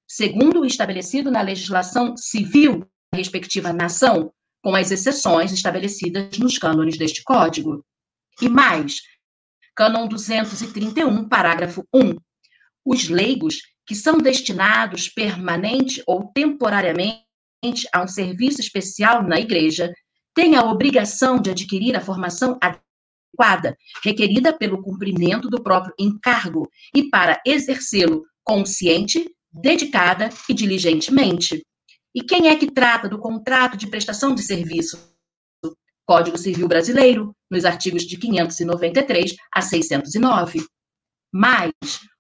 segundo 0.08 0.62
o 0.62 0.66
estabelecido 0.66 1.30
na 1.30 1.42
legislação 1.42 2.16
civil 2.16 2.88
da 3.12 3.18
respectiva 3.18 3.74
nação, 3.74 4.32
com 4.64 4.74
as 4.76 4.92
exceções 4.92 5.52
estabelecidas 5.52 6.38
nos 6.38 6.58
cânones 6.58 6.98
deste 6.98 7.22
Código. 7.22 7.86
E 8.42 8.48
mais, 8.48 9.02
cânon 9.76 10.08
231, 10.08 11.28
parágrafo 11.28 11.84
1. 11.94 12.16
Os 12.86 13.10
leigos 13.10 13.58
que 13.86 13.94
são 13.94 14.20
destinados 14.20 15.10
permanente 15.10 16.02
ou 16.08 16.32
temporariamente 16.34 17.26
a 17.94 18.04
um 18.04 18.08
serviço 18.08 18.60
especial 18.60 19.22
na 19.24 19.40
igreja 19.40 19.94
tem 20.34 20.56
a 20.56 20.64
obrigação 20.64 21.40
de 21.40 21.52
adquirir 21.52 21.96
a 21.96 22.02
formação 22.02 22.58
adequada, 22.62 23.78
requerida 24.04 24.52
pelo 24.58 24.82
cumprimento 24.82 25.50
do 25.50 25.62
próprio 25.62 25.94
encargo 26.00 26.68
e 26.96 27.10
para 27.10 27.40
exercê-lo 27.46 28.24
consciente, 28.44 29.30
dedicada 29.52 30.30
e 30.50 30.54
diligentemente. 30.54 31.62
E 32.16 32.24
quem 32.24 32.50
é 32.50 32.56
que 32.56 32.72
trata 32.72 33.08
do 33.08 33.20
contrato 33.20 33.78
de 33.78 33.88
prestação 33.88 34.34
de 34.34 34.42
serviço? 34.42 35.12
Código 36.06 36.38
Civil 36.38 36.68
Brasileiro, 36.68 37.34
nos 37.50 37.64
artigos 37.64 38.04
de 38.04 38.18
593 38.18 39.36
a 39.54 39.62
609. 39.62 40.66
Mas 41.34 41.72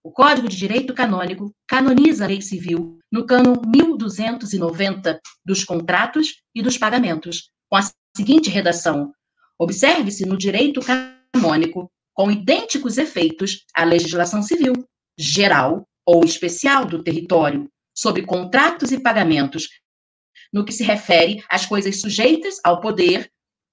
o 0.04 0.12
Código 0.12 0.48
de 0.48 0.56
Direito 0.56 0.94
Canônico 0.94 1.54
canoniza 1.68 2.24
a 2.24 2.28
lei 2.28 2.42
civil 2.42 2.98
no 3.12 3.26
cânon 3.26 3.62
1290 3.68 5.20
dos 5.46 5.64
contratos 5.64 6.42
e 6.56 6.62
dos 6.62 6.78
pagamentos, 6.78 7.52
com 7.70 7.76
a 7.76 7.82
seguinte 8.16 8.50
redação: 8.50 9.12
Observe-se 9.60 10.26
no 10.26 10.38
direito 10.38 10.80
canônico, 10.82 11.92
com 12.14 12.32
idênticos 12.32 12.98
efeitos, 12.98 13.66
a 13.76 13.84
legislação 13.84 14.42
civil, 14.42 14.74
geral 15.18 15.86
ou 16.06 16.24
especial 16.24 16.86
do 16.86 17.04
território, 17.04 17.70
sobre 17.96 18.24
contratos 18.24 18.92
e 18.92 19.00
pagamentos, 19.00 19.68
no 20.52 20.66
que 20.66 20.74
se 20.74 20.84
refere 20.84 21.44
às 21.50 21.66
coisas 21.66 22.02
sujeitas 22.02 22.56
ao 22.64 22.82
poder 22.82 23.30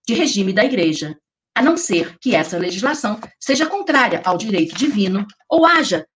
de 0.06 0.14
regime 0.14 0.52
da 0.52 0.64
Igreja, 0.64 1.16
a 1.58 1.62
não 1.62 1.76
ser 1.76 2.16
que 2.20 2.36
essa 2.36 2.56
legislação 2.56 3.18
seja 3.40 3.66
contrária 3.66 4.22
ao 4.24 4.38
direito 4.38 4.76
divino 4.76 5.26
ou 5.50 5.66
haja 5.66 6.06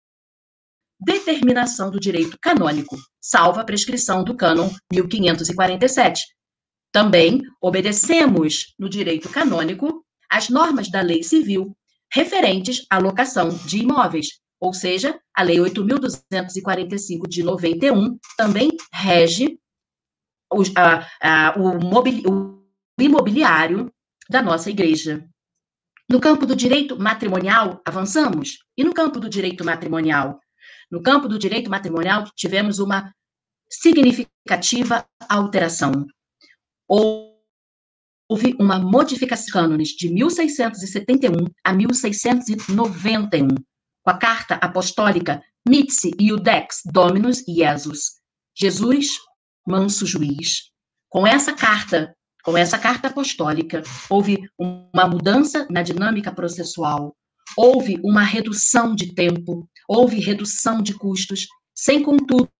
determinação 1.00 1.90
do 1.90 1.98
direito 1.98 2.38
canônico, 2.40 2.96
salva 3.20 3.62
a 3.62 3.64
prescrição 3.64 4.22
do 4.22 4.36
cânon 4.36 4.70
1547. 4.92 6.22
Também 6.92 7.42
obedecemos 7.60 8.72
no 8.78 8.88
direito 8.88 9.28
canônico 9.28 10.04
as 10.30 10.48
normas 10.48 10.88
da 10.88 11.00
lei 11.00 11.24
civil 11.24 11.76
referentes 12.12 12.86
à 12.88 12.98
locação 12.98 13.48
de 13.48 13.78
imóveis, 13.78 14.28
ou 14.60 14.72
seja, 14.72 15.18
a 15.34 15.42
lei 15.42 15.56
8.245 15.56 17.26
de 17.28 17.42
91 17.42 18.16
também 18.36 18.70
rege 18.92 19.58
o, 20.52 20.62
a, 20.76 21.08
a, 21.20 21.58
o, 21.58 21.84
mobil, 21.84 22.22
o 22.28 23.02
imobiliário 23.02 23.92
da 24.30 24.40
nossa 24.40 24.70
igreja. 24.70 25.28
No 26.12 26.20
campo 26.20 26.44
do 26.44 26.54
direito 26.54 27.00
matrimonial, 27.00 27.80
avançamos. 27.86 28.58
E 28.76 28.84
no 28.84 28.92
campo 28.92 29.18
do 29.18 29.30
direito 29.30 29.64
matrimonial? 29.64 30.38
No 30.90 31.02
campo 31.02 31.26
do 31.26 31.38
direito 31.38 31.70
matrimonial, 31.70 32.24
tivemos 32.36 32.78
uma 32.78 33.10
significativa 33.70 35.06
alteração. 35.26 36.06
Houve 36.86 38.54
uma 38.60 38.78
modificação 38.78 39.54
cânones 39.54 39.88
de 39.96 40.10
1671 40.12 41.46
a 41.64 41.72
1691, 41.72 43.48
com 44.02 44.10
a 44.10 44.18
carta 44.18 44.56
apostólica 44.56 45.42
Mitsi 45.66 46.10
Iudex 46.20 46.82
Dominus 46.92 47.42
Iesus, 47.48 48.20
Jesus, 48.54 49.16
manso 49.66 50.04
juiz. 50.04 50.70
Com 51.08 51.26
essa 51.26 51.54
carta, 51.54 52.14
com 52.44 52.56
essa 52.56 52.78
carta 52.78 53.08
apostólica, 53.08 53.82
houve 54.08 54.42
uma 54.58 55.06
mudança 55.06 55.66
na 55.70 55.82
dinâmica 55.82 56.32
processual, 56.32 57.16
houve 57.56 58.00
uma 58.02 58.22
redução 58.22 58.94
de 58.94 59.14
tempo, 59.14 59.68
houve 59.88 60.18
redução 60.18 60.82
de 60.82 60.94
custos, 60.94 61.46
sem 61.74 62.02
contudo 62.02 62.50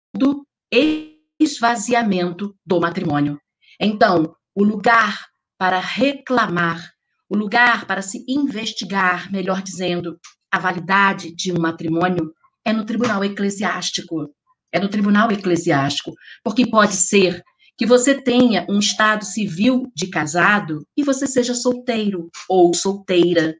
esvaziamento 1.38 2.54
do 2.64 2.80
matrimônio. 2.80 3.38
Então, 3.80 4.34
o 4.54 4.62
lugar 4.62 5.26
para 5.58 5.80
reclamar, 5.80 6.92
o 7.28 7.36
lugar 7.36 7.86
para 7.86 8.02
se 8.02 8.24
investigar, 8.28 9.30
melhor 9.30 9.62
dizendo, 9.62 10.18
a 10.50 10.58
validade 10.58 11.34
de 11.34 11.52
um 11.52 11.60
matrimônio 11.60 12.32
é 12.64 12.72
no 12.72 12.84
tribunal 12.84 13.24
eclesiástico. 13.24 14.30
É 14.74 14.80
no 14.80 14.88
tribunal 14.88 15.30
eclesiástico, 15.30 16.12
porque 16.42 16.66
pode 16.66 16.94
ser 16.94 17.42
que 17.82 17.86
você 17.86 18.14
tenha 18.14 18.64
um 18.70 18.78
estado 18.78 19.24
civil 19.24 19.90
de 19.92 20.06
casado 20.06 20.86
e 20.96 21.02
você 21.02 21.26
seja 21.26 21.52
solteiro 21.52 22.30
ou 22.48 22.72
solteira. 22.72 23.56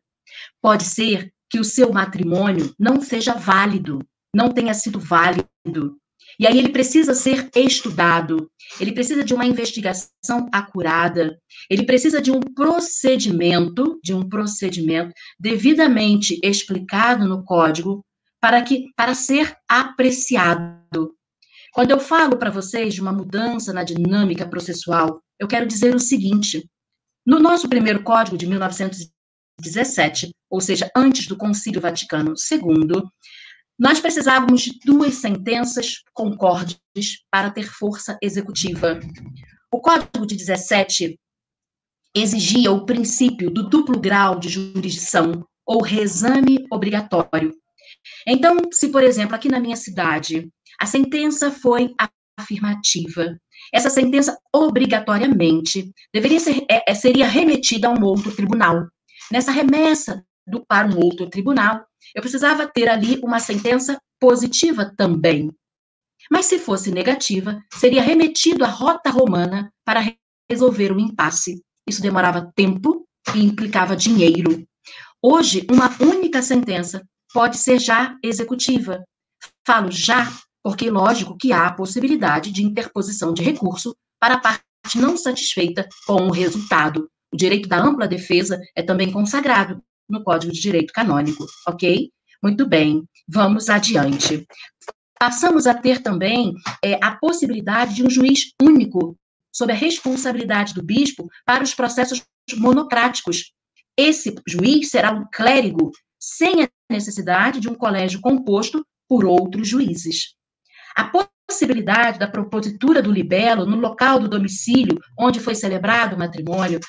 Pode 0.63 0.85
ser 0.85 1.33
que 1.51 1.59
o 1.59 1.65
seu 1.65 1.93
matrimônio 1.93 2.73
não 2.79 3.01
seja 3.01 3.35
válido, 3.35 3.99
não 4.33 4.53
tenha 4.53 4.75
sido 4.75 5.01
válido. 5.01 5.99
E 6.39 6.47
aí 6.47 6.57
ele 6.57 6.69
precisa 6.69 7.15
ser 7.15 7.51
estudado, 7.57 8.49
ele 8.79 8.93
precisa 8.93 9.25
de 9.25 9.35
uma 9.35 9.45
investigação 9.45 10.49
acurada, 10.53 11.37
ele 11.69 11.85
precisa 11.85 12.23
de 12.23 12.31
um 12.31 12.39
procedimento, 12.39 13.99
de 14.05 14.15
um 14.15 14.29
procedimento 14.29 15.13
devidamente 15.37 16.39
explicado 16.45 17.27
no 17.27 17.45
código 17.45 18.05
para 18.41 18.63
que 18.63 18.87
para 18.97 19.15
ser 19.15 19.57
apreciado. 19.69 21.13
Quando 21.73 21.91
eu 21.91 21.99
falo 21.99 22.37
para 22.37 22.51
vocês 22.51 22.93
de 22.93 23.01
uma 23.01 23.13
mudança 23.13 23.73
na 23.73 23.83
dinâmica 23.83 24.47
processual, 24.47 25.23
eu 25.39 25.49
quero 25.49 25.67
dizer 25.67 25.95
o 25.95 25.99
seguinte: 25.99 26.69
no 27.27 27.39
nosso 27.41 27.69
primeiro 27.69 28.03
código 28.03 28.37
de 28.37 28.47
1917, 28.47 30.31
ou 30.51 30.61
seja, 30.61 30.91
antes 30.95 31.27
do 31.27 31.37
Concílio 31.37 31.81
Vaticano 31.81 32.35
II, 32.51 33.03
nós 33.79 34.01
precisávamos 34.01 34.61
de 34.61 34.79
duas 34.85 35.15
sentenças 35.15 36.03
concordes 36.13 36.79
para 37.31 37.51
ter 37.51 37.65
força 37.65 38.19
executiva. 38.23 39.01
O 39.73 39.81
Código 39.81 40.27
de 40.27 40.37
17 40.37 41.19
exigia 42.15 42.71
o 42.71 42.85
princípio 42.85 43.51
do 43.51 43.69
duplo 43.69 43.99
grau 43.99 44.39
de 44.39 44.51
jurisdição 44.51 45.47
ou 45.67 45.83
reexame 45.83 46.67
obrigatório. 46.71 47.55
Então, 48.27 48.59
se, 48.71 48.91
por 48.91 49.03
exemplo, 49.03 49.35
aqui 49.35 49.49
na 49.49 49.59
minha 49.59 49.77
cidade, 49.77 50.51
a 50.83 50.87
sentença 50.87 51.49
foi 51.53 51.95
afirmativa, 52.37 53.39
essa 53.73 53.89
sentença 53.89 54.37
obrigatoriamente 54.53 55.93
deveria 56.13 56.41
ser, 56.41 56.67
é, 56.69 56.91
é, 56.91 56.95
seria 56.95 57.25
remetida 57.29 57.87
a 57.87 57.93
um 57.93 58.03
outro 58.03 58.35
tribunal. 58.35 58.89
Nessa 59.31 59.53
remessa 59.53 60.25
do, 60.45 60.67
para 60.67 60.89
um 60.89 60.99
outro 60.99 61.31
tribunal, 61.31 61.87
eu 62.13 62.21
precisava 62.21 62.67
ter 62.67 62.89
ali 62.89 63.21
uma 63.23 63.39
sentença 63.39 63.97
positiva 64.19 64.93
também. 64.97 65.53
Mas 66.29 66.47
se 66.47 66.59
fosse 66.59 66.91
negativa, 66.91 67.63
seria 67.73 68.03
remetido 68.03 68.65
à 68.65 68.69
rota 68.69 69.09
romana 69.09 69.73
para 69.85 70.13
resolver 70.51 70.91
o 70.91 70.99
impasse. 70.99 71.63
Isso 71.89 72.03
demorava 72.03 72.53
tempo 72.57 73.07
e 73.37 73.45
implicava 73.45 73.95
dinheiro. 73.95 74.67
Hoje, 75.23 75.65
uma 75.71 75.89
única 76.01 76.43
sentença 76.43 77.07
pode 77.33 77.57
ser 77.57 77.79
já 77.79 78.17
executiva. 78.21 79.05
Falo 79.65 79.89
já 79.93 80.27
porque, 80.63 80.91
lógico, 80.91 81.37
que 81.37 81.53
há 81.53 81.67
a 81.67 81.73
possibilidade 81.73 82.53
de 82.53 82.63
interposição 82.63 83.35
de 83.35 83.43
recurso 83.43 83.97
para 84.21 84.35
a 84.35 84.41
parte 84.41 84.63
não 84.97 85.17
satisfeita 85.17 85.89
com 86.07 86.27
o 86.27 86.31
resultado. 86.31 87.09
O 87.33 87.37
direito 87.37 87.69
da 87.69 87.83
ampla 87.83 88.07
defesa 88.07 88.61
é 88.77 88.83
também 88.83 89.11
consagrado 89.11 89.83
no 90.09 90.23
Código 90.23 90.53
de 90.53 90.61
Direito 90.61 90.93
Canônico, 90.93 91.47
ok? 91.67 92.11
Muito 92.43 92.67
bem, 92.67 93.05
vamos 93.29 93.69
adiante. 93.69 94.47
Passamos 95.19 95.67
a 95.67 95.75
ter 95.75 96.03
também 96.03 96.55
é, 96.85 96.99
a 97.03 97.17
possibilidade 97.17 97.95
de 97.95 98.05
um 98.05 98.11
juiz 98.11 98.53
único 98.61 99.17
sob 99.55 99.73
a 99.73 99.77
responsabilidade 99.77 100.75
do 100.75 100.83
bispo 100.83 101.29
para 101.45 101.63
os 101.63 101.75
processos 101.75 102.23
monocráticos. 102.57 103.53
Esse 103.97 104.35
juiz 104.49 104.91
será 104.91 105.13
um 105.13 105.25
clérigo, 105.33 105.93
sem 106.19 106.65
a 106.65 106.69
necessidade 106.91 107.61
de 107.61 107.69
um 107.69 107.75
colégio 107.75 108.21
composto 108.21 108.85
por 109.09 109.25
outros 109.25 109.69
juízes. 109.69 110.35
A 110.97 111.11
possibilidade 111.47 112.19
da 112.19 112.29
propositura 112.29 113.03
do 113.03 113.13
libelo 113.13 113.67
no 113.67 113.77
local 113.77 114.19
do 114.19 114.29
domicílio 114.29 114.99
onde 115.19 115.41
foi 115.41 115.55
celebrado 115.55 116.17
o 116.17 116.19
matrimônio, 116.19 116.81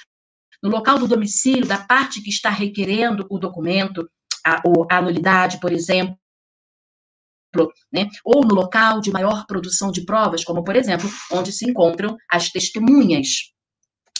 no 0.62 0.70
local 0.70 0.97
do 0.97 1.08
domicílio 1.08 1.68
da 1.68 1.78
parte 1.78 2.22
que 2.22 2.30
está 2.30 2.49
requerendo 2.49 3.26
o 3.30 3.38
documento, 3.38 4.10
a, 4.45 4.62
a 4.89 5.01
nulidade, 5.01 5.60
por 5.60 5.72
exemplo, 5.72 6.18
né? 7.91 8.08
ou 8.24 8.45
no 8.45 8.56
local 8.56 8.99
de 8.99 9.12
maior 9.12 9.45
produção 9.45 9.91
de 9.91 10.06
provas, 10.06 10.43
como, 10.43 10.64
por 10.64 10.76
exemplo, 10.76 11.10
onde 11.32 11.51
se 11.51 11.70
encontram 11.70 12.18
as 12.32 12.49
testemunhas. 12.49 13.51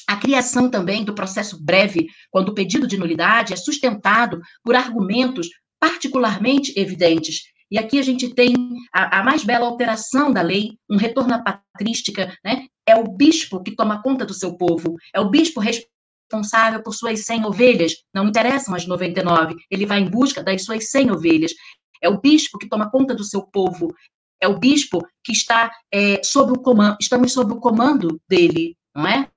A 0.08 0.18
criação 0.18 0.70
também 0.70 1.04
do 1.04 1.16
processo 1.16 1.64
breve, 1.64 2.08
quando 2.30 2.50
o 2.50 2.54
pedido 2.54 2.86
de 2.86 2.98
nulidade 2.98 3.54
é 3.54 3.56
sustentado 3.56 4.40
por 4.64 4.76
argumentos 4.76 5.48
particularmente 5.80 6.74
evidentes. 6.78 7.42
E 7.74 7.80
aqui 7.80 7.98
a 7.98 8.04
gente 8.04 8.30
tem 8.36 8.54
a, 8.94 9.20
a 9.20 9.24
mais 9.24 9.44
bela 9.44 9.66
alteração 9.66 10.32
da 10.32 10.44
lei, 10.44 10.78
um 10.88 10.96
retorno 10.96 11.34
à 11.34 11.40
patrística, 11.40 12.32
né? 12.46 12.68
É 12.88 12.96
o 12.96 13.04
bispo 13.06 13.64
que 13.64 13.76
toma 13.76 14.00
conta 14.04 14.24
do 14.28 14.34
seu 14.34 14.56
povo, 14.56 14.96
é 15.12 15.20
o 15.20 15.32
bispo 15.32 15.60
responsável 15.60 16.84
por 16.84 16.94
suas 16.94 17.22
100 17.22 17.48
ovelhas, 17.48 17.96
não 18.14 18.28
interessam 18.28 18.76
as 18.76 18.86
99, 18.86 19.56
ele 19.72 19.88
vai 19.88 20.02
em 20.02 20.08
busca 20.08 20.44
das 20.44 20.64
suas 20.64 20.92
100 20.92 21.14
ovelhas. 21.14 21.52
É 22.00 22.08
o 22.08 22.22
bispo 22.22 22.60
que 22.60 22.70
toma 22.70 22.92
conta 22.92 23.16
do 23.16 23.24
seu 23.24 23.42
povo, 23.42 23.92
é 24.40 24.48
o 24.48 24.60
bispo 24.60 25.04
que 25.24 25.32
está 25.32 25.72
é, 25.92 26.22
sob 26.24 26.52
o 26.52 26.62
comando, 26.62 26.98
estamos 27.02 27.34
sob 27.34 27.54
o 27.54 27.60
comando 27.60 28.22
dele, 28.30 28.78
não 28.96 29.08
é? 29.08 29.28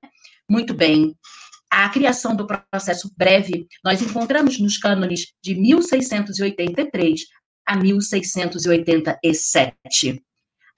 Muito 0.47 0.75
bem. 0.75 1.15
A 1.71 1.89
criação 1.89 2.35
do 2.35 2.45
processo 2.45 3.11
breve, 3.17 3.67
nós 3.83 3.99
encontramos 3.99 4.59
nos 4.59 4.77
cânones 4.77 5.33
de 5.43 5.55
1683 5.55 7.25
a 7.67 7.75
1687. 7.75 10.23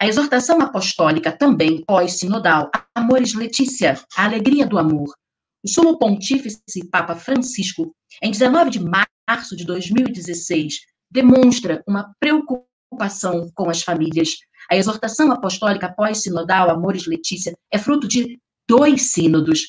A 0.02 0.08
exortação 0.08 0.62
apostólica 0.62 1.30
também 1.32 1.84
pós-sinodal, 1.86 2.72
Amores 2.96 3.34
Letícia, 3.34 4.00
a 4.16 4.26
alegria 4.26 4.66
do 4.66 4.78
amor, 4.78 5.14
o 5.62 5.68
sumo 5.68 6.00
pontífice 6.00 6.88
Papa 6.90 7.16
Francisco, 7.16 7.94
em 8.24 8.32
19 8.32 8.70
de 8.70 8.80
março 8.80 9.58
de 9.58 9.66
2016, 9.66 10.80
demonstra 11.12 11.84
uma 11.86 12.14
preocupação 12.18 13.52
com 13.54 13.70
as 13.70 13.82
famílias. 13.82 14.38
A 14.72 14.78
exortação 14.78 15.32
apostólica 15.32 15.94
pós-sinodal 15.94 16.70
Amores 16.70 17.06
Letícia 17.06 17.54
é 17.72 17.78
fruto 17.78 18.08
de 18.08 18.40
dois 18.68 19.12
sínodos. 19.12 19.68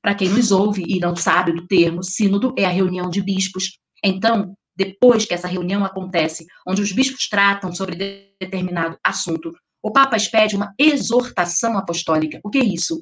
Para 0.00 0.14
quem 0.14 0.30
nos 0.30 0.50
ouve 0.50 0.82
e 0.88 0.98
não 0.98 1.14
sabe 1.14 1.52
do 1.52 1.66
termo, 1.66 2.02
sínodo 2.02 2.54
é 2.56 2.64
a 2.64 2.70
reunião 2.70 3.10
de 3.10 3.20
bispos. 3.20 3.78
Então, 4.02 4.54
depois 4.78 5.24
que 5.24 5.34
essa 5.34 5.48
reunião 5.48 5.84
acontece, 5.84 6.46
onde 6.66 6.80
os 6.80 6.92
bispos 6.92 7.28
tratam 7.28 7.72
sobre 7.72 7.96
determinado 8.40 8.96
assunto, 9.02 9.52
o 9.82 9.90
Papa 9.90 10.16
expede 10.16 10.54
uma 10.54 10.72
exortação 10.78 11.76
apostólica. 11.76 12.40
O 12.44 12.50
que 12.50 12.58
é 12.58 12.64
isso? 12.64 13.00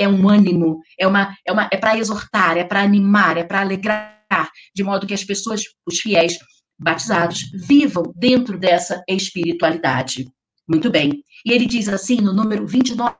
é 0.00 0.08
um 0.08 0.30
ânimo, 0.30 0.80
é 0.98 1.06
uma 1.06 1.36
é 1.46 1.52
uma 1.52 1.68
é 1.70 1.76
para 1.76 1.98
exortar, 1.98 2.56
é 2.56 2.64
para 2.64 2.82
animar, 2.82 3.36
é 3.36 3.44
para 3.44 3.60
alegrar, 3.60 4.50
de 4.74 4.82
modo 4.82 5.06
que 5.06 5.12
as 5.12 5.22
pessoas, 5.22 5.62
os 5.86 5.98
fiéis 5.98 6.38
batizados, 6.78 7.50
vivam 7.68 8.10
dentro 8.16 8.58
dessa 8.58 9.04
espiritualidade. 9.06 10.26
Muito 10.66 10.90
bem. 10.90 11.22
E 11.44 11.52
ele 11.52 11.66
diz 11.66 11.86
assim 11.86 12.16
no 12.16 12.32
número 12.32 12.66
29 12.66 13.14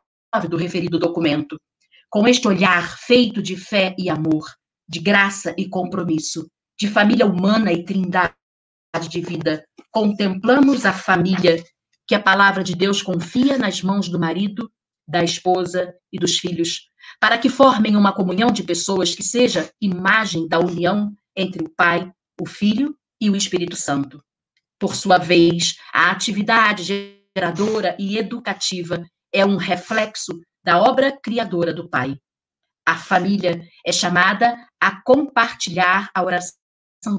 do 0.48 0.56
referido 0.56 0.98
documento: 0.98 1.60
com 2.08 2.26
este 2.26 2.48
olhar 2.48 2.96
feito 2.98 3.42
de 3.42 3.56
fé 3.56 3.94
e 3.98 4.08
amor, 4.08 4.46
de 4.88 5.00
graça 5.00 5.54
e 5.58 5.68
compromisso, 5.68 6.48
de 6.80 6.88
família 6.88 7.26
humana 7.26 7.70
e 7.70 7.84
trindade 7.84 8.34
de 9.08 9.20
vida, 9.20 9.62
contemplamos 9.90 10.86
a 10.86 10.92
família 10.94 11.62
que 12.08 12.14
a 12.14 12.22
palavra 12.22 12.64
de 12.64 12.74
Deus 12.74 13.02
confia 13.02 13.58
nas 13.58 13.82
mãos 13.82 14.08
do 14.08 14.18
marido 14.18 14.72
da 15.06 15.22
esposa 15.22 15.94
e 16.10 16.18
dos 16.18 16.38
filhos, 16.38 16.88
para 17.20 17.36
que 17.36 17.50
formem 17.50 17.96
uma 17.96 18.14
comunhão 18.14 18.50
de 18.50 18.62
pessoas 18.62 19.14
que 19.14 19.22
seja 19.22 19.70
imagem 19.80 20.48
da 20.48 20.58
união 20.58 21.12
entre 21.36 21.62
o 21.62 21.68
Pai, 21.68 22.10
o 22.40 22.48
Filho 22.48 22.96
e 23.20 23.28
o 23.28 23.36
Espírito 23.36 23.76
Santo. 23.76 24.22
Por 24.78 24.94
sua 24.94 25.18
vez, 25.18 25.76
a 25.92 26.10
atividade 26.10 26.84
geradora 27.36 27.94
e 27.98 28.16
educativa 28.16 29.04
é 29.32 29.44
um 29.44 29.56
reflexo 29.56 30.40
da 30.64 30.80
obra 30.80 31.12
criadora 31.22 31.74
do 31.74 31.90
Pai. 31.90 32.16
A 32.86 32.96
família 32.96 33.62
é 33.84 33.92
chamada 33.92 34.56
a 34.80 35.02
compartilhar 35.02 36.10
a 36.14 36.22
oração 36.24 36.60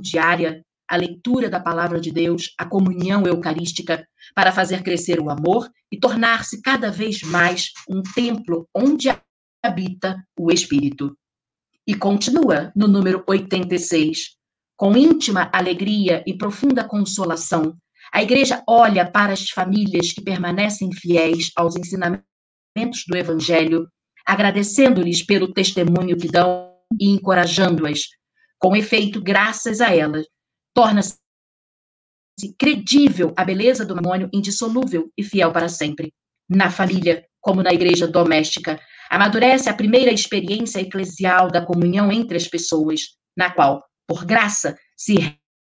diária, 0.01 0.63
a 0.87 0.95
leitura 0.95 1.49
da 1.49 1.59
palavra 1.59 1.99
de 1.99 2.11
Deus, 2.11 2.53
a 2.57 2.65
comunhão 2.65 3.23
eucarística, 3.25 4.05
para 4.35 4.51
fazer 4.51 4.83
crescer 4.83 5.19
o 5.19 5.29
amor 5.29 5.69
e 5.91 5.97
tornar-se 5.97 6.61
cada 6.61 6.91
vez 6.91 7.21
mais 7.21 7.71
um 7.89 8.01
templo 8.03 8.67
onde 8.75 9.09
habita 9.63 10.21
o 10.37 10.51
Espírito. 10.51 11.15
E 11.87 11.95
continua 11.95 12.71
no 12.75 12.87
número 12.87 13.23
86. 13.27 14.35
Com 14.75 14.95
íntima 14.95 15.49
alegria 15.53 16.23
e 16.27 16.37
profunda 16.37 16.83
consolação, 16.83 17.75
a 18.13 18.21
Igreja 18.21 18.61
olha 18.67 19.09
para 19.09 19.33
as 19.33 19.49
famílias 19.49 20.11
que 20.11 20.21
permanecem 20.21 20.91
fiéis 20.91 21.51
aos 21.55 21.75
ensinamentos 21.75 23.05
do 23.07 23.15
Evangelho, 23.15 23.87
agradecendo-lhes 24.25 25.23
pelo 25.23 25.53
testemunho 25.53 26.17
que 26.17 26.27
dão 26.27 26.71
e 26.99 27.09
encorajando-as. 27.09 28.01
Com 28.61 28.75
efeito, 28.75 29.19
graças 29.19 29.81
a 29.81 29.95
elas, 29.95 30.27
torna-se 30.71 31.17
credível 32.59 33.33
a 33.35 33.43
beleza 33.43 33.83
do 33.83 33.95
matrimônio 33.95 34.29
indissolúvel 34.31 35.11
e 35.17 35.23
fiel 35.23 35.51
para 35.51 35.67
sempre. 35.67 36.13
Na 36.47 36.69
família, 36.69 37.25
como 37.39 37.63
na 37.63 37.73
igreja 37.73 38.07
doméstica, 38.07 38.79
amadurece 39.09 39.67
a 39.67 39.73
primeira 39.73 40.11
experiência 40.11 40.79
eclesial 40.79 41.49
da 41.49 41.65
comunhão 41.65 42.11
entre 42.11 42.37
as 42.37 42.47
pessoas, 42.47 43.01
na 43.35 43.49
qual, 43.49 43.83
por 44.07 44.25
graça, 44.25 44.77
se 44.95 45.15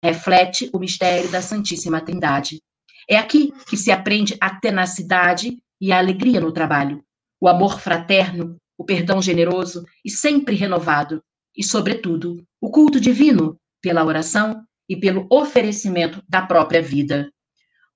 reflete 0.04 0.72
o 0.74 0.80
mistério 0.80 1.30
da 1.30 1.42
Santíssima 1.42 2.02
Trindade. 2.04 2.60
É 3.08 3.16
aqui 3.16 3.52
que 3.70 3.78
se 3.78 3.92
aprende 3.92 4.36
a 4.42 4.60
tenacidade 4.60 5.58
e 5.80 5.92
a 5.92 6.00
alegria 6.00 6.42
no 6.42 6.52
trabalho, 6.52 7.04
o 7.40 7.48
amor 7.48 7.80
fraterno, 7.80 8.58
o 8.76 8.84
perdão 8.84 9.22
generoso 9.22 9.86
e 10.04 10.10
sempre 10.10 10.56
renovado, 10.56 11.22
e, 11.56 11.64
sobretudo, 11.64 12.44
o 12.62 12.70
culto 12.70 13.00
divino 13.00 13.60
pela 13.82 14.06
oração 14.06 14.64
e 14.88 14.96
pelo 14.96 15.26
oferecimento 15.32 16.24
da 16.30 16.44
própria 16.44 16.82
vida. 16.82 17.32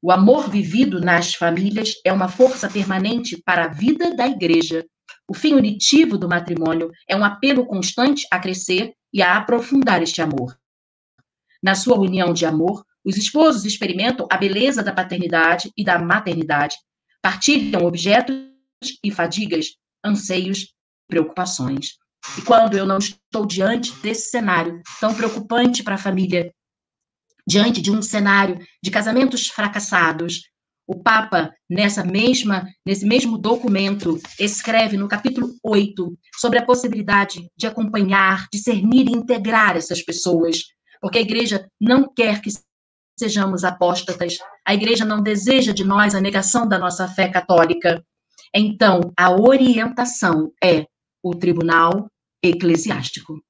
O 0.02 0.12
amor 0.12 0.50
vivido 0.50 1.00
nas 1.00 1.36
famílias 1.36 1.94
é 2.04 2.12
uma 2.12 2.28
força 2.28 2.68
permanente 2.68 3.42
para 3.46 3.66
a 3.66 3.68
vida 3.68 4.16
da 4.16 4.28
igreja. 4.28 4.84
O 5.28 5.36
fim 5.36 5.54
unitivo 5.54 6.18
do 6.18 6.28
matrimônio 6.28 6.92
é 7.08 7.16
um 7.16 7.24
apelo 7.24 7.66
constante 7.66 8.28
a 8.32 8.40
crescer 8.40 8.94
e 9.14 9.22
a 9.22 9.38
aprofundar 9.38 10.02
este 10.02 10.22
amor. 10.22 10.58
Na 11.62 11.76
sua 11.76 12.00
união 12.00 12.34
de 12.34 12.46
amor, 12.46 12.84
os 13.04 13.18
esposos 13.18 13.66
experimentam 13.66 14.28
a 14.32 14.38
beleza 14.38 14.82
da 14.82 14.92
paternidade 14.92 15.72
e 15.78 15.84
da 15.84 16.00
maternidade, 16.00 16.76
partilham 17.22 17.86
objetos 17.86 18.36
e 19.04 19.12
fadigas, 19.12 19.76
anseios, 20.04 20.74
preocupações. 21.08 21.98
E 22.38 22.42
quando 22.42 22.78
eu 22.78 22.86
não 22.86 22.98
estou 22.98 23.46
diante 23.46 23.94
desse 24.02 24.30
cenário 24.30 24.82
tão 25.00 25.14
preocupante 25.14 25.84
para 25.84 25.96
a 25.96 26.00
família 26.00 26.52
diante 27.48 27.82
de 27.82 27.92
um 27.92 28.02
cenário 28.02 28.60
de 28.84 28.90
casamentos 28.90 29.48
fracassados, 29.48 30.50
o 30.88 31.02
Papa, 31.02 31.52
nessa 31.70 32.04
mesma, 32.04 32.68
nesse 32.86 33.06
mesmo 33.06 33.38
documento, 33.38 34.20
escreve 34.40 34.98
no 34.98 35.08
capítulo 35.08 35.50
8 35.64 36.16
sobre 36.38 36.60
a 36.60 36.66
possibilidade 36.66 37.48
de 37.58 37.66
acompanhar, 37.66 38.48
discernir 38.54 39.08
e 39.08 39.16
integrar 39.16 39.76
essas 39.76 40.04
pessoas, 40.04 40.62
porque 41.02 41.18
a 41.18 41.22
igreja 41.22 41.68
não 41.82 42.08
quer 42.14 42.40
que 42.40 42.50
sejamos 43.18 43.64
apóstatas, 43.64 44.38
a 44.66 44.74
igreja 44.74 45.06
não 45.06 45.24
deseja 45.24 45.72
de 45.72 45.84
nós 45.84 46.14
a 46.14 46.22
negação 46.22 46.68
da 46.68 46.78
nossa 46.78 47.08
fé 47.08 47.30
católica. 47.30 48.04
Então, 48.54 49.12
a 49.18 49.32
orientação 49.32 50.52
é 50.64 50.86
o 51.24 51.34
tribunal 51.34 52.08
eclesiástico. 52.50 53.42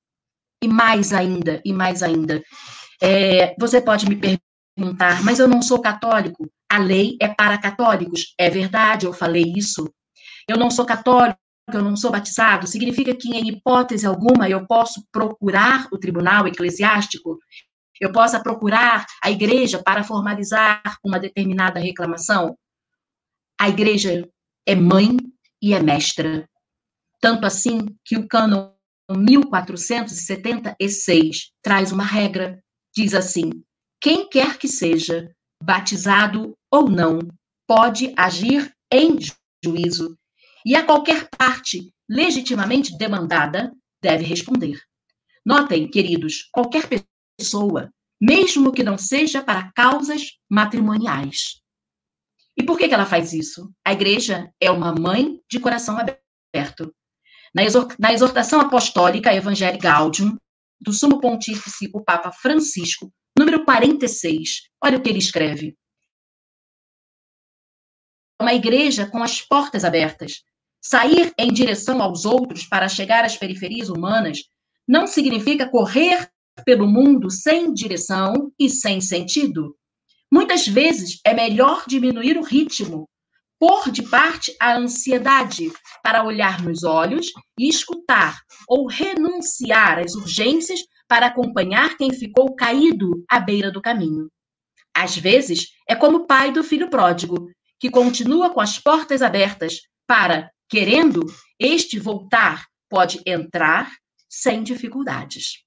E 0.63 0.67
mais 0.67 1.13
ainda, 1.13 1.61
e 1.63 1.73
mais 1.73 2.01
ainda, 2.01 2.43
é, 3.01 3.55
você 3.59 3.81
pode 3.81 4.07
me 4.07 4.15
perguntar, 4.15 5.23
mas 5.23 5.39
eu 5.39 5.47
não 5.47 5.61
sou 5.61 5.81
católico. 5.81 6.49
A 6.69 6.77
lei 6.77 7.17
é 7.21 7.27
para 7.27 7.57
católicos. 7.57 8.33
É 8.37 8.49
verdade, 8.49 9.05
eu 9.05 9.13
falei 9.13 9.53
isso. 9.55 9.89
Eu 10.47 10.57
não 10.57 10.69
sou 10.69 10.85
católico, 10.85 11.39
eu 11.71 11.81
não 11.81 11.95
sou 11.95 12.11
batizado. 12.11 12.67
Significa 12.67 13.15
que, 13.15 13.29
em 13.29 13.49
hipótese 13.49 14.05
alguma, 14.05 14.49
eu 14.49 14.65
posso 14.65 15.03
procurar 15.11 15.87
o 15.91 15.97
tribunal 15.97 16.47
eclesiástico? 16.47 17.37
Eu 17.99 18.11
possa 18.11 18.41
procurar 18.41 19.05
a 19.23 19.31
igreja 19.31 19.81
para 19.81 20.03
formalizar 20.03 20.81
uma 21.03 21.19
determinada 21.19 21.79
reclamação? 21.79 22.57
A 23.59 23.69
igreja 23.69 24.27
é 24.65 24.75
mãe 24.75 25.17
e 25.61 25.73
é 25.73 25.81
mestra. 25.81 26.47
Tanto 27.21 27.45
assim 27.45 27.79
que 28.03 28.17
o 28.17 28.27
cânon 28.27 28.74
1476 29.09 31.51
traz 31.61 31.91
uma 31.91 32.03
regra 32.03 32.63
diz 32.95 33.13
assim: 33.13 33.51
quem 33.99 34.29
quer 34.29 34.57
que 34.57 34.67
seja, 34.67 35.29
batizado 35.61 36.57
ou 36.71 36.89
não, 36.89 37.19
pode 37.67 38.13
agir 38.17 38.73
em 38.91 39.17
juízo, 39.63 40.17
e 40.65 40.75
a 40.75 40.83
qualquer 40.83 41.27
parte 41.29 41.91
legitimamente 42.09 42.97
demandada 42.97 43.73
deve 44.01 44.23
responder. 44.23 44.81
Notem, 45.45 45.89
queridos, 45.89 46.47
qualquer 46.51 46.87
pessoa, 47.37 47.91
mesmo 48.21 48.71
que 48.71 48.83
não 48.83 48.97
seja 48.97 49.43
para 49.43 49.71
causas 49.73 50.37
matrimoniais. 50.49 51.61
E 52.57 52.63
por 52.63 52.77
que, 52.77 52.85
ela 52.85 53.05
faz 53.05 53.33
isso? 53.33 53.71
A 53.83 53.91
igreja 53.91 54.49
é 54.61 54.71
uma 54.71 54.93
mãe 54.93 55.41
de 55.49 55.59
coração 55.59 55.97
aberto. 55.97 56.95
Na 57.55 58.11
exortação 58.11 58.59
apostólica 58.59 59.33
Evangelii 59.33 59.79
Gaudium, 59.79 60.37
do 60.77 60.91
Sumo 60.91 61.21
Pontífice, 61.21 61.89
o 61.93 62.03
Papa 62.03 62.29
Francisco, 62.29 63.09
número 63.37 63.63
46. 63.63 64.63
Olha 64.83 64.97
o 64.97 65.01
que 65.01 65.09
ele 65.09 65.19
escreve. 65.19 65.73
Uma 68.41 68.53
igreja 68.53 69.09
com 69.09 69.23
as 69.23 69.41
portas 69.41 69.85
abertas. 69.85 70.43
Sair 70.81 71.33
em 71.39 71.53
direção 71.53 72.01
aos 72.01 72.25
outros 72.25 72.65
para 72.65 72.89
chegar 72.89 73.23
às 73.23 73.37
periferias 73.37 73.87
humanas 73.87 74.39
não 74.85 75.07
significa 75.07 75.69
correr 75.69 76.29
pelo 76.65 76.85
mundo 76.85 77.31
sem 77.31 77.73
direção 77.73 78.51
e 78.59 78.69
sem 78.69 78.99
sentido. 78.99 79.77
Muitas 80.29 80.67
vezes 80.67 81.21
é 81.25 81.33
melhor 81.33 81.85
diminuir 81.87 82.37
o 82.37 82.43
ritmo, 82.43 83.09
pôr 83.59 83.91
de 83.91 84.03
parte 84.03 84.55
a 84.59 84.75
ansiedade 84.75 85.71
para 86.03 86.23
olhar 86.23 86.61
nos 86.61 86.83
olhos 86.83 87.31
e 87.59 87.67
escutar, 87.67 88.39
ou 88.67 88.87
renunciar 88.87 89.99
às 89.99 90.15
urgências 90.15 90.79
para 91.07 91.27
acompanhar 91.27 91.97
quem 91.97 92.11
ficou 92.11 92.55
caído 92.55 93.23
à 93.29 93.39
beira 93.39 93.71
do 93.71 93.81
caminho. 93.81 94.29
Às 94.95 95.17
vezes, 95.17 95.67
é 95.87 95.95
como 95.95 96.17
o 96.17 96.25
pai 96.25 96.51
do 96.51 96.63
filho 96.63 96.89
pródigo, 96.89 97.49
que 97.79 97.89
continua 97.89 98.49
com 98.49 98.61
as 98.61 98.79
portas 98.79 99.21
abertas 99.21 99.81
para, 100.07 100.49
querendo, 100.69 101.25
este 101.59 101.99
voltar 101.99 102.65
pode 102.89 103.21
entrar 103.25 103.91
sem 104.29 104.63
dificuldades. 104.63 105.63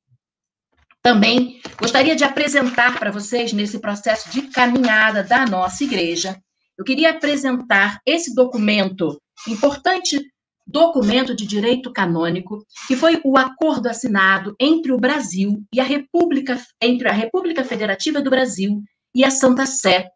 Também 1.02 1.60
gostaria 1.80 2.16
de 2.16 2.24
apresentar 2.24 2.98
para 2.98 3.10
vocês, 3.10 3.52
nesse 3.52 3.78
processo 3.78 4.30
de 4.30 4.42
caminhada 4.48 5.22
da 5.22 5.46
nossa 5.46 5.84
igreja, 5.84 6.38
eu 6.78 6.84
queria 6.84 7.10
apresentar 7.10 8.00
esse 8.06 8.34
documento, 8.34 9.20
importante 9.48 10.20
documento 10.64 11.34
de 11.34 11.46
direito 11.46 11.90
canônico, 11.92 12.64
que 12.86 12.94
foi 12.94 13.20
o 13.24 13.36
acordo 13.38 13.88
assinado 13.88 14.54
entre 14.60 14.92
o 14.92 14.98
Brasil 14.98 15.64
e 15.72 15.80
a 15.80 15.84
República, 15.84 16.62
entre 16.80 17.08
a 17.08 17.12
República 17.12 17.64
Federativa 17.64 18.20
do 18.20 18.30
Brasil 18.30 18.82
e 19.14 19.24
a 19.24 19.30
Santa 19.30 19.64
Sé. 19.64 20.08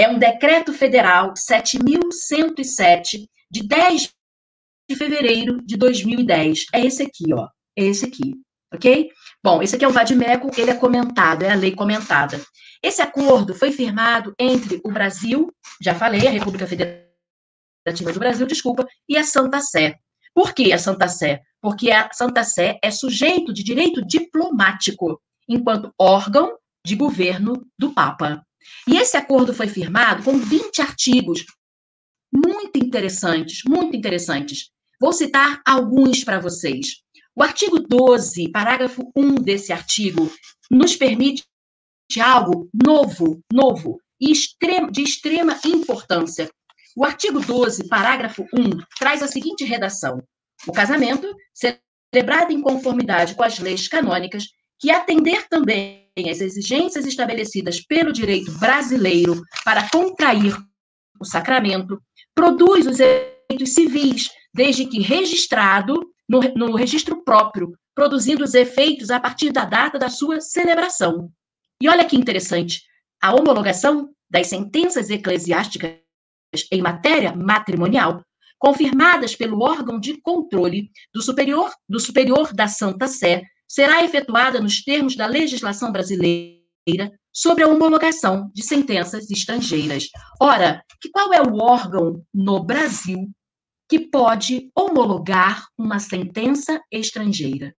É 0.00 0.08
um 0.08 0.18
decreto 0.18 0.72
federal 0.72 1.34
7107 1.36 3.28
de 3.50 3.68
10 3.68 4.10
de 4.88 4.96
fevereiro 4.96 5.62
de 5.62 5.76
2010. 5.76 6.66
É 6.74 6.84
esse 6.84 7.02
aqui, 7.02 7.32
ó. 7.32 7.46
É 7.78 7.84
esse 7.84 8.06
aqui, 8.06 8.34
ok? 8.72 9.10
Bom, 9.42 9.62
esse 9.62 9.74
aqui 9.76 9.84
é 9.84 9.88
o 9.88 9.92
Vadimeco, 9.92 10.50
ele 10.56 10.70
é 10.70 10.74
comentado, 10.74 11.42
é 11.42 11.50
a 11.50 11.54
lei 11.54 11.72
comentada. 11.72 12.40
Esse 12.82 13.02
acordo 13.02 13.54
foi 13.54 13.72
firmado 13.72 14.34
entre 14.38 14.80
o 14.84 14.90
Brasil, 14.90 15.52
já 15.80 15.94
falei, 15.94 16.26
a 16.26 16.30
República 16.30 16.66
Federativa 16.66 18.12
do 18.12 18.18
Brasil, 18.18 18.46
desculpa, 18.46 18.86
e 19.08 19.16
a 19.16 19.24
Santa 19.24 19.60
Sé. 19.60 19.96
Por 20.34 20.54
que 20.54 20.72
a 20.72 20.78
Santa 20.78 21.08
Sé? 21.08 21.42
Porque 21.60 21.90
a 21.90 22.10
Santa 22.12 22.42
Sé 22.42 22.78
é 22.82 22.90
sujeito 22.90 23.52
de 23.52 23.62
direito 23.62 24.04
diplomático, 24.04 25.20
enquanto 25.48 25.92
órgão 25.98 26.56
de 26.84 26.96
governo 26.96 27.66
do 27.78 27.92
Papa. 27.92 28.44
E 28.88 28.96
esse 28.96 29.16
acordo 29.16 29.52
foi 29.52 29.68
firmado 29.68 30.22
com 30.22 30.38
20 30.38 30.82
artigos 30.82 31.44
muito 32.32 32.78
interessantes, 32.78 33.62
muito 33.66 33.96
interessantes. 33.96 34.70
Vou 35.00 35.12
citar 35.12 35.60
alguns 35.66 36.24
para 36.24 36.40
vocês. 36.40 37.02
O 37.34 37.42
artigo 37.42 37.78
12, 37.78 38.50
parágrafo 38.50 39.10
1 39.16 39.36
desse 39.36 39.72
artigo, 39.72 40.30
nos 40.70 40.94
permite 40.94 41.44
algo 42.20 42.68
novo, 42.74 43.40
novo 43.50 43.98
e 44.20 44.32
de 44.90 45.02
extrema 45.02 45.58
importância. 45.64 46.50
O 46.94 47.06
artigo 47.06 47.40
12, 47.40 47.88
parágrafo 47.88 48.44
1, 48.52 48.70
traz 48.98 49.22
a 49.22 49.28
seguinte 49.28 49.64
redação: 49.64 50.22
O 50.66 50.72
casamento, 50.72 51.34
celebrado 51.54 52.52
em 52.52 52.60
conformidade 52.60 53.34
com 53.34 53.42
as 53.42 53.58
leis 53.58 53.88
canônicas, 53.88 54.48
que 54.78 54.90
atender 54.90 55.48
também 55.48 56.02
às 56.30 56.42
exigências 56.42 57.06
estabelecidas 57.06 57.80
pelo 57.80 58.12
direito 58.12 58.52
brasileiro 58.58 59.40
para 59.64 59.88
contrair 59.88 60.54
o 61.18 61.24
sacramento, 61.24 61.98
produz 62.34 62.86
os 62.86 63.00
efeitos 63.00 63.72
civis, 63.72 64.28
desde 64.52 64.84
que 64.84 65.00
registrado 65.00 65.94
no, 66.32 66.40
no 66.68 66.74
registro 66.74 67.22
próprio, 67.22 67.76
produzindo 67.94 68.42
os 68.42 68.54
efeitos 68.54 69.10
a 69.10 69.20
partir 69.20 69.52
da 69.52 69.66
data 69.66 69.98
da 69.98 70.08
sua 70.08 70.40
celebração. 70.40 71.30
E 71.78 71.90
olha 71.90 72.06
que 72.06 72.16
interessante, 72.16 72.80
a 73.20 73.34
homologação 73.34 74.08
das 74.30 74.46
sentenças 74.46 75.10
eclesiásticas 75.10 75.98
em 76.70 76.80
matéria 76.80 77.36
matrimonial, 77.36 78.22
confirmadas 78.58 79.36
pelo 79.36 79.60
órgão 79.62 80.00
de 80.00 80.18
controle 80.22 80.90
do 81.12 81.20
superior, 81.20 81.70
do 81.86 82.00
superior 82.00 82.54
da 82.54 82.66
Santa 82.66 83.08
Sé, 83.08 83.42
será 83.68 84.02
efetuada 84.02 84.58
nos 84.58 84.82
termos 84.82 85.14
da 85.14 85.26
legislação 85.26 85.92
brasileira 85.92 87.12
sobre 87.30 87.62
a 87.62 87.68
homologação 87.68 88.50
de 88.54 88.64
sentenças 88.64 89.30
estrangeiras. 89.30 90.08
Ora, 90.40 90.82
que 91.00 91.10
qual 91.10 91.32
é 91.34 91.42
o 91.42 91.56
órgão 91.56 92.22
no 92.32 92.62
Brasil 92.64 93.30
que 93.92 94.00
pode 94.00 94.70
homologar 94.74 95.68
uma 95.76 95.98
sentença 95.98 96.80
estrangeira? 96.90 97.76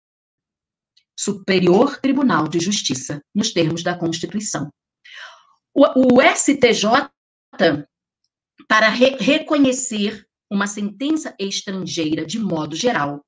Superior 1.18 1.98
Tribunal 2.02 2.48
de 2.48 2.60
Justiça, 2.60 3.22
nos 3.34 3.50
termos 3.50 3.82
da 3.82 3.98
Constituição. 3.98 4.70
O, 5.74 5.86
o 6.16 6.20
STJ, 6.20 7.08
para 8.68 8.90
re 8.90 9.16
reconhecer 9.16 10.22
uma 10.50 10.66
sentença 10.66 11.34
estrangeira 11.38 12.26
de 12.26 12.38
modo 12.38 12.76
geral, 12.76 13.24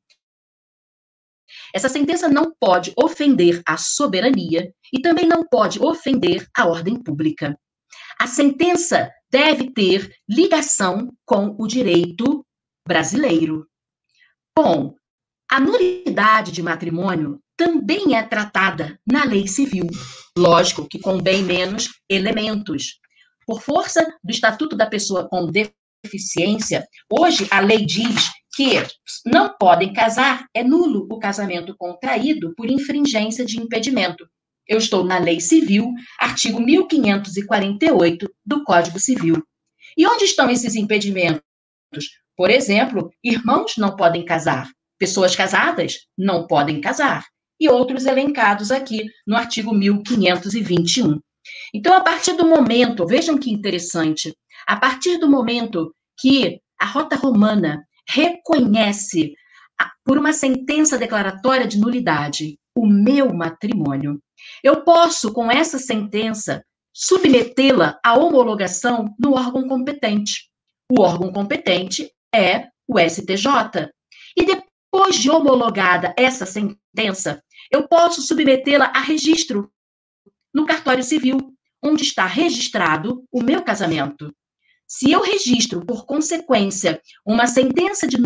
essa 1.75 1.89
sentença 1.89 2.29
não 2.29 2.55
pode 2.61 2.93
ofender 2.99 3.63
a 3.67 3.79
soberania 3.79 4.71
e 4.93 5.01
também 5.01 5.27
não 5.27 5.43
pode 5.43 5.83
ofender 5.83 6.47
a 6.55 6.67
ordem 6.67 7.03
pública. 7.03 7.59
A 8.21 8.27
sentença 8.27 9.11
deve 9.31 9.73
ter 9.73 10.15
ligação 10.29 11.11
com 11.25 11.57
o 11.59 11.67
direito 11.67 12.45
brasileiro. 12.87 13.67
Bom, 14.57 14.95
a 15.51 15.59
nulidade 15.61 16.53
de 16.53 16.63
matrimônio 16.63 17.41
também 17.57 18.17
é 18.17 18.23
tratada 18.23 18.99
na 19.07 19.25
lei 19.25 19.47
civil, 19.47 19.87
lógico 20.37 20.89
que 20.89 20.99
com 20.99 21.21
bem 21.21 21.43
menos 21.43 21.89
elementos. 22.09 22.99
Por 23.47 23.63
força 23.63 24.05
do 24.23 24.31
Estatuto 24.31 24.77
da 24.77 24.87
Pessoa 24.87 25.29
com 25.29 25.51
Deficiência, 26.05 26.87
hoje 27.11 27.47
a 27.51 27.61
lei 27.61 27.85
diz 27.85 28.31
que 28.55 28.75
não 29.27 29.55
podem 29.59 29.93
casar, 29.93 30.47
é 30.55 30.63
nulo 30.63 31.07
o 31.11 31.19
casamento 31.19 31.75
contraído 31.77 32.55
por 32.55 32.71
infringência 32.71 33.45
de 33.45 33.61
impedimento. 33.61 34.27
Eu 34.67 34.79
estou 34.79 35.05
na 35.05 35.19
Lei 35.19 35.41
Civil, 35.41 35.93
artigo 36.19 36.61
1548 36.61 38.35
do 38.47 38.65
Código 38.65 38.99
Civil. 38.99 39.43
E 39.97 40.07
onde 40.07 40.25
estão 40.25 40.49
esses 40.49 40.75
impedimentos? 40.75 41.43
Por 42.37 42.51
exemplo, 42.51 43.11
irmãos 43.23 43.75
não 43.79 43.97
podem 43.97 44.25
casar, 44.25 44.69
pessoas 44.99 45.37
casadas 45.37 45.99
não 46.17 46.47
podem 46.47 46.81
casar, 46.81 47.25
e 47.61 47.69
outros 47.69 48.07
elencados 48.07 48.71
aqui 48.71 49.05
no 49.27 49.37
artigo 49.37 49.75
1521. 49.75 51.21
Então, 51.73 51.95
a 51.95 52.01
partir 52.01 52.33
do 52.35 52.47
momento, 52.47 53.07
vejam 53.07 53.39
que 53.39 53.51
interessante, 53.51 54.35
a 54.67 54.77
partir 54.77 55.19
do 55.19 55.31
momento 55.31 55.95
que 56.19 56.61
a 56.81 56.87
rota 56.87 57.17
romana 57.17 57.85
reconhece, 58.09 59.35
por 60.05 60.19
uma 60.19 60.33
sentença 60.33 60.99
declaratória 60.99 61.67
de 61.67 61.79
nulidade, 61.79 62.59
o 62.77 62.87
meu 62.87 63.33
matrimônio, 63.33 64.21
eu 64.63 64.83
posso, 64.83 65.33
com 65.33 65.51
essa 65.51 65.79
sentença, 65.79 66.63
submetê-la 66.93 67.99
à 68.05 68.15
homologação 68.15 69.15
no 69.19 69.35
órgão 69.35 69.67
competente. 69.67 70.51
O 70.91 71.01
órgão 71.01 71.33
competente 71.33 72.11
é 72.35 72.69
o 72.87 72.99
STJ. 72.99 73.91
E 74.37 74.45
depois 74.45 75.17
de 75.17 75.31
homologada 75.31 76.15
essa 76.17 76.45
sentença, 76.45 77.43
eu 77.71 77.87
posso 77.89 78.23
submetê-la 78.23 78.87
a 78.95 79.01
registro 79.01 79.71
no 80.53 80.67
cartório 80.67 81.03
civil, 81.03 81.39
onde 81.83 82.03
está 82.03 82.27
registrado 82.27 83.25
o 83.31 83.43
meu 83.43 83.63
casamento. 83.63 84.33
Se 84.87 85.11
eu 85.11 85.23
registro, 85.23 85.85
por 85.85 86.07
consequência, 86.07 87.01
uma 87.27 87.47
sentença 87.47 88.07
de 88.07 88.19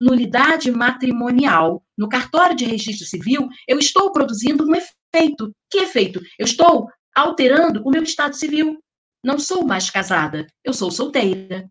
nulidade 0.00 0.70
matrimonial 0.70 1.82
no 1.96 2.08
cartório 2.08 2.56
de 2.56 2.64
registro 2.64 3.06
civil, 3.06 3.48
eu 3.66 3.78
estou 3.78 4.12
produzindo 4.12 4.66
um 4.66 4.74
efeito. 4.74 5.52
Que 5.70 5.78
efeito? 5.78 6.20
Eu 6.38 6.44
estou 6.44 6.88
alterando 7.14 7.82
o 7.84 7.90
meu 7.90 8.02
estado 8.02 8.34
civil. 8.34 8.78
Não 9.24 9.38
sou 9.38 9.64
mais 9.64 9.90
casada, 9.90 10.46
eu 10.64 10.72
sou 10.72 10.90
solteira. 10.90 11.68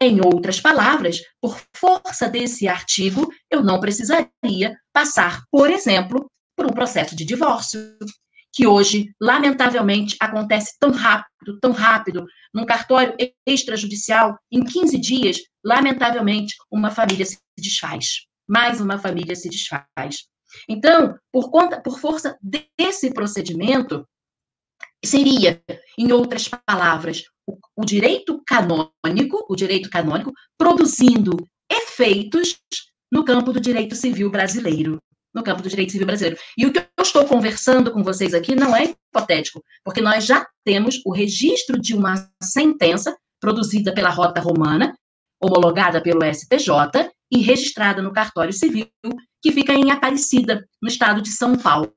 Em 0.00 0.20
outras 0.20 0.60
palavras, 0.60 1.20
por 1.40 1.60
força 1.74 2.28
desse 2.28 2.68
artigo, 2.68 3.32
eu 3.50 3.62
não 3.62 3.80
precisaria 3.80 4.76
passar, 4.92 5.42
por 5.50 5.70
exemplo, 5.70 6.26
por 6.56 6.66
um 6.66 6.74
processo 6.74 7.16
de 7.16 7.24
divórcio 7.24 7.96
que 8.52 8.66
hoje, 8.66 9.12
lamentavelmente, 9.20 10.16
acontece 10.20 10.76
tão 10.78 10.92
rápido, 10.92 11.58
tão 11.60 11.72
rápido, 11.72 12.24
num 12.54 12.64
cartório 12.64 13.16
extrajudicial, 13.44 14.38
em 14.50 14.64
15 14.64 14.96
dias, 14.98 15.38
lamentavelmente, 15.64 16.54
uma 16.70 16.90
família 16.90 17.26
se 17.26 17.36
desfaz. 17.58 18.26
Mais 18.48 18.80
uma 18.80 18.96
família 18.98 19.34
se 19.34 19.48
desfaz. 19.48 20.28
Então, 20.68 21.18
por 21.32 21.50
conta, 21.50 21.80
por 21.80 21.98
força 21.98 22.38
desse 22.40 23.12
procedimento, 23.12 24.06
seria, 25.06 25.62
em 25.98 26.12
outras 26.12 26.48
palavras, 26.48 27.24
o, 27.46 27.58
o 27.76 27.84
direito 27.84 28.42
canônico, 28.46 29.44
o 29.48 29.56
direito 29.56 29.90
canônico 29.90 30.32
produzindo 30.58 31.36
efeitos 31.70 32.58
no 33.12 33.24
campo 33.24 33.52
do 33.52 33.60
direito 33.60 33.94
civil 33.94 34.30
brasileiro 34.30 34.98
no 35.34 35.42
campo 35.42 35.62
do 35.62 35.68
direito 35.68 35.90
civil 35.90 36.06
brasileiro. 36.06 36.38
E 36.56 36.64
o 36.64 36.72
que 36.72 36.78
eu 36.78 37.02
estou 37.02 37.26
conversando 37.26 37.90
com 37.90 38.02
vocês 38.02 38.32
aqui 38.32 38.54
não 38.54 38.74
é 38.74 38.84
hipotético, 38.84 39.62
porque 39.84 40.00
nós 40.00 40.24
já 40.24 40.46
temos 40.64 41.02
o 41.04 41.12
registro 41.12 41.80
de 41.80 41.94
uma 41.94 42.30
sentença 42.40 43.16
produzida 43.40 43.92
pela 43.92 44.10
Rota 44.10 44.40
Romana, 44.40 44.94
homologada 45.42 46.00
pelo 46.00 46.24
STJ 46.24 47.10
e 47.30 47.42
registrada 47.42 48.00
no 48.00 48.12
cartório 48.12 48.52
civil, 48.52 48.88
que 49.42 49.52
fica 49.52 49.74
em 49.74 49.90
Aparecida, 49.90 50.64
no 50.80 50.88
estado 50.88 51.20
de 51.20 51.30
São 51.30 51.56
Paulo. 51.58 51.92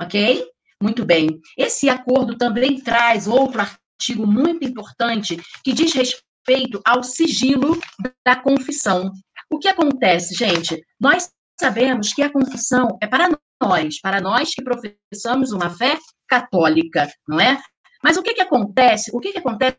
Ok? 0.00 0.44
Muito 0.84 1.02
bem. 1.02 1.40
Esse 1.56 1.88
acordo 1.88 2.36
também 2.36 2.78
traz 2.78 3.26
outro 3.26 3.62
artigo 3.62 4.26
muito 4.26 4.66
importante 4.66 5.40
que 5.64 5.72
diz 5.72 5.94
respeito 5.94 6.78
ao 6.84 7.02
sigilo 7.02 7.80
da 8.22 8.36
confissão. 8.36 9.10
O 9.50 9.58
que 9.58 9.66
acontece, 9.66 10.34
gente? 10.34 10.78
Nós 11.00 11.30
sabemos 11.58 12.12
que 12.12 12.20
a 12.20 12.30
confissão 12.30 12.98
é 13.00 13.06
para 13.06 13.30
nós, 13.62 13.98
para 13.98 14.20
nós 14.20 14.50
que 14.54 14.62
professamos 14.62 15.52
uma 15.52 15.70
fé 15.70 15.96
católica, 16.28 17.10
não 17.26 17.40
é? 17.40 17.58
Mas 18.02 18.18
o 18.18 18.22
que, 18.22 18.34
que 18.34 18.42
acontece? 18.42 19.10
O 19.14 19.20
que, 19.20 19.32
que 19.32 19.38
acontece 19.38 19.78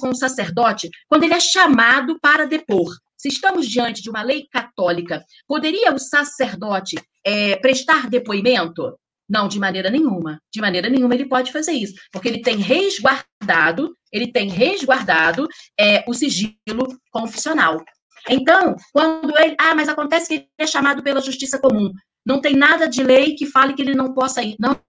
com 0.00 0.10
o 0.10 0.14
sacerdote 0.14 0.88
quando 1.08 1.24
ele 1.24 1.34
é 1.34 1.40
chamado 1.40 2.16
para 2.20 2.46
depor? 2.46 2.94
Se 3.16 3.26
estamos 3.26 3.66
diante 3.66 4.02
de 4.02 4.08
uma 4.08 4.22
lei 4.22 4.46
católica, 4.52 5.24
poderia 5.48 5.92
o 5.92 5.98
sacerdote 5.98 6.94
é, 7.24 7.56
prestar 7.56 8.08
depoimento? 8.08 8.96
Não, 9.28 9.46
de 9.46 9.58
maneira 9.58 9.90
nenhuma. 9.90 10.40
De 10.52 10.60
maneira 10.60 10.88
nenhuma 10.88 11.14
ele 11.14 11.28
pode 11.28 11.52
fazer 11.52 11.72
isso, 11.72 11.94
porque 12.10 12.28
ele 12.28 12.40
tem 12.40 12.56
resguardado, 12.56 13.94
ele 14.10 14.32
tem 14.32 14.48
resguardado 14.48 15.46
é, 15.78 16.04
o 16.08 16.14
sigilo 16.14 16.98
confissional. 17.10 17.84
Então, 18.28 18.74
quando 18.92 19.36
ele. 19.38 19.54
Ah, 19.60 19.74
mas 19.74 19.88
acontece 19.88 20.28
que 20.28 20.34
ele 20.34 20.48
é 20.58 20.66
chamado 20.66 21.02
pela 21.02 21.20
justiça 21.20 21.58
comum. 21.58 21.92
Não 22.26 22.40
tem 22.40 22.56
nada 22.56 22.88
de 22.88 23.02
lei 23.02 23.34
que 23.34 23.46
fale 23.46 23.74
que 23.74 23.82
ele 23.82 23.94
não 23.94 24.12
possa 24.12 24.42
ir. 24.42 24.56
Não, 24.58 24.80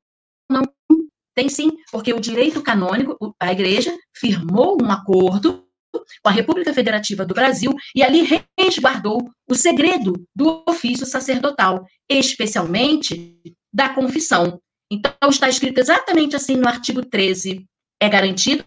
não. 0.50 0.64
Tem 1.36 1.48
sim, 1.48 1.72
porque 1.92 2.12
o 2.12 2.20
direito 2.20 2.62
canônico, 2.62 3.18
a 3.40 3.52
igreja 3.52 3.96
firmou 4.14 4.78
um 4.82 4.92
acordo 4.92 5.66
com 6.22 6.30
a 6.30 6.32
República 6.32 6.74
Federativa 6.74 7.26
do 7.26 7.34
Brasil 7.34 7.74
e 7.96 8.04
ali 8.04 8.28
resguardou 8.60 9.20
o 9.50 9.56
segredo 9.56 10.14
do 10.36 10.64
ofício 10.68 11.06
sacerdotal, 11.06 11.86
especialmente 12.10 13.40
da 13.74 13.94
confissão. 13.94 14.62
Então, 14.92 15.30
está 15.30 15.48
escrito 15.48 15.80
exatamente 15.80 16.36
assim 16.36 16.56
no 16.56 16.68
artigo 16.68 17.06
13: 17.06 17.66
é 18.02 18.10
garantido 18.10 18.66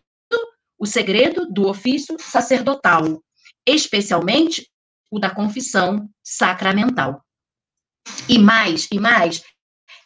o 0.78 0.86
segredo 0.86 1.46
do 1.46 1.68
ofício 1.68 2.16
sacerdotal 2.18 3.22
especialmente 3.66 4.68
o 5.10 5.18
da 5.18 5.30
confissão 5.30 6.08
sacramental. 6.22 7.24
E 8.28 8.38
mais, 8.38 8.88
e 8.90 8.98
mais, 8.98 9.42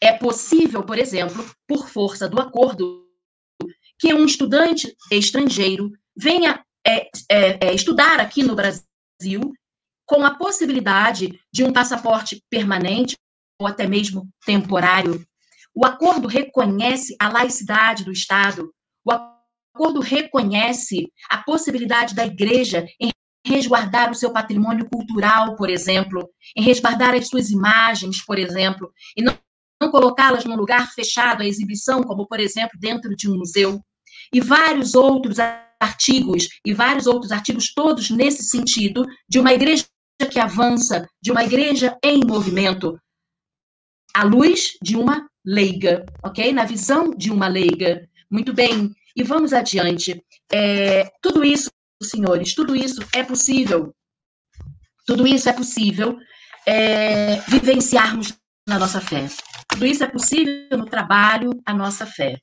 é 0.00 0.12
possível, 0.12 0.84
por 0.84 0.98
exemplo, 0.98 1.48
por 1.66 1.88
força 1.88 2.28
do 2.28 2.40
acordo, 2.40 3.06
que 3.98 4.12
um 4.12 4.26
estudante 4.26 4.94
estrangeiro 5.10 5.90
venha 6.14 6.62
é, 6.86 7.08
é, 7.30 7.68
é, 7.68 7.74
estudar 7.74 8.20
aqui 8.20 8.42
no 8.42 8.54
Brasil 8.54 9.52
com 10.04 10.24
a 10.24 10.36
possibilidade 10.36 11.40
de 11.52 11.64
um 11.64 11.72
passaporte 11.72 12.42
permanente 12.50 13.16
ou 13.58 13.66
até 13.66 13.86
mesmo 13.86 14.28
temporário. 14.44 15.24
O 15.74 15.84
acordo 15.84 16.26
reconhece 16.26 17.16
a 17.20 17.28
laicidade 17.28 18.04
do 18.04 18.12
Estado. 18.12 18.72
O 19.04 19.12
acordo 19.12 20.00
reconhece 20.00 21.10
a 21.30 21.38
possibilidade 21.38 22.14
da 22.14 22.26
igreja 22.26 22.86
em 23.00 23.10
resguardar 23.46 24.10
o 24.10 24.14
seu 24.14 24.32
patrimônio 24.32 24.88
cultural, 24.88 25.54
por 25.54 25.70
exemplo, 25.70 26.28
em 26.56 26.62
resguardar 26.62 27.14
as 27.14 27.28
suas 27.28 27.50
imagens, 27.50 28.24
por 28.24 28.38
exemplo, 28.38 28.90
e 29.16 29.22
não, 29.22 29.38
não 29.80 29.90
colocá-las 29.90 30.44
num 30.44 30.56
lugar 30.56 30.90
fechado 30.92 31.42
à 31.42 31.46
exibição, 31.46 32.02
como, 32.02 32.26
por 32.26 32.40
exemplo, 32.40 32.78
dentro 32.78 33.14
de 33.14 33.30
um 33.30 33.36
museu. 33.36 33.80
E 34.32 34.40
vários 34.40 34.94
outros 34.94 35.38
artigos, 35.80 36.48
e 36.64 36.72
vários 36.74 37.06
outros 37.06 37.30
artigos, 37.30 37.72
todos 37.72 38.10
nesse 38.10 38.44
sentido, 38.44 39.06
de 39.28 39.38
uma 39.38 39.52
igreja 39.52 39.84
que 40.30 40.40
avança, 40.40 41.06
de 41.22 41.30
uma 41.30 41.44
igreja 41.44 41.96
em 42.02 42.24
movimento, 42.24 42.98
à 44.16 44.24
luz 44.24 44.78
de 44.82 44.96
uma 44.96 45.28
leiga, 45.44 46.06
ok? 46.24 46.50
Na 46.52 46.64
visão 46.64 47.10
de 47.10 47.30
uma 47.30 47.48
leiga. 47.48 48.08
Muito 48.30 48.54
bem, 48.54 48.90
e 49.14 49.22
vamos 49.22 49.52
adiante. 49.52 50.24
É, 50.50 51.04
tudo 51.20 51.44
isso, 51.44 51.70
senhores, 52.02 52.54
tudo 52.54 52.74
isso 52.74 53.00
é 53.14 53.22
possível. 53.22 53.94
Tudo 55.06 55.26
isso 55.26 55.48
é 55.50 55.52
possível 55.52 56.18
é, 56.66 57.36
vivenciarmos 57.42 58.32
na 58.66 58.78
nossa 58.78 59.02
fé. 59.02 59.28
Tudo 59.68 59.84
isso 59.84 60.02
é 60.02 60.08
possível 60.08 60.78
no 60.78 60.86
trabalho, 60.86 61.50
a 61.66 61.74
nossa 61.74 62.06
fé. 62.06 62.40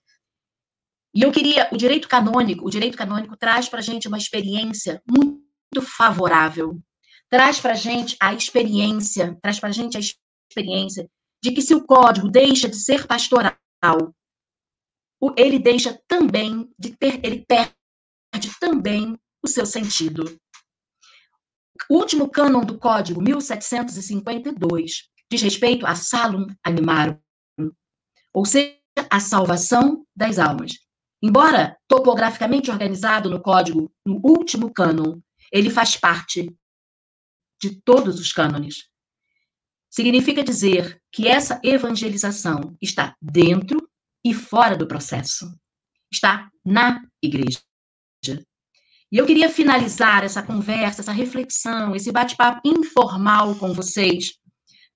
E 1.16 1.24
eu 1.24 1.32
queria, 1.32 1.70
o 1.72 1.78
direito 1.78 2.08
canônico, 2.08 2.66
o 2.66 2.70
direito 2.70 2.98
canônico 2.98 3.36
traz 3.36 3.68
para 3.68 3.80
a 3.80 3.84
gente 3.84 4.08
uma 4.08 4.18
experiência 4.18 5.02
muito 5.08 5.82
favorável, 5.82 6.80
traz 7.30 7.60
para 7.60 7.74
a 7.74 7.76
gente 7.76 8.16
a 8.20 8.34
experiência, 8.34 9.36
traz 9.42 9.60
para 9.60 9.70
a 9.70 9.72
gente 9.72 9.98
a 9.98 10.00
experiência 10.00 11.10
de 11.44 11.52
que 11.52 11.62
se 11.62 11.76
o 11.76 11.86
código 11.86 12.30
deixa 12.30 12.70
de 12.70 12.78
ser 12.78 13.06
pastoral, 13.06 13.54
ele 15.36 15.60
deixa 15.60 16.02
também 16.08 16.74
de 16.80 16.96
ter, 16.96 17.20
ele 17.22 17.46
perde 17.46 17.74
também 18.62 19.20
o 19.44 19.48
seu 19.48 19.66
sentido. 19.66 20.24
O 21.90 21.98
último 21.98 22.30
cânon 22.30 22.62
do 22.62 22.80
código, 22.80 23.22
1752, 23.22 25.10
diz 25.30 25.42
respeito 25.42 25.86
a 25.86 25.96
salum 25.96 26.48
animarum, 26.64 27.20
ou 28.34 28.46
seja, 28.46 28.80
a 29.10 29.20
salvação 29.20 30.08
das 30.16 30.40
almas. 30.40 30.80
Embora 31.22 31.78
topograficamente 31.90 32.72
organizado 32.72 33.30
no 33.30 33.42
código 33.42 33.94
no 34.06 34.22
último 34.24 34.74
cânon, 34.74 35.20
ele 35.52 35.70
faz 35.70 35.98
parte 35.98 36.56
de 37.62 37.82
todos 37.82 38.18
os 38.18 38.32
cânones. 38.32 38.93
Significa 39.94 40.44
dizer 40.44 41.00
que 41.12 41.28
essa 41.28 41.62
evangelização 41.64 42.76
está 42.82 43.16
dentro 43.22 43.88
e 44.26 44.34
fora 44.34 44.76
do 44.76 44.88
processo. 44.88 45.56
Está 46.12 46.50
na 46.66 47.04
igreja. 47.22 47.60
E 49.12 49.18
eu 49.20 49.28
queria 49.28 49.52
finalizar 49.52 50.24
essa 50.24 50.42
conversa, 50.42 51.02
essa 51.02 51.12
reflexão, 51.12 51.96
esse 51.96 52.12
bate-papo 52.12 52.68
informal 52.68 53.54
com 53.54 53.72
vocês, 53.72 54.34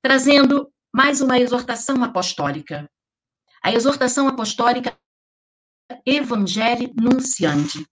trazendo 0.02 0.68
mais 0.92 1.22
uma 1.22 1.38
exortação 1.38 2.04
apostólica. 2.04 2.90
A 3.64 3.72
exortação 3.72 4.28
apostólica 4.28 4.98
Evangelii 6.08 6.92
Nunciandi. 7.00 7.86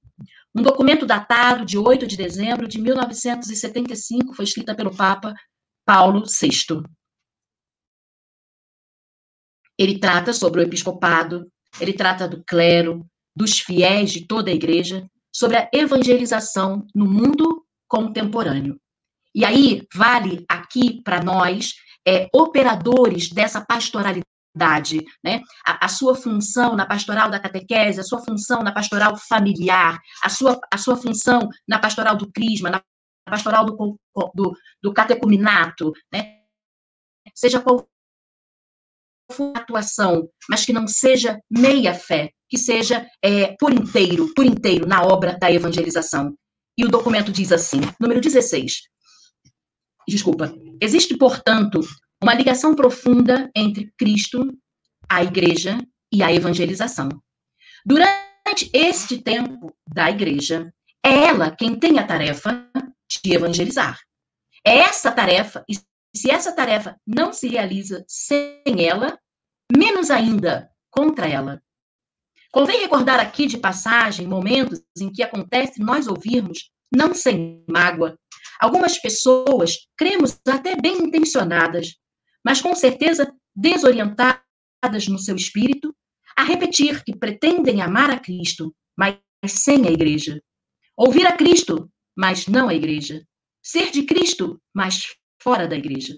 Um 0.55 0.63
documento 0.63 1.05
datado 1.05 1.65
de 1.65 1.77
8 1.77 2.07
de 2.07 2.17
dezembro 2.17 2.67
de 2.67 2.81
1975, 2.81 4.33
foi 4.33 4.45
escrita 4.45 4.73
pelo 4.73 4.95
Papa 4.95 5.35
Paulo 5.86 6.23
VI. 6.25 6.83
Ele 9.77 9.99
trata 9.99 10.33
sobre 10.33 10.61
o 10.61 10.63
episcopado, 10.63 11.51
ele 11.79 11.93
trata 11.93 12.27
do 12.27 12.43
clero, 12.43 13.05
dos 13.36 13.59
fiéis 13.59 14.11
de 14.11 14.25
toda 14.25 14.49
a 14.49 14.53
igreja, 14.53 15.07
sobre 15.33 15.57
a 15.57 15.69
evangelização 15.73 16.88
no 16.95 17.05
mundo 17.05 17.65
contemporâneo. 17.88 18.79
E 19.33 19.43
aí 19.43 19.86
vale 19.93 20.45
aqui 20.47 21.01
para 21.03 21.21
nós, 21.21 21.73
é, 22.07 22.29
operadores 22.33 23.29
dessa 23.29 23.59
pastoralidade 23.59 24.25
né? 25.23 25.41
A, 25.65 25.86
a, 25.86 25.89
sua 25.89 26.15
função 26.15 26.75
na 26.75 26.86
pastoral 26.86 27.29
da 27.29 27.39
catequese, 27.39 27.99
a 27.99 28.03
sua 28.03 28.23
função 28.23 28.63
na 28.63 28.71
pastoral 28.71 29.17
familiar, 29.17 29.99
a 30.23 30.29
sua, 30.29 30.59
a 30.71 30.77
sua 30.77 30.95
função 30.95 31.49
na 31.67 31.77
pastoral 31.77 32.15
do 32.15 32.31
crisma, 32.31 32.69
na 32.69 32.81
pastoral 33.26 33.65
do, 33.65 33.99
do, 34.34 34.57
do 34.82 34.93
catecuminato, 34.93 35.91
né? 36.11 36.41
seja 37.34 37.61
qual 37.61 37.88
for 39.32 39.53
a 39.55 39.59
atuação, 39.59 40.30
mas 40.49 40.65
que 40.65 40.73
não 40.73 40.88
seja 40.88 41.39
meia 41.49 41.93
fé, 41.93 42.32
que 42.47 42.57
seja 42.57 43.09
é, 43.23 43.55
por 43.59 43.73
inteiro, 43.73 44.32
por 44.36 44.45
inteiro 44.45 44.88
na 44.88 45.03
obra 45.03 45.38
da 45.38 45.51
evangelização. 45.51 46.36
E 46.78 46.86
o 46.86 46.89
documento 46.89 47.32
diz 47.32 47.51
assim, 47.51 47.80
número 47.99 48.21
16. 48.21 48.84
Desculpa. 50.07 50.53
Existe, 50.80 51.17
portanto, 51.17 51.80
uma 52.21 52.34
ligação 52.34 52.76
profunda 52.76 53.49
entre 53.55 53.91
Cristo, 53.97 54.55
a 55.09 55.23
igreja 55.23 55.78
e 56.11 56.21
a 56.21 56.32
evangelização. 56.32 57.09
Durante 57.86 58.69
este 58.73 59.21
tempo 59.21 59.76
da 59.88 60.09
igreja, 60.09 60.71
é 61.03 61.26
ela 61.26 61.55
quem 61.55 61.76
tem 61.80 61.97
a 61.97 62.05
tarefa 62.05 62.64
de 63.09 63.33
evangelizar. 63.33 63.99
É 64.65 64.77
essa 64.79 65.11
tarefa, 65.11 65.63
e 65.69 65.75
se 66.15 66.31
essa 66.31 66.51
tarefa 66.51 66.99
não 67.05 67.31
se 67.31 67.47
realiza 67.47 68.03
sem 68.07 68.63
ela, 68.87 69.19
menos 69.75 70.09
ainda 70.09 70.69
contra 70.89 71.27
ela. 71.27 71.61
Convém 72.51 72.79
recordar 72.79 73.19
aqui 73.19 73.47
de 73.47 73.57
passagem 73.57 74.27
momentos 74.27 74.81
em 74.97 75.11
que 75.11 75.21
acontece 75.21 75.81
nós 75.81 76.07
ouvirmos, 76.07 76.71
não 76.95 77.13
sem 77.13 77.65
mágoa, 77.69 78.17
algumas 78.59 78.97
pessoas, 78.97 79.87
cremos 79.97 80.39
até 80.47 80.75
bem 80.75 80.99
intencionadas, 80.99 81.95
mas 82.43 82.61
com 82.61 82.73
certeza 82.73 83.33
desorientadas 83.53 85.07
no 85.09 85.19
seu 85.19 85.35
espírito, 85.35 85.93
a 86.37 86.43
repetir 86.43 87.03
que 87.03 87.15
pretendem 87.15 87.81
amar 87.81 88.09
a 88.09 88.19
Cristo, 88.19 88.73
mas 88.97 89.17
sem 89.47 89.87
a 89.87 89.91
igreja. 89.91 90.41
Ouvir 90.97 91.25
a 91.27 91.35
Cristo, 91.35 91.89
mas 92.16 92.47
não 92.47 92.70
a 92.70 92.74
igreja. 92.74 93.26
Ser 93.61 93.91
de 93.91 94.03
Cristo, 94.03 94.61
mas 94.74 95.16
fora 95.41 95.68
da 95.68 95.76
igreja. 95.76 96.18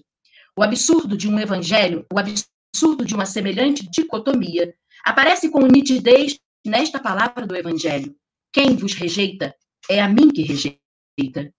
O 0.57 0.63
absurdo 0.63 1.17
de 1.17 1.27
um 1.27 1.39
evangelho, 1.39 2.05
o 2.13 2.19
absurdo 2.19 3.05
de 3.05 3.13
uma 3.13 3.25
semelhante 3.25 3.87
dicotomia, 3.89 4.73
aparece 5.05 5.49
com 5.49 5.65
nitidez 5.65 6.37
nesta 6.65 6.99
palavra 6.99 7.45
do 7.45 7.55
evangelho. 7.55 8.15
Quem 8.51 8.75
vos 8.75 8.93
rejeita 8.93 9.55
é 9.89 10.01
a 10.01 10.09
mim 10.09 10.29
que 10.29 10.41
rejeita. 10.41 11.53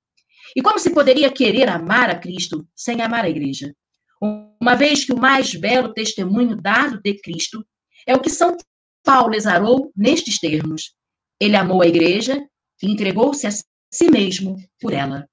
E 0.54 0.62
como 0.62 0.78
se 0.78 0.90
poderia 0.90 1.30
querer 1.30 1.68
amar 1.68 2.10
a 2.10 2.18
Cristo 2.18 2.66
sem 2.74 3.00
amar 3.00 3.24
a 3.24 3.30
igreja? 3.30 3.72
uma 4.20 4.74
vez 4.74 5.04
que 5.04 5.12
o 5.12 5.18
mais 5.18 5.54
belo 5.54 5.92
testemunho 5.92 6.56
dado 6.56 7.00
de 7.00 7.14
Cristo 7.20 7.64
é 8.06 8.14
o 8.14 8.20
que 8.20 8.30
São 8.30 8.56
Paulo 9.04 9.34
exarou 9.34 9.92
nestes 9.96 10.38
termos. 10.38 10.94
Ele 11.40 11.56
amou 11.56 11.82
a 11.82 11.86
igreja 11.86 12.44
e 12.82 12.90
entregou-se 12.90 13.46
a 13.46 13.50
si 13.92 14.10
mesmo 14.10 14.56
por 14.80 14.92
ela. 14.92 15.28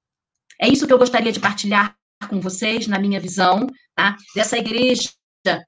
É 0.60 0.68
isso 0.68 0.88
que 0.88 0.93
eu 0.93 0.97
gostaria 0.97 1.32
de 1.32 1.39
partilhar 1.39 1.95
com 2.30 2.39
vocês 2.39 2.88
na 2.88 2.97
minha 2.97 3.20
visão, 3.20 3.68
tá? 3.95 4.16
dessa 4.36 4.58
igreja 4.58 5.12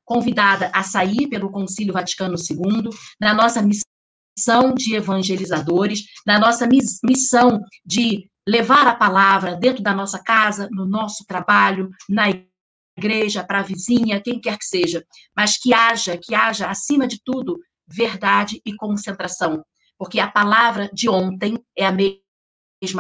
convidada 0.04 0.72
a 0.74 0.82
sair 0.82 1.28
pelo 1.28 1.52
Concílio 1.52 1.94
Vaticano 1.94 2.36
II, 2.36 2.90
na 3.20 3.34
nossa 3.34 3.62
missão 3.62 4.74
de 4.76 4.96
evangelizadores, 4.96 6.06
na 6.26 6.40
nossa 6.40 6.68
missão 6.68 7.62
de 7.86 8.28
levar 8.48 8.88
a 8.88 8.96
palavra 8.96 9.56
dentro 9.56 9.84
da 9.84 9.94
nossa 9.94 10.18
casa, 10.24 10.70
no 10.72 10.86
nosso 10.86 11.26
trabalho, 11.26 11.90
na 12.10 12.26
igreja, 12.98 13.44
para 13.44 13.60
a 13.60 13.64
vizinha, 13.64 14.22
quem 14.22 14.40
quer 14.40 14.58
que 14.58 14.66
seja, 14.66 15.06
mas 15.36 15.58
que 15.58 15.74
haja, 15.74 16.18
que 16.18 16.34
haja, 16.34 16.68
acima 16.68 17.08
de 17.08 17.22
tudo, 17.24 17.60
verdade 17.88 18.60
e 18.66 18.76
concentração, 18.76 19.64
porque 19.98 20.20
a 20.20 20.28
palavra 20.28 20.90
de 20.92 21.08
ontem 21.08 21.60
é 21.78 21.86
a 21.86 21.92
mesma 21.92 22.27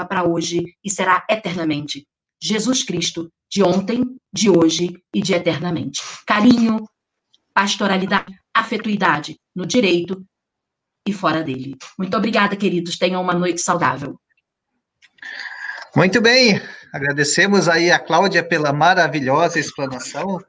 para 0.08 0.28
hoje 0.28 0.64
e 0.84 0.90
será 0.90 1.26
eternamente. 1.30 2.08
Jesus 2.42 2.84
Cristo, 2.84 3.32
de 3.50 3.64
ontem, 3.64 4.04
de 4.34 4.50
hoje 4.50 5.02
e 5.14 5.22
de 5.22 5.34
eternamente. 5.34 6.02
Carinho, 6.26 6.88
pastoralidade, 7.54 8.34
afetuidade 8.54 9.40
no 9.56 9.66
direito 9.66 10.24
e 11.08 11.14
fora 11.14 11.44
dele. 11.44 11.76
Muito 11.98 12.16
obrigada, 12.16 12.56
queridos. 12.56 12.98
Tenham 12.98 13.22
uma 13.22 13.34
noite 13.34 13.62
saudável. 13.62 14.20
Muito 15.96 16.22
bem. 16.22 16.62
Agradecemos 16.94 17.68
aí 17.68 17.92
a 17.92 18.00
Cláudia 18.00 18.44
pela 18.44 18.72
maravilhosa 18.72 19.60
explanação. 19.60 20.36
O 20.36 20.42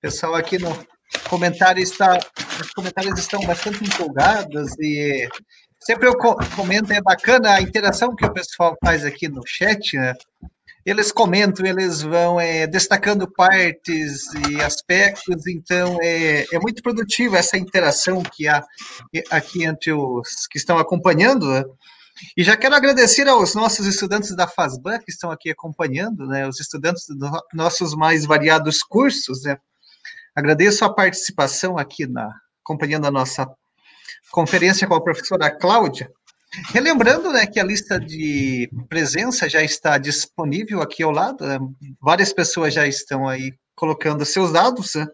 pessoal 0.00 0.34
aqui 0.34 0.58
no 0.58 0.86
comentário 1.28 1.82
está, 1.82 2.18
os 2.60 2.70
comentários 2.70 3.18
estão 3.18 3.40
bastante 3.46 3.84
empolgados 3.84 4.72
e 4.80 5.28
sempre 5.80 6.08
eu 6.08 6.16
comento, 6.16 6.92
é 6.92 7.00
bacana 7.00 7.54
a 7.54 7.62
interação 7.62 8.14
que 8.14 8.24
o 8.24 8.32
pessoal 8.32 8.76
faz 8.84 9.04
aqui 9.04 9.28
no 9.28 9.42
chat, 9.46 9.96
né? 9.96 10.14
Eles 10.84 11.12
comentam, 11.12 11.66
eles 11.66 12.00
vão 12.00 12.40
é, 12.40 12.66
destacando 12.66 13.30
partes 13.30 14.24
e 14.48 14.62
aspectos, 14.62 15.46
então 15.46 15.98
é, 16.00 16.46
é 16.50 16.58
muito 16.58 16.82
produtiva 16.82 17.36
essa 17.36 17.58
interação 17.58 18.22
que 18.22 18.48
há 18.48 18.64
aqui 19.30 19.64
entre 19.64 19.92
os 19.92 20.46
que 20.50 20.56
estão 20.56 20.78
acompanhando. 20.78 21.46
Né? 21.46 21.62
E 22.36 22.42
já 22.42 22.56
quero 22.56 22.74
agradecer 22.74 23.28
aos 23.28 23.54
nossos 23.54 23.86
estudantes 23.86 24.34
da 24.34 24.48
FASBAN 24.48 24.98
que 25.00 25.10
estão 25.10 25.30
aqui 25.30 25.50
acompanhando, 25.50 26.26
né, 26.26 26.48
os 26.48 26.58
estudantes 26.58 27.04
dos 27.06 27.30
nossos 27.52 27.94
mais 27.94 28.24
variados 28.24 28.82
cursos, 28.82 29.42
né. 29.42 29.58
Agradeço 30.34 30.84
a 30.84 30.94
participação 30.94 31.76
aqui 31.76 32.06
na 32.06 32.32
acompanhando 32.64 33.06
a 33.06 33.10
nossa 33.10 33.46
conferência 34.30 34.86
com 34.86 34.94
a 34.94 35.02
professora 35.02 35.50
Cláudia. 35.50 36.10
Relembrando, 36.70 37.30
né, 37.30 37.46
que 37.46 37.60
a 37.60 37.64
lista 37.64 38.00
de 38.00 38.70
presença 38.88 39.48
já 39.48 39.62
está 39.62 39.98
disponível 39.98 40.80
aqui 40.80 41.02
ao 41.02 41.10
lado, 41.10 41.46
né, 41.46 41.58
várias 42.00 42.32
pessoas 42.32 42.72
já 42.72 42.86
estão 42.86 43.28
aí 43.28 43.52
colocando 43.74 44.24
seus 44.24 44.52
dados, 44.52 44.94
né, 44.94 45.06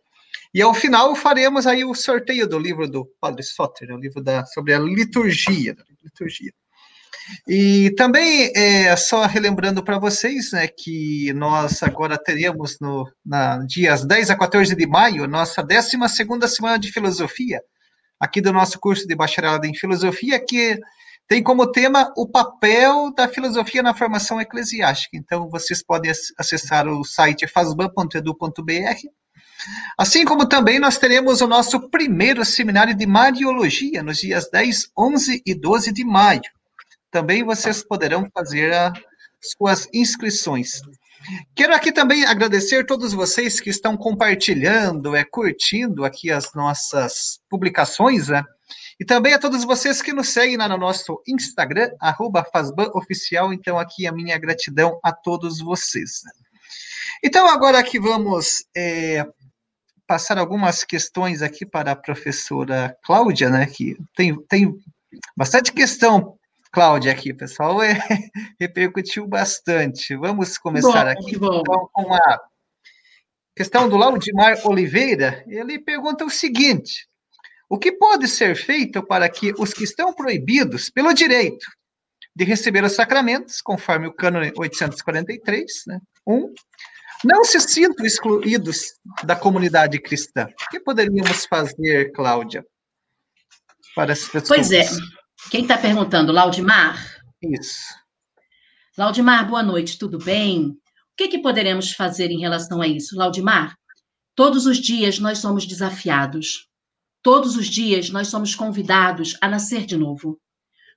e 0.54 0.62
ao 0.62 0.72
final 0.72 1.16
faremos 1.16 1.66
aí 1.66 1.84
o 1.84 1.94
sorteio 1.94 2.46
do 2.46 2.58
livro 2.58 2.88
do 2.88 3.04
Padre 3.20 3.42
Soter, 3.42 3.88
né, 3.88 3.94
o 3.94 3.98
livro 3.98 4.22
da, 4.22 4.46
sobre 4.46 4.72
a 4.72 4.78
liturgia, 4.78 5.74
liturgia. 6.02 6.52
E 7.48 7.90
também, 7.96 8.52
é, 8.54 8.94
só 8.96 9.24
relembrando 9.26 9.82
para 9.82 9.98
vocês, 9.98 10.52
né, 10.52 10.68
que 10.68 11.32
nós 11.32 11.82
agora 11.82 12.16
teremos 12.16 12.78
no 12.80 13.10
na, 13.24 13.58
dias 13.66 14.04
10 14.04 14.30
a 14.30 14.36
14 14.36 14.76
de 14.76 14.86
maio, 14.86 15.26
nossa 15.26 15.62
12 15.62 15.96
semana 16.48 16.78
de 16.78 16.92
filosofia, 16.92 17.60
aqui 18.18 18.40
do 18.40 18.52
nosso 18.52 18.78
curso 18.78 19.06
de 19.06 19.14
bacharelado 19.14 19.66
em 19.66 19.74
filosofia, 19.74 20.38
que 20.38 20.78
tem 21.26 21.42
como 21.42 21.70
tema 21.70 22.12
o 22.16 22.28
papel 22.28 23.12
da 23.14 23.28
filosofia 23.28 23.82
na 23.82 23.94
formação 23.94 24.40
eclesiástica. 24.40 25.16
Então, 25.16 25.48
vocês 25.48 25.82
podem 25.82 26.12
acessar 26.38 26.86
o 26.86 27.04
site 27.04 27.46
fasban.edu.br. 27.46 29.08
Assim 29.96 30.24
como 30.24 30.46
também 30.46 30.78
nós 30.78 30.98
teremos 30.98 31.40
o 31.40 31.46
nosso 31.46 31.88
primeiro 31.88 32.44
seminário 32.44 32.94
de 32.94 33.06
Mariologia 33.06 34.02
nos 34.02 34.18
dias 34.18 34.50
10, 34.50 34.90
11 34.96 35.42
e 35.46 35.54
12 35.54 35.92
de 35.92 36.04
maio 36.04 36.42
também 37.14 37.44
vocês 37.44 37.80
poderão 37.80 38.28
fazer 38.34 38.74
as 38.74 38.92
suas 39.56 39.88
inscrições. 39.94 40.80
Quero 41.54 41.74
aqui 41.74 41.92
também 41.92 42.24
agradecer 42.24 42.84
todos 42.84 43.12
vocês 43.12 43.60
que 43.60 43.70
estão 43.70 43.96
compartilhando, 43.96 45.16
é, 45.16 45.24
curtindo 45.24 46.04
aqui 46.04 46.30
as 46.30 46.52
nossas 46.54 47.40
publicações, 47.48 48.28
né? 48.28 48.44
E 48.98 49.04
também 49.04 49.34
a 49.34 49.38
todos 49.38 49.64
vocês 49.64 50.00
que 50.00 50.12
nos 50.12 50.28
seguem 50.28 50.56
lá 50.56 50.68
no 50.68 50.78
nosso 50.78 51.20
Instagram, 51.26 51.90
arroba 52.00 52.46
Oficial. 52.94 53.52
Então, 53.52 53.78
aqui 53.78 54.06
a 54.06 54.12
minha 54.12 54.38
gratidão 54.38 54.98
a 55.02 55.12
todos 55.12 55.60
vocês. 55.60 56.22
Então, 57.22 57.48
agora 57.48 57.78
aqui 57.78 57.98
vamos 57.98 58.64
é, 58.76 59.26
passar 60.06 60.38
algumas 60.38 60.84
questões 60.84 61.42
aqui 61.42 61.66
para 61.66 61.92
a 61.92 61.96
professora 61.96 62.96
Cláudia, 63.02 63.50
né? 63.50 63.66
Que 63.66 63.96
tem, 64.14 64.40
tem 64.46 64.72
bastante 65.36 65.72
questão 65.72 66.38
Cláudia 66.74 67.12
aqui, 67.12 67.32
pessoal, 67.32 67.80
é, 67.80 67.94
repercutiu 68.60 69.28
bastante. 69.28 70.16
Vamos 70.16 70.58
começar 70.58 71.04
bom, 71.04 71.10
aqui 71.10 71.36
então, 71.36 71.62
com 71.92 72.12
a 72.12 72.40
questão 73.56 73.88
do 73.88 73.96
Laudimar 73.96 74.58
Oliveira. 74.66 75.44
Ele 75.46 75.78
pergunta 75.78 76.24
o 76.24 76.30
seguinte: 76.30 77.06
o 77.70 77.78
que 77.78 77.92
pode 77.92 78.26
ser 78.26 78.56
feito 78.56 79.06
para 79.06 79.28
que 79.28 79.54
os 79.56 79.72
que 79.72 79.84
estão 79.84 80.12
proibidos 80.12 80.90
pelo 80.90 81.14
direito 81.14 81.64
de 82.34 82.44
receber 82.44 82.82
os 82.82 82.96
sacramentos, 82.96 83.60
conforme 83.60 84.08
o 84.08 84.12
cânone 84.12 84.52
843, 84.56 85.72
né, 85.86 86.00
um, 86.26 86.52
não 87.24 87.44
se 87.44 87.60
sintam 87.60 88.04
excluídos 88.04 88.94
da 89.22 89.36
comunidade 89.36 90.00
cristã? 90.00 90.48
O 90.60 90.70
que 90.70 90.80
poderíamos 90.80 91.46
fazer, 91.46 92.10
Cláudia, 92.10 92.66
para 93.94 94.12
as 94.12 94.24
pessoas? 94.24 94.68
Pois 94.68 94.72
é. 94.72 94.84
Quem 95.50 95.62
está 95.62 95.78
perguntando? 95.78 96.32
Laudimar? 96.32 96.98
Isso. 97.42 97.94
Laudimar, 98.96 99.48
boa 99.48 99.62
noite, 99.62 99.98
tudo 99.98 100.18
bem? 100.18 100.68
O 100.68 100.76
que, 101.16 101.28
que 101.28 101.38
poderemos 101.38 101.92
fazer 101.92 102.30
em 102.30 102.40
relação 102.40 102.80
a 102.80 102.88
isso? 102.88 103.16
Laudimar, 103.16 103.76
todos 104.34 104.66
os 104.66 104.78
dias 104.78 105.18
nós 105.18 105.38
somos 105.38 105.66
desafiados. 105.66 106.66
Todos 107.22 107.56
os 107.56 107.66
dias 107.66 108.10
nós 108.10 108.28
somos 108.28 108.54
convidados 108.54 109.36
a 109.40 109.48
nascer 109.48 109.86
de 109.86 109.96
novo. 109.96 110.40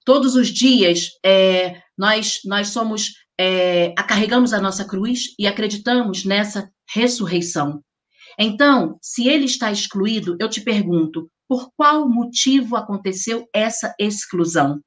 Todos 0.06 0.36
os 0.36 0.48
dias 0.48 1.10
é, 1.24 1.82
nós, 1.98 2.40
nós 2.46 2.70
somos, 2.70 3.14
é, 3.38 3.94
carregamos 4.08 4.54
a 4.54 4.62
nossa 4.62 4.86
cruz 4.86 5.36
e 5.38 5.46
acreditamos 5.46 6.24
nessa 6.24 6.70
ressurreição. 6.90 7.84
Então, 8.40 8.98
se 9.02 9.28
ele 9.28 9.46
está 9.46 9.72
excluído, 9.72 10.38
eu 10.40 10.50
te 10.50 10.62
pergunto, 10.62 11.30
por 11.48 11.72
qual 11.76 12.10
motivo 12.10 12.76
aconteceu 12.76 13.48
essa 13.54 13.94
exclusão. 14.00 14.82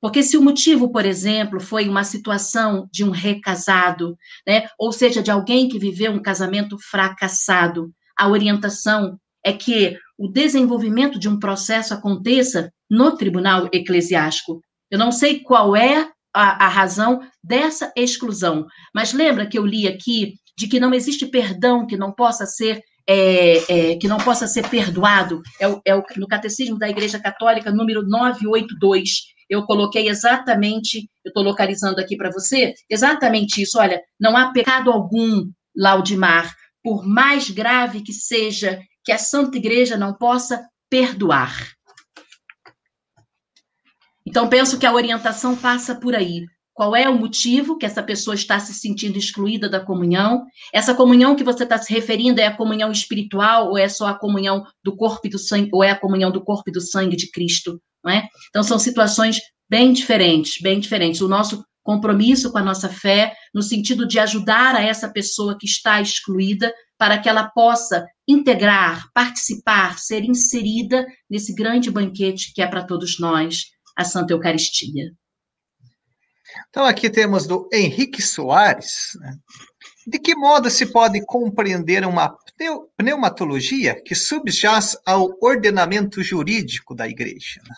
Porque 0.00 0.22
se 0.22 0.36
o 0.36 0.42
motivo, 0.42 0.90
por 0.90 1.06
exemplo, 1.06 1.58
foi 1.58 1.88
uma 1.88 2.04
situação 2.04 2.88
de 2.92 3.02
um 3.02 3.10
recasado, 3.10 4.16
né, 4.46 4.68
ou 4.78 4.92
seja, 4.92 5.22
de 5.22 5.30
alguém 5.30 5.68
que 5.68 5.78
viveu 5.78 6.12
um 6.12 6.22
casamento 6.22 6.76
fracassado, 6.78 7.90
a 8.16 8.28
orientação 8.28 9.18
é 9.44 9.52
que 9.52 9.98
o 10.18 10.28
desenvolvimento 10.28 11.18
de 11.18 11.28
um 11.28 11.38
processo 11.38 11.94
aconteça 11.94 12.70
no 12.90 13.16
tribunal 13.16 13.68
eclesiástico. 13.72 14.60
Eu 14.90 14.98
não 14.98 15.10
sei 15.10 15.40
qual 15.40 15.74
é 15.74 16.10
a, 16.34 16.66
a 16.66 16.68
razão 16.68 17.20
dessa 17.42 17.92
exclusão, 17.96 18.66
mas 18.94 19.12
lembra 19.12 19.46
que 19.46 19.58
eu 19.58 19.64
li 19.64 19.88
aqui 19.88 20.34
de 20.56 20.68
que 20.68 20.80
não 20.80 20.94
existe 20.94 21.26
perdão 21.26 21.86
que 21.86 21.96
não 21.96 22.12
possa 22.12 22.46
ser 22.46 22.82
é, 23.08 23.92
é, 23.92 23.96
que 23.96 24.08
não 24.08 24.18
possa 24.18 24.46
ser 24.46 24.68
perdoado, 24.68 25.40
é, 25.60 25.68
o, 25.68 25.80
é 25.84 25.94
o, 25.94 26.02
no 26.16 26.26
Catecismo 26.26 26.78
da 26.78 26.88
Igreja 26.88 27.20
Católica, 27.20 27.70
número 27.70 28.02
982. 28.06 29.26
Eu 29.48 29.64
coloquei 29.64 30.08
exatamente, 30.08 31.08
eu 31.24 31.30
estou 31.30 31.42
localizando 31.42 32.00
aqui 32.00 32.16
para 32.16 32.32
você, 32.32 32.74
exatamente 32.90 33.62
isso. 33.62 33.78
Olha, 33.78 34.02
não 34.18 34.36
há 34.36 34.52
pecado 34.52 34.90
algum, 34.90 35.48
Laudimar, 35.76 36.52
por 36.82 37.06
mais 37.06 37.50
grave 37.50 38.02
que 38.02 38.12
seja, 38.12 38.80
que 39.04 39.12
a 39.12 39.18
Santa 39.18 39.56
Igreja 39.56 39.96
não 39.96 40.14
possa 40.14 40.66
perdoar. 40.90 41.76
Então, 44.26 44.48
penso 44.48 44.78
que 44.78 44.86
a 44.86 44.92
orientação 44.92 45.54
passa 45.54 45.94
por 45.94 46.14
aí. 46.14 46.44
Qual 46.76 46.94
é 46.94 47.08
o 47.08 47.18
motivo 47.18 47.78
que 47.78 47.86
essa 47.86 48.02
pessoa 48.02 48.34
está 48.34 48.60
se 48.60 48.74
sentindo 48.74 49.16
excluída 49.16 49.66
da 49.66 49.80
comunhão? 49.80 50.44
Essa 50.74 50.94
comunhão 50.94 51.34
que 51.34 51.42
você 51.42 51.62
está 51.62 51.78
se 51.78 51.90
referindo 51.90 52.38
é 52.38 52.46
a 52.46 52.54
comunhão 52.54 52.92
espiritual 52.92 53.70
ou 53.70 53.78
é 53.78 53.88
só 53.88 54.08
a 54.08 54.18
comunhão 54.18 54.62
do 54.84 54.94
corpo 54.94 55.26
e 55.26 55.30
do 55.30 55.38
sangue 55.38 55.70
ou 55.72 55.82
é 55.82 55.92
a 55.92 55.98
comunhão 55.98 56.30
do 56.30 56.44
corpo 56.44 56.64
e 56.68 56.72
do 56.72 56.82
sangue 56.82 57.16
de 57.16 57.30
Cristo, 57.30 57.80
não 58.04 58.12
é? 58.12 58.28
Então 58.50 58.62
são 58.62 58.78
situações 58.78 59.40
bem 59.70 59.90
diferentes, 59.94 60.60
bem 60.60 60.78
diferentes. 60.78 61.22
O 61.22 61.28
nosso 61.28 61.64
compromisso 61.82 62.52
com 62.52 62.58
a 62.58 62.62
nossa 62.62 62.90
fé 62.90 63.34
no 63.54 63.62
sentido 63.62 64.06
de 64.06 64.18
ajudar 64.18 64.74
a 64.74 64.82
essa 64.82 65.08
pessoa 65.08 65.56
que 65.58 65.64
está 65.64 65.98
excluída 66.02 66.70
para 66.98 67.16
que 67.16 67.26
ela 67.26 67.48
possa 67.48 68.04
integrar, 68.28 69.06
participar, 69.14 69.98
ser 69.98 70.24
inserida 70.24 71.06
nesse 71.30 71.54
grande 71.54 71.90
banquete 71.90 72.52
que 72.54 72.60
é 72.60 72.66
para 72.66 72.84
todos 72.84 73.18
nós, 73.18 73.62
a 73.96 74.04
Santa 74.04 74.34
Eucaristia. 74.34 75.10
Então, 76.68 76.84
aqui 76.84 77.10
temos 77.10 77.46
do 77.46 77.68
Henrique 77.72 78.22
Soares. 78.22 79.16
Né? 79.20 79.36
De 80.06 80.18
que 80.18 80.34
modo 80.36 80.70
se 80.70 80.86
pode 80.86 81.24
compreender 81.24 82.04
uma 82.06 82.36
pneumatologia 82.96 84.00
que 84.04 84.14
subjaz 84.14 84.96
ao 85.04 85.36
ordenamento 85.40 86.22
jurídico 86.22 86.94
da 86.94 87.08
igreja? 87.08 87.60
Né? 87.68 87.76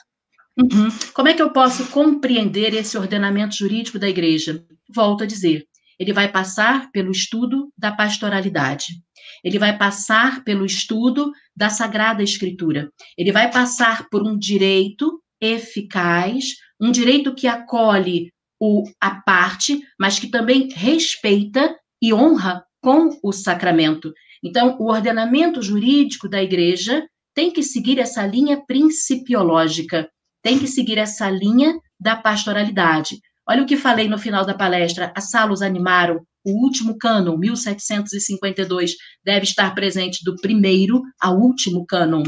Uhum. 0.59 0.89
Como 1.14 1.29
é 1.29 1.35
que 1.35 1.43
eu 1.43 1.53
posso 1.53 1.87
compreender 1.87 2.74
esse 2.74 2.99
ordenamento 2.99 3.55
jurídico 3.55 3.99
da 3.99 4.09
igreja? 4.09 4.64
Volto 4.93 5.22
a 5.22 5.26
dizer, 5.26 5.66
ele 5.99 6.12
vai 6.12 6.31
passar 6.31 6.91
pelo 6.91 7.12
estudo 7.12 7.72
da 7.76 7.93
pastoralidade. 7.93 9.03
Ele 9.43 9.59
vai 9.59 9.76
passar 9.76 10.43
pelo 10.43 10.64
estudo 10.64 11.33
da 11.55 11.70
Sagrada 11.70 12.22
Escritura. 12.22 12.91
Ele 13.16 13.33
vai 13.33 13.51
passar 13.51 14.09
por 14.09 14.26
um 14.26 14.37
direito 14.37 15.22
eficaz, 15.41 16.55
um 16.81 16.91
direito 16.91 17.35
que 17.35 17.47
acolhe 17.47 18.33
o, 18.61 18.85
a 19.01 19.11
parte, 19.23 19.81
mas 19.99 20.19
que 20.19 20.31
também 20.31 20.69
respeita 20.69 21.77
e 22.03 22.13
honra 22.13 22.65
com 22.81 23.19
o 23.23 23.33
sacramento. 23.33 24.13
Então, 24.43 24.77
o 24.79 24.91
ordenamento 24.91 25.61
jurídico 25.63 26.29
da 26.29 26.43
igreja 26.43 27.07
tem 27.35 27.51
que 27.51 27.63
seguir 27.63 27.99
essa 27.99 28.27
linha 28.27 28.65
principiológica, 28.67 30.09
tem 30.43 30.59
que 30.59 30.67
seguir 30.67 30.99
essa 30.99 31.29
linha 31.31 31.75
da 32.01 32.17
pastoralidade. 32.17 33.19
Olha 33.49 33.63
o 33.63 33.67
que 33.67 33.77
falei 33.77 34.09
no 34.09 34.19
final 34.19 34.45
da 34.45 34.55
palestra, 34.55 35.13
a 35.17 35.21
Salos 35.21 35.63
animaram 35.63 36.21
o 36.45 36.65
último 36.65 36.97
cânon, 36.97 37.37
1752, 37.37 38.95
deve 39.25 39.45
estar 39.45 39.75
presente 39.75 40.25
do 40.25 40.37
primeiro 40.37 41.03
ao 41.21 41.37
último 41.37 41.85
cânon. 41.87 42.23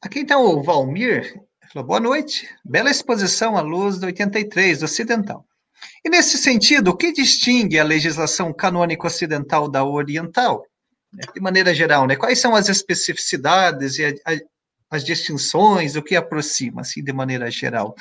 Aqui 0.00 0.20
então 0.20 0.42
o 0.42 0.62
Valmir 0.62 1.34
falou, 1.72 1.86
boa 1.86 2.00
noite, 2.00 2.48
bela 2.64 2.90
exposição 2.90 3.56
à 3.56 3.60
luz 3.60 3.98
do 3.98 4.06
83, 4.06 4.80
do 4.80 4.84
ocidental. 4.84 5.44
E 6.04 6.10
nesse 6.10 6.38
sentido, 6.38 6.88
o 6.88 6.96
que 6.96 7.12
distingue 7.12 7.78
a 7.78 7.84
legislação 7.84 8.52
canônica 8.52 9.06
ocidental 9.06 9.68
da 9.68 9.84
oriental? 9.84 10.64
De 11.34 11.40
maneira 11.40 11.74
geral, 11.74 12.06
né? 12.06 12.16
Quais 12.16 12.38
são 12.38 12.54
as 12.54 12.68
especificidades 12.68 13.98
e 13.98 14.04
a, 14.04 14.10
a, 14.26 14.38
as 14.90 15.04
distinções, 15.04 15.96
o 15.96 16.02
que 16.02 16.14
aproxima, 16.14 16.82
assim, 16.82 17.02
de 17.02 17.12
maneira 17.12 17.50
geral? 17.50 17.94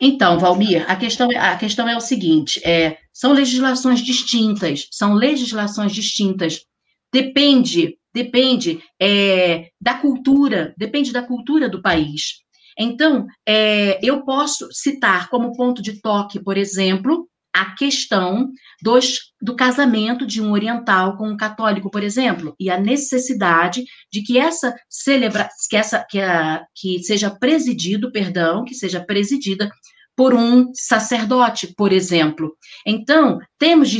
Então, 0.00 0.38
Valmir, 0.38 0.84
a 0.90 0.96
questão, 0.96 1.30
é, 1.30 1.38
a 1.38 1.56
questão 1.56 1.88
é 1.88 1.96
o 1.96 2.00
seguinte: 2.00 2.60
é, 2.64 2.98
são 3.12 3.32
legislações 3.32 4.00
distintas, 4.00 4.88
são 4.90 5.14
legislações 5.14 5.92
distintas. 5.92 6.64
Depende, 7.12 7.96
depende 8.12 8.82
é, 9.00 9.70
da 9.80 9.94
cultura, 9.94 10.74
depende 10.76 11.12
da 11.12 11.22
cultura 11.22 11.68
do 11.68 11.80
país. 11.80 12.41
Então, 12.78 13.26
é, 13.46 13.98
eu 14.02 14.24
posso 14.24 14.68
citar 14.72 15.28
como 15.28 15.56
ponto 15.56 15.82
de 15.82 16.00
toque, 16.00 16.42
por 16.42 16.56
exemplo, 16.56 17.28
a 17.54 17.74
questão 17.74 18.50
dos, 18.82 19.18
do 19.40 19.54
casamento 19.54 20.26
de 20.26 20.40
um 20.40 20.52
oriental 20.52 21.16
com 21.18 21.28
um 21.28 21.36
católico, 21.36 21.90
por 21.90 22.02
exemplo, 22.02 22.54
e 22.58 22.70
a 22.70 22.80
necessidade 22.80 23.84
de 24.10 24.22
que 24.22 24.38
essa 24.38 24.74
celebra 24.88 25.48
que 25.68 25.76
essa 25.76 26.04
que, 26.08 26.18
a, 26.18 26.64
que 26.74 27.02
seja 27.02 27.30
presidido, 27.30 28.10
perdão, 28.10 28.64
que 28.64 28.74
seja 28.74 29.04
presidida 29.04 29.70
por 30.16 30.34
um 30.34 30.70
sacerdote, 30.74 31.74
por 31.74 31.92
exemplo. 31.92 32.54
Então, 32.86 33.38
temos 33.58 33.90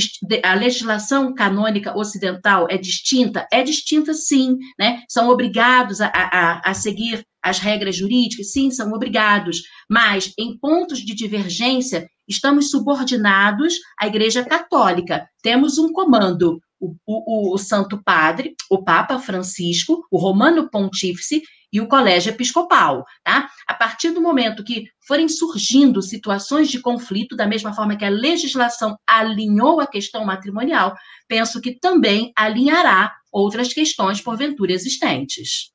a 0.43 0.55
legislação 0.55 1.35
canônica 1.35 1.97
ocidental 1.97 2.67
é 2.71 2.77
distinta? 2.77 3.47
É 3.51 3.63
distinta, 3.63 4.13
sim, 4.13 4.59
né? 4.79 5.03
São 5.09 5.29
obrigados 5.29 6.01
a, 6.01 6.11
a, 6.15 6.71
a 6.71 6.75
seguir 6.75 7.25
as 7.43 7.59
regras 7.59 7.97
jurídicas? 7.97 8.53
Sim, 8.53 8.71
são 8.71 8.93
obrigados, 8.93 9.63
mas 9.89 10.33
em 10.39 10.57
pontos 10.57 11.01
de 11.01 11.15
divergência, 11.15 12.09
estamos 12.29 12.71
subordinados 12.71 13.75
à 13.99 14.07
Igreja 14.07 14.45
Católica. 14.45 15.27
Temos 15.43 15.79
um 15.79 15.93
comando, 15.93 16.61
o, 16.81 16.95
o, 17.07 17.55
o 17.55 17.59
Santo 17.59 18.03
Padre, 18.03 18.55
o 18.71 18.83
Papa 18.83 19.19
Francisco, 19.19 20.05
o 20.11 20.19
Romano 20.19 20.69
Pontífice 20.71 21.43
e 21.73 21.81
o 21.81 21.89
colégio 21.89 22.31
episcopal, 22.31 23.05
tá? 23.25 23.49
A 23.67 23.73
partir 23.73 24.11
do 24.11 24.21
momento 24.21 24.63
que 24.63 24.85
forem 25.07 25.27
surgindo 25.27 26.03
situações 26.03 26.71
de 26.71 26.81
conflito, 26.81 27.35
da 27.35 27.47
mesma 27.47 27.73
forma 27.73 27.97
que 27.97 28.05
a 28.05 28.11
legislação 28.11 28.97
alinhou 29.07 29.81
a 29.81 29.87
questão 29.87 30.25
matrimonial, 30.25 30.95
penso 31.27 31.61
que 31.63 31.79
também 31.79 32.31
alinhará 32.37 33.13
outras 33.33 33.73
questões 33.73 34.21
porventura 34.21 34.73
existentes. 34.73 35.73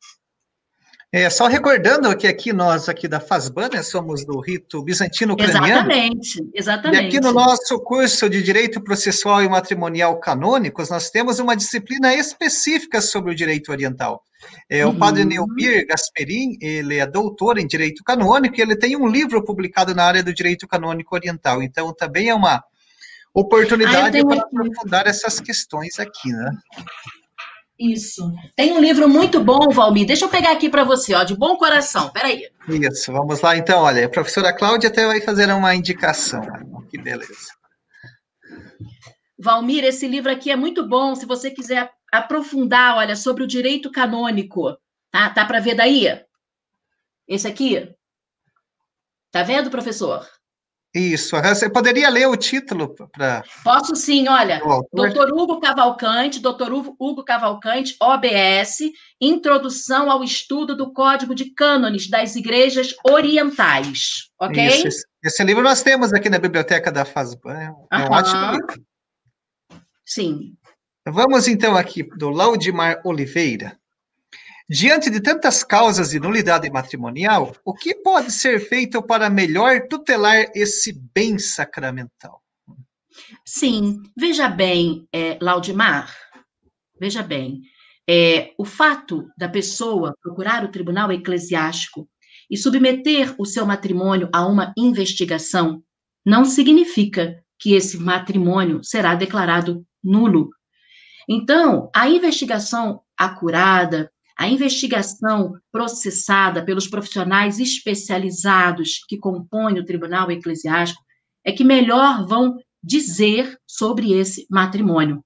É, 1.10 1.30
só 1.30 1.48
recordando 1.48 2.16
que 2.18 2.28
aqui 2.28 2.52
nós, 2.52 2.90
aqui 2.90 3.08
da 3.08 3.22
FASBAN, 3.22 3.70
né, 3.70 3.82
somos 3.82 4.26
do 4.26 4.42
rito 4.42 4.84
bizantino-ucraniano. 4.84 5.66
Exatamente, 5.66 6.50
exatamente. 6.54 7.02
E 7.02 7.08
aqui 7.08 7.20
no 7.22 7.32
nosso 7.32 7.80
curso 7.80 8.30
de 8.30 8.44
Direito 8.44 8.82
Processual 8.82 9.42
e 9.42 9.48
Matrimonial 9.48 10.20
Canônicos, 10.20 10.90
nós 10.90 11.10
temos 11.10 11.40
uma 11.40 11.56
disciplina 11.56 12.14
específica 12.14 13.00
sobre 13.00 13.32
o 13.32 13.36
direito 13.36 13.72
oriental. 13.72 14.22
É, 14.70 14.86
uhum. 14.86 14.92
O 14.92 15.00
padre 15.00 15.24
Neumir 15.24 15.88
Gasperin, 15.88 16.58
ele 16.62 16.98
é 16.98 17.08
doutor 17.08 17.58
em 17.58 17.66
Direito 17.66 18.04
Canônico 18.04 18.58
e 18.58 18.62
ele 18.62 18.76
tem 18.76 18.98
um 18.98 19.08
livro 19.08 19.42
publicado 19.44 19.96
na 19.96 20.04
área 20.04 20.22
do 20.22 20.34
Direito 20.34 20.68
Canônico 20.68 21.16
Oriental. 21.16 21.64
Então, 21.64 21.94
também 21.94 22.28
é 22.28 22.36
uma 22.36 22.62
oportunidade 23.34 24.20
ah, 24.20 24.26
para 24.26 24.42
aprofundar 24.42 25.08
essas 25.08 25.40
questões 25.40 26.00
aqui, 26.00 26.32
né? 26.32 26.52
Isso. 27.80 28.32
Tem 28.56 28.74
um 28.74 28.80
livro 28.80 29.08
muito 29.08 29.40
bom, 29.40 29.70
Valmir. 29.72 30.08
Deixa 30.08 30.26
eu 30.26 30.30
pegar 30.30 30.52
aqui 30.52 30.68
para 30.70 30.84
você, 30.84 31.14
ó, 31.14 31.24
de 31.24 31.36
bom 31.36 31.58
coração. 31.58 32.10
Peraí. 32.10 32.50
Isso, 32.68 33.12
vamos 33.12 33.40
lá 33.42 33.56
então. 33.56 33.84
Olha, 33.84 34.06
a 34.06 34.10
professora 34.10 34.52
Cláudia 34.52 34.90
até 34.90 35.06
vai 35.06 35.22
fazer 35.22 35.52
uma 35.52 35.76
indicação. 35.76 36.42
Que 36.90 36.98
beleza. 37.00 37.56
Valmir, 39.38 39.84
esse 39.84 40.08
livro 40.08 40.32
aqui 40.32 40.50
é 40.50 40.56
muito 40.56 40.88
bom. 40.88 41.14
Se 41.14 41.26
você 41.28 41.52
quiser 41.52 41.92
aprofundar, 42.12 42.98
olha, 42.98 43.16
sobre 43.16 43.44
o 43.44 43.48
direito 43.48 43.92
canônico, 43.92 44.76
tá? 45.12 45.30
Tá 45.30 45.46
para 45.46 45.60
ver 45.60 45.76
daí? 45.76 46.08
Esse 47.28 47.48
aqui? 47.48 47.94
Tá 49.32 49.44
vendo, 49.44 49.70
professor? 49.70 50.28
Isso. 50.94 51.36
Você 51.40 51.70
poderia 51.70 52.10
ler 52.10 52.28
o 52.28 52.36
título 52.36 52.96
para. 53.12 53.44
Posso 53.64 53.96
sim, 53.96 54.28
olha. 54.28 54.62
Doutor 54.92 55.32
Hugo 55.32 55.60
Cavalcante, 55.60 56.40
doutor 56.40 56.72
Hugo 56.74 57.24
Cavalcante, 57.24 57.96
OBS, 58.02 58.80
Introdução 59.22 60.10
ao 60.10 60.24
Estudo 60.24 60.76
do 60.76 60.92
Código 60.92 61.36
de 61.36 61.54
Cânones 61.54 62.10
das 62.10 62.36
Igrejas 62.36 62.96
Orientais. 63.08 64.30
Ok? 64.40 64.66
Isso, 64.66 64.88
esse, 64.88 65.06
esse 65.24 65.44
livro 65.44 65.62
nós 65.62 65.84
temos 65.84 66.14
aqui 66.14 66.30
na 66.30 66.40
biblioteca 66.40 66.92
da 66.92 67.06
FASBAN. 67.06 67.76
É 67.92 67.98
um 67.98 68.12
ótimo 68.12 68.52
livro. 68.52 68.86
Sim. 70.06 70.54
Vamos 71.08 71.48
então 71.48 71.78
aqui 71.78 72.04
do 72.04 72.30
Laudimar 72.30 73.02
Oliveira. 73.06 73.78
Diante 74.70 75.10
de 75.10 75.22
tantas 75.22 75.64
causas 75.64 76.10
de 76.10 76.20
nulidade 76.20 76.70
matrimonial, 76.70 77.56
o 77.64 77.74
que 77.74 77.96
pode 77.96 78.32
ser 78.32 78.60
feito 78.60 79.02
para 79.02 79.30
melhor 79.30 79.88
tutelar 79.88 80.52
esse 80.54 80.92
bem 81.14 81.40
sacramental? 81.40 82.44
Sim, 83.46 84.04
veja 84.16 84.50
bem, 84.50 85.08
é, 85.14 85.38
Laudimar, 85.42 86.14
veja 87.00 87.24
bem, 87.24 87.62
é, 88.10 88.54
o 88.58 88.66
fato 88.66 89.30
da 89.38 89.48
pessoa 89.48 90.14
procurar 90.22 90.66
o 90.66 90.72
tribunal 90.72 91.14
eclesiástico 91.14 92.10
e 92.50 92.58
submeter 92.58 93.36
o 93.38 93.46
seu 93.46 93.66
matrimônio 93.66 94.30
a 94.34 94.46
uma 94.46 94.74
investigação 94.78 95.82
não 96.26 96.44
significa 96.44 97.42
que 97.58 97.74
esse 97.74 97.98
matrimônio 97.98 98.84
será 98.84 99.16
declarado 99.16 99.86
nulo. 100.04 100.50
Então, 101.28 101.90
a 101.96 102.10
investigação 102.10 103.02
acurada, 103.18 104.12
a 104.38 104.48
investigação 104.48 105.54
processada 105.72 106.64
pelos 106.64 106.88
profissionais 106.88 107.60
especializados 107.60 109.00
que 109.08 109.18
compõem 109.18 109.80
o 109.80 109.86
Tribunal 109.86 110.30
Eclesiástico 110.30 111.02
é 111.44 111.52
que 111.52 111.64
melhor 111.64 112.28
vão 112.28 112.58
dizer 112.84 113.58
sobre 113.66 114.14
esse 114.14 114.46
matrimônio. 114.50 115.24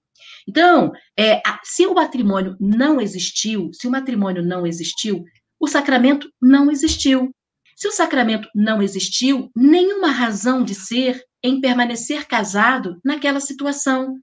Então, 0.47 0.91
é, 1.17 1.41
se 1.63 1.85
o 1.85 1.93
matrimônio 1.93 2.55
não 2.59 3.01
existiu, 3.01 3.69
se 3.73 3.87
o 3.87 3.91
matrimônio 3.91 4.41
não 4.41 4.65
existiu, 4.65 5.23
o 5.59 5.67
sacramento 5.67 6.31
não 6.41 6.71
existiu. 6.71 7.31
Se 7.75 7.87
o 7.87 7.91
sacramento 7.91 8.47
não 8.55 8.81
existiu, 8.81 9.51
nenhuma 9.55 10.09
razão 10.09 10.63
de 10.63 10.73
ser 10.73 11.21
em 11.43 11.59
permanecer 11.59 12.27
casado 12.27 12.99
naquela 13.03 13.39
situação. 13.39 14.19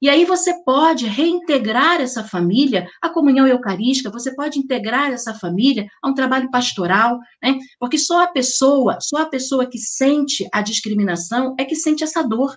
E 0.00 0.08
aí 0.08 0.24
você 0.24 0.62
pode 0.64 1.06
reintegrar 1.06 2.00
essa 2.00 2.22
família 2.22 2.88
à 3.02 3.08
comunhão 3.08 3.46
eucarística, 3.46 4.10
você 4.10 4.34
pode 4.34 4.58
integrar 4.58 5.10
essa 5.10 5.34
família 5.34 5.88
a 6.02 6.08
um 6.08 6.14
trabalho 6.14 6.50
pastoral, 6.50 7.18
né? 7.42 7.58
Porque 7.80 7.98
só 7.98 8.22
a 8.22 8.28
pessoa, 8.28 8.98
só 9.00 9.22
a 9.22 9.26
pessoa 9.26 9.66
que 9.66 9.78
sente 9.78 10.48
a 10.52 10.62
discriminação 10.62 11.54
é 11.58 11.64
que 11.64 11.74
sente 11.74 12.04
essa 12.04 12.22
dor. 12.22 12.54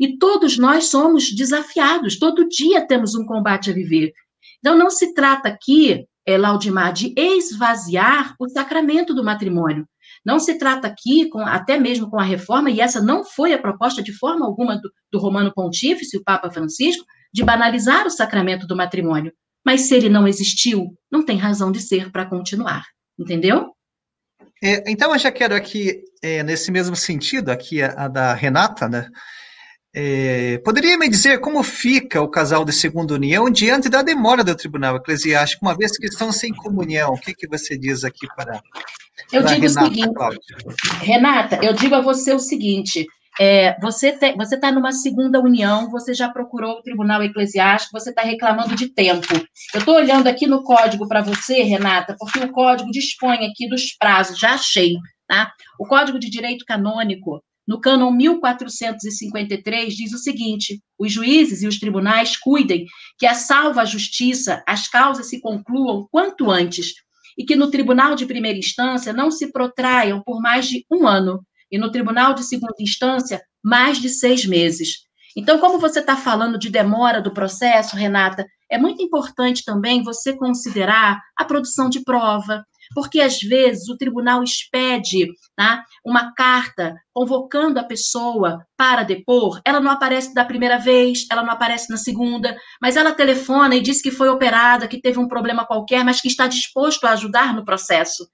E 0.00 0.16
todos 0.16 0.56
nós 0.56 0.86
somos 0.86 1.30
desafiados, 1.30 2.18
todo 2.18 2.48
dia 2.48 2.86
temos 2.86 3.14
um 3.14 3.26
combate 3.26 3.70
a 3.70 3.74
viver. 3.74 4.12
Então 4.58 4.76
não 4.76 4.90
se 4.90 5.12
trata 5.12 5.48
aqui, 5.48 6.06
é, 6.26 6.38
Laudimar, 6.38 6.92
de 6.92 7.12
esvaziar 7.16 8.34
o 8.38 8.48
sacramento 8.48 9.14
do 9.14 9.24
matrimônio, 9.24 9.86
não 10.24 10.38
se 10.38 10.58
trata 10.58 10.86
aqui, 10.86 11.28
com, 11.28 11.40
até 11.40 11.78
mesmo 11.78 12.10
com 12.10 12.18
a 12.18 12.24
reforma, 12.24 12.70
e 12.70 12.80
essa 12.80 13.00
não 13.00 13.24
foi 13.24 13.52
a 13.52 13.58
proposta 13.58 14.02
de 14.02 14.12
forma 14.12 14.46
alguma 14.46 14.76
do, 14.76 14.90
do 15.12 15.18
Romano 15.18 15.52
Pontífice, 15.54 16.16
o 16.16 16.24
Papa 16.24 16.50
Francisco, 16.50 17.04
de 17.32 17.44
banalizar 17.44 18.06
o 18.06 18.10
sacramento 18.10 18.66
do 18.66 18.76
matrimônio. 18.76 19.32
Mas 19.64 19.82
se 19.82 19.94
ele 19.94 20.08
não 20.08 20.26
existiu, 20.26 20.96
não 21.10 21.24
tem 21.24 21.36
razão 21.36 21.70
de 21.70 21.80
ser 21.80 22.10
para 22.10 22.26
continuar. 22.26 22.84
Entendeu? 23.18 23.72
É, 24.62 24.90
então, 24.90 25.12
eu 25.12 25.18
já 25.18 25.30
quero 25.30 25.54
aqui, 25.54 26.02
é, 26.22 26.42
nesse 26.42 26.70
mesmo 26.70 26.96
sentido, 26.96 27.50
aqui 27.50 27.82
a, 27.82 28.04
a 28.04 28.08
da 28.08 28.34
Renata, 28.34 28.88
né? 28.88 29.08
É, 29.94 30.58
poderia 30.58 30.98
me 30.98 31.08
dizer 31.08 31.40
como 31.40 31.62
fica 31.62 32.20
o 32.20 32.28
casal 32.28 32.64
de 32.64 32.72
segunda 32.72 33.14
união 33.14 33.50
diante 33.50 33.88
da 33.88 34.02
demora 34.02 34.44
do 34.44 34.54
tribunal 34.54 34.96
eclesiástico, 34.96 35.64
uma 35.64 35.76
vez 35.76 35.96
que 35.96 36.06
estão 36.06 36.30
sem 36.30 36.54
comunhão? 36.54 37.10
O 37.10 37.20
que, 37.20 37.34
que 37.34 37.48
você 37.48 37.76
diz 37.76 38.04
aqui 38.04 38.26
para. 38.36 38.60
Eu 39.32 39.42
digo 39.42 39.60
Renata, 39.60 39.66
o 39.66 39.84
seguinte, 39.84 40.14
Cláudia? 40.14 40.40
Renata, 41.00 41.60
eu 41.62 41.72
digo 41.72 41.94
a 41.94 42.00
você 42.00 42.32
o 42.32 42.38
seguinte: 42.38 43.06
é, 43.40 43.78
você 43.80 44.08
está 44.08 44.72
numa 44.72 44.90
segunda 44.90 45.40
união, 45.40 45.90
você 45.90 46.12
já 46.12 46.28
procurou 46.28 46.78
o 46.78 46.82
tribunal 46.82 47.22
eclesiástico, 47.22 47.98
você 47.98 48.10
está 48.10 48.22
reclamando 48.22 48.74
de 48.74 48.88
tempo. 48.88 49.26
Eu 49.72 49.78
estou 49.78 49.94
olhando 49.94 50.26
aqui 50.26 50.46
no 50.46 50.64
código 50.64 51.06
para 51.06 51.22
você, 51.22 51.62
Renata, 51.62 52.16
porque 52.18 52.40
o 52.40 52.50
código 52.50 52.90
dispõe 52.90 53.46
aqui 53.46 53.68
dos 53.68 53.96
prazos, 53.96 54.38
já 54.38 54.54
achei, 54.54 54.96
tá? 55.28 55.52
O 55.78 55.86
código 55.86 56.18
de 56.18 56.28
direito 56.28 56.64
canônico 56.64 57.40
no 57.68 57.80
cânon 57.80 58.10
1453, 58.10 59.94
diz 59.94 60.12
o 60.14 60.18
seguinte: 60.18 60.80
os 60.98 61.12
juízes 61.12 61.62
e 61.62 61.68
os 61.68 61.78
tribunais 61.78 62.36
cuidem 62.36 62.86
que 63.18 63.26
a 63.26 63.34
salva 63.34 63.82
a 63.82 63.84
justiça, 63.84 64.64
as 64.66 64.88
causas 64.88 65.28
se 65.28 65.40
concluam 65.40 66.08
quanto 66.10 66.50
antes, 66.50 66.94
e 67.38 67.44
que 67.44 67.54
no 67.54 67.70
tribunal 67.70 68.16
de 68.16 68.26
primeira 68.26 68.58
instância 68.58 69.12
não 69.12 69.30
se 69.30 69.52
protraiam 69.52 70.20
por 70.22 70.42
mais 70.42 70.66
de 70.66 70.84
um 70.90 71.06
ano, 71.06 71.40
e 71.70 71.78
no 71.78 71.90
tribunal 71.90 72.34
de 72.34 72.42
segunda 72.42 72.74
instância, 72.80 73.40
mais 73.62 73.98
de 73.98 74.08
seis 74.08 74.44
meses. 74.44 75.06
Então, 75.36 75.58
como 75.58 75.78
você 75.78 76.00
está 76.00 76.16
falando 76.16 76.58
de 76.58 76.68
demora 76.68 77.20
do 77.22 77.32
processo, 77.32 77.94
Renata, 77.94 78.44
é 78.70 78.76
muito 78.76 79.02
importante 79.02 79.64
também 79.64 80.02
você 80.02 80.36
considerar 80.36 81.20
a 81.36 81.44
produção 81.44 81.88
de 81.88 82.02
prova, 82.02 82.64
porque 82.94 83.20
às 83.20 83.38
vezes 83.40 83.88
o 83.88 83.96
tribunal 83.96 84.42
expede 84.42 85.28
tá, 85.56 85.84
uma 86.04 86.32
carta 86.34 86.94
convocando 87.12 87.78
a 87.78 87.84
pessoa 87.84 88.64
para 88.76 89.02
depor, 89.02 89.60
ela 89.64 89.80
não 89.80 89.90
aparece 89.90 90.32
da 90.34 90.44
primeira 90.44 90.78
vez, 90.78 91.26
ela 91.30 91.42
não 91.42 91.52
aparece 91.52 91.90
na 91.90 91.96
segunda, 91.96 92.56
mas 92.80 92.96
ela 92.96 93.12
telefona 93.12 93.74
e 93.74 93.80
diz 93.80 94.00
que 94.00 94.10
foi 94.10 94.28
operada, 94.28 94.88
que 94.88 95.00
teve 95.00 95.18
um 95.18 95.28
problema 95.28 95.66
qualquer, 95.66 96.04
mas 96.04 96.20
que 96.20 96.28
está 96.28 96.46
disposto 96.46 97.04
a 97.04 97.12
ajudar 97.12 97.54
no 97.54 97.64
processo. 97.64 98.28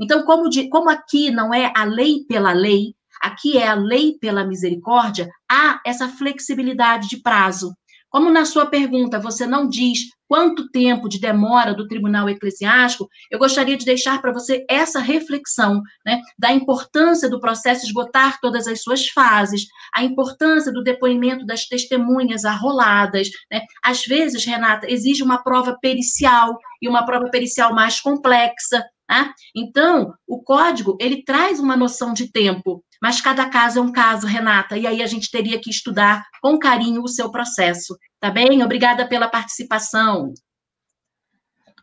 Então, 0.00 0.22
como, 0.24 0.48
de, 0.48 0.68
como 0.68 0.88
aqui 0.88 1.30
não 1.30 1.52
é 1.52 1.72
a 1.76 1.84
lei 1.84 2.24
pela 2.28 2.52
lei, 2.52 2.94
aqui 3.20 3.58
é 3.58 3.66
a 3.66 3.74
lei 3.74 4.16
pela 4.20 4.44
misericórdia, 4.44 5.28
há 5.50 5.80
essa 5.84 6.08
flexibilidade 6.08 7.08
de 7.08 7.20
prazo. 7.20 7.72
Como 8.10 8.30
na 8.30 8.44
sua 8.44 8.66
pergunta 8.66 9.18
você 9.18 9.46
não 9.46 9.68
diz 9.68 10.00
quanto 10.26 10.68
tempo 10.70 11.08
de 11.08 11.18
demora 11.18 11.74
do 11.74 11.88
tribunal 11.88 12.28
eclesiástico, 12.28 13.08
eu 13.30 13.38
gostaria 13.38 13.76
de 13.76 13.84
deixar 13.84 14.20
para 14.20 14.32
você 14.32 14.64
essa 14.68 15.00
reflexão 15.00 15.82
né, 16.04 16.20
da 16.38 16.52
importância 16.52 17.30
do 17.30 17.40
processo 17.40 17.86
esgotar 17.86 18.38
todas 18.40 18.66
as 18.66 18.82
suas 18.82 19.08
fases, 19.08 19.66
a 19.94 20.04
importância 20.04 20.70
do 20.70 20.82
depoimento 20.82 21.46
das 21.46 21.66
testemunhas 21.66 22.44
arroladas. 22.44 23.28
Né? 23.50 23.62
Às 23.82 24.04
vezes, 24.04 24.44
Renata, 24.44 24.90
exige 24.90 25.22
uma 25.22 25.42
prova 25.42 25.78
pericial 25.80 26.58
e 26.82 26.88
uma 26.88 27.04
prova 27.04 27.30
pericial 27.30 27.74
mais 27.74 28.00
complexa. 28.00 28.84
Né? 29.08 29.32
Então, 29.54 30.12
o 30.26 30.42
código 30.42 30.96
ele 31.00 31.24
traz 31.24 31.58
uma 31.58 31.76
noção 31.76 32.12
de 32.12 32.30
tempo, 32.30 32.84
mas 33.00 33.20
cada 33.20 33.48
caso 33.48 33.78
é 33.78 33.82
um 33.82 33.92
caso, 33.92 34.26
Renata, 34.26 34.76
e 34.76 34.86
aí 34.86 35.02
a 35.02 35.06
gente 35.06 35.30
teria 35.30 35.60
que 35.60 35.70
estudar 35.70 36.24
com 36.42 36.58
carinho 36.58 37.02
o 37.02 37.08
seu 37.08 37.30
processo. 37.30 37.96
Tá 38.20 38.30
bem? 38.30 38.62
Obrigada 38.62 39.08
pela 39.08 39.28
participação. 39.28 40.34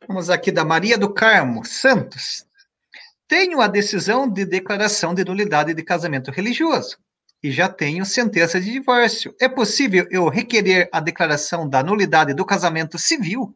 Vamos 0.07 0.29
aqui 0.29 0.51
da 0.51 0.63
Maria 0.63 0.97
do 0.97 1.13
Carmo 1.13 1.65
Santos. 1.65 2.45
Tenho 3.27 3.59
a 3.59 3.67
decisão 3.67 4.29
de 4.29 4.45
declaração 4.45 5.15
de 5.15 5.23
nulidade 5.23 5.73
de 5.73 5.83
casamento 5.83 6.29
religioso 6.29 6.97
e 7.41 7.51
já 7.51 7.67
tenho 7.67 8.05
sentença 8.05 8.59
de 8.59 8.71
divórcio. 8.71 9.33
É 9.39 9.49
possível 9.49 10.07
eu 10.11 10.27
requerer 10.29 10.89
a 10.91 10.99
declaração 10.99 11.67
da 11.67 11.81
nulidade 11.81 12.33
do 12.33 12.45
casamento 12.45 12.99
civil? 12.99 13.55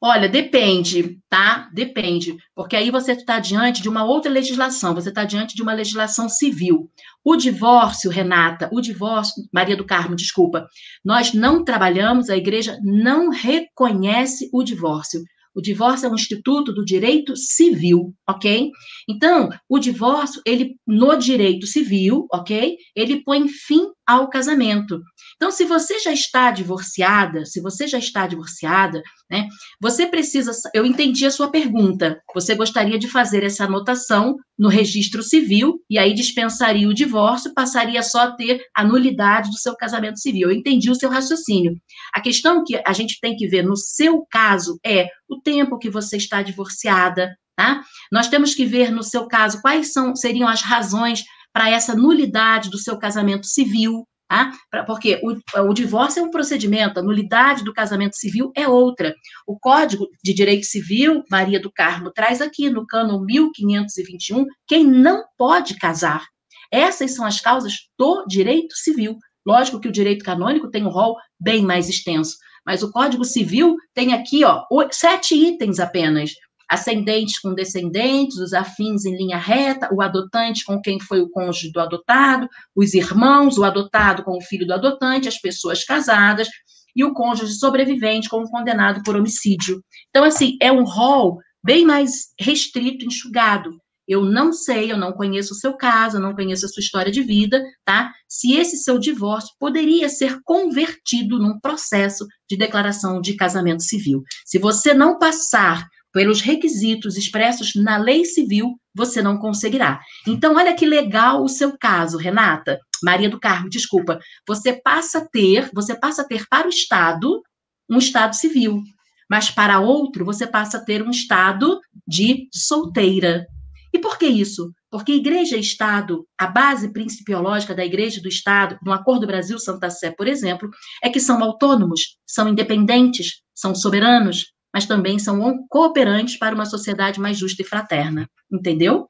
Olha, 0.00 0.28
depende, 0.28 1.18
tá? 1.28 1.70
Depende, 1.72 2.36
porque 2.54 2.76
aí 2.76 2.90
você 2.90 3.12
está 3.12 3.38
diante 3.38 3.80
de 3.80 3.88
uma 3.88 4.04
outra 4.04 4.30
legislação, 4.30 4.94
você 4.94 5.08
está 5.08 5.24
diante 5.24 5.54
de 5.54 5.62
uma 5.62 5.72
legislação 5.72 6.28
civil. 6.28 6.90
O 7.24 7.36
divórcio, 7.36 8.10
Renata, 8.10 8.68
o 8.72 8.80
divórcio, 8.80 9.42
Maria 9.52 9.76
do 9.76 9.86
Carmo, 9.86 10.14
desculpa, 10.14 10.68
nós 11.04 11.32
não 11.32 11.64
trabalhamos, 11.64 12.28
a 12.28 12.36
igreja 12.36 12.78
não 12.82 13.30
reconhece 13.30 14.50
o 14.52 14.62
divórcio. 14.62 15.22
O 15.54 15.62
divórcio 15.62 16.06
é 16.06 16.10
um 16.10 16.16
instituto 16.16 16.72
do 16.72 16.84
direito 16.84 17.36
civil, 17.36 18.12
ok? 18.28 18.72
Então, 19.08 19.48
o 19.68 19.78
divórcio, 19.78 20.42
ele, 20.44 20.76
no 20.84 21.16
direito 21.16 21.64
civil, 21.64 22.26
ok? 22.32 22.76
Ele 22.94 23.22
põe 23.22 23.46
fim 23.46 23.86
ao 24.04 24.28
casamento. 24.28 25.00
Então, 25.44 25.52
se 25.52 25.66
você 25.66 25.98
já 25.98 26.10
está 26.10 26.50
divorciada, 26.50 27.44
se 27.44 27.60
você 27.60 27.86
já 27.86 27.98
está 27.98 28.26
divorciada, 28.26 29.02
né, 29.30 29.46
você 29.78 30.06
precisa. 30.06 30.52
Eu 30.72 30.86
entendi 30.86 31.26
a 31.26 31.30
sua 31.30 31.50
pergunta. 31.50 32.18
Você 32.34 32.54
gostaria 32.54 32.98
de 32.98 33.08
fazer 33.08 33.44
essa 33.44 33.64
anotação 33.64 34.36
no 34.58 34.70
registro 34.70 35.22
civil 35.22 35.82
e 35.90 35.98
aí 35.98 36.14
dispensaria 36.14 36.88
o 36.88 36.94
divórcio, 36.94 37.52
passaria 37.52 38.02
só 38.02 38.20
a 38.20 38.30
ter 38.30 38.64
a 38.74 38.82
nulidade 38.82 39.50
do 39.50 39.58
seu 39.58 39.76
casamento 39.76 40.18
civil. 40.18 40.48
Eu 40.48 40.56
entendi 40.56 40.90
o 40.90 40.94
seu 40.94 41.10
raciocínio. 41.10 41.76
A 42.14 42.22
questão 42.22 42.64
que 42.64 42.80
a 42.82 42.94
gente 42.94 43.20
tem 43.20 43.36
que 43.36 43.46
ver 43.46 43.62
no 43.62 43.76
seu 43.76 44.24
caso 44.30 44.78
é 44.82 45.08
o 45.28 45.42
tempo 45.42 45.78
que 45.78 45.90
você 45.90 46.16
está 46.16 46.40
divorciada, 46.40 47.36
tá? 47.54 47.82
Nós 48.10 48.28
temos 48.28 48.54
que 48.54 48.64
ver 48.64 48.90
no 48.90 49.02
seu 49.02 49.28
caso 49.28 49.60
quais 49.60 49.92
são 49.92 50.16
seriam 50.16 50.48
as 50.48 50.62
razões 50.62 51.22
para 51.52 51.68
essa 51.68 51.94
nulidade 51.94 52.70
do 52.70 52.78
seu 52.78 52.98
casamento 52.98 53.46
civil, 53.46 54.06
tá? 54.28 54.52
Porque 54.86 55.20
o, 55.22 55.62
o, 55.68 55.74
divórcio 55.74 56.20
é 56.20 56.22
um 56.22 56.30
procedimento, 56.30 56.98
a 56.98 57.02
nulidade 57.02 57.64
do 57.64 57.72
casamento 57.72 58.16
civil 58.16 58.52
é 58.56 58.68
outra. 58.68 59.14
O 59.46 59.58
Código 59.58 60.08
de 60.22 60.32
Direito 60.32 60.66
Civil, 60.66 61.22
Maria 61.30 61.60
do 61.60 61.72
Carmo, 61.72 62.10
traz 62.10 62.40
aqui 62.40 62.68
no 62.70 62.86
cano 62.86 63.24
1521 63.24 64.46
quem 64.66 64.84
não 64.84 65.24
pode 65.36 65.76
casar. 65.78 66.24
Essas 66.70 67.14
são 67.14 67.24
as 67.24 67.40
causas 67.40 67.88
do 67.98 68.24
direito 68.26 68.74
civil. 68.76 69.16
Lógico 69.46 69.78
que 69.78 69.88
o 69.88 69.92
direito 69.92 70.24
canônico 70.24 70.70
tem 70.70 70.84
um 70.84 70.90
rol 70.90 71.16
bem 71.38 71.62
mais 71.62 71.88
extenso, 71.88 72.36
mas 72.64 72.82
o 72.82 72.90
Código 72.90 73.24
Civil 73.24 73.76
tem 73.92 74.14
aqui, 74.14 74.42
ó, 74.42 74.64
sete 74.90 75.34
itens 75.34 75.78
apenas 75.78 76.30
ascendentes 76.74 77.38
com 77.38 77.54
descendentes, 77.54 78.36
os 78.38 78.52
afins 78.52 79.04
em 79.04 79.16
linha 79.16 79.38
reta, 79.38 79.88
o 79.92 80.02
adotante 80.02 80.64
com 80.64 80.80
quem 80.80 81.00
foi 81.00 81.20
o 81.20 81.30
cônjuge 81.30 81.72
do 81.72 81.80
adotado, 81.80 82.48
os 82.74 82.94
irmãos, 82.94 83.56
o 83.56 83.64
adotado 83.64 84.22
com 84.22 84.36
o 84.36 84.42
filho 84.42 84.66
do 84.66 84.74
adotante, 84.74 85.28
as 85.28 85.40
pessoas 85.40 85.84
casadas 85.84 86.48
e 86.94 87.04
o 87.04 87.14
cônjuge 87.14 87.54
sobrevivente 87.54 88.28
com 88.28 88.42
o 88.42 88.50
condenado 88.50 89.02
por 89.02 89.16
homicídio. 89.16 89.82
Então, 90.10 90.24
assim, 90.24 90.56
é 90.60 90.70
um 90.70 90.84
rol 90.84 91.38
bem 91.62 91.84
mais 91.84 92.28
restrito, 92.38 93.06
enxugado. 93.06 93.70
Eu 94.06 94.22
não 94.22 94.52
sei, 94.52 94.92
eu 94.92 94.98
não 94.98 95.12
conheço 95.12 95.54
o 95.54 95.56
seu 95.56 95.74
caso, 95.74 96.18
eu 96.18 96.20
não 96.20 96.34
conheço 96.34 96.66
a 96.66 96.68
sua 96.68 96.82
história 96.82 97.10
de 97.10 97.22
vida, 97.22 97.64
tá? 97.84 98.12
Se 98.28 98.52
esse 98.52 98.76
seu 98.76 98.98
divórcio 98.98 99.54
poderia 99.58 100.10
ser 100.10 100.40
convertido 100.44 101.38
num 101.38 101.58
processo 101.58 102.26
de 102.48 102.56
declaração 102.56 103.20
de 103.20 103.34
casamento 103.34 103.82
civil. 103.82 104.22
Se 104.44 104.58
você 104.58 104.92
não 104.92 105.18
passar 105.18 105.88
pelos 106.14 106.40
requisitos 106.40 107.16
expressos 107.16 107.72
na 107.74 107.98
lei 107.98 108.24
civil, 108.24 108.78
você 108.94 109.20
não 109.20 109.36
conseguirá. 109.36 110.00
Então, 110.26 110.54
olha 110.54 110.72
que 110.72 110.86
legal 110.86 111.42
o 111.42 111.48
seu 111.48 111.76
caso, 111.76 112.16
Renata. 112.16 112.78
Maria 113.02 113.28
do 113.28 113.40
Carmo, 113.40 113.68
desculpa. 113.68 114.20
Você 114.46 114.72
passa 114.72 115.18
a 115.18 115.28
ter, 115.28 115.68
você 115.74 115.98
passa 115.98 116.22
a 116.22 116.24
ter 116.24 116.46
para 116.48 116.68
o 116.68 116.70
Estado 116.70 117.42
um 117.90 117.98
Estado 117.98 118.34
civil, 118.34 118.82
mas 119.28 119.50
para 119.50 119.80
outro 119.80 120.24
você 120.24 120.46
passa 120.46 120.78
a 120.78 120.84
ter 120.84 121.02
um 121.02 121.10
estado 121.10 121.80
de 122.06 122.48
solteira. 122.52 123.46
E 123.92 123.98
por 123.98 124.18
que 124.18 124.26
isso? 124.26 124.72
Porque 124.90 125.12
igreja 125.12 125.56
e 125.56 125.60
Estado, 125.60 126.26
a 126.38 126.46
base 126.46 126.92
principiológica 126.92 127.74
da 127.74 127.84
igreja 127.84 128.18
e 128.18 128.22
do 128.22 128.28
Estado, 128.28 128.78
no 128.82 128.92
Acordo 128.92 129.26
Brasil-Santa 129.26 129.90
Sé, 129.90 130.10
por 130.10 130.26
exemplo, 130.26 130.68
é 131.02 131.08
que 131.08 131.20
são 131.20 131.42
autônomos, 131.42 132.16
são 132.26 132.48
independentes, 132.48 133.42
são 133.54 133.74
soberanos, 133.74 134.53
mas 134.74 134.86
também 134.86 135.20
são 135.20 135.64
cooperantes 135.68 136.36
para 136.36 136.52
uma 136.52 136.66
sociedade 136.66 137.20
mais 137.20 137.38
justa 137.38 137.62
e 137.62 137.64
fraterna. 137.64 138.28
Entendeu? 138.50 139.08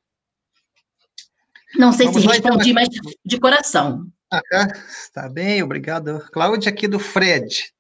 Não 1.79 1.91
sei 1.91 2.07
Vamos 2.07 2.21
se 2.21 2.37
então, 2.37 2.53
respondi, 2.53 2.71
então. 2.71 2.83
mas 2.83 3.17
de 3.25 3.41
coração. 3.41 4.07
Está 4.87 5.27
bem, 5.27 5.63
obrigado. 5.63 6.21
Cláudia, 6.31 6.71
aqui 6.71 6.87
do 6.87 6.99
Fred. 6.99 7.73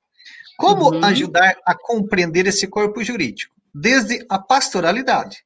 Como 0.56 0.94
uhum. 0.94 1.04
ajudar 1.04 1.58
a 1.66 1.74
compreender 1.74 2.46
esse 2.46 2.66
corpo 2.66 3.04
jurídico? 3.04 3.54
Desde 3.74 4.24
a 4.30 4.38
pastoralidade, 4.38 5.44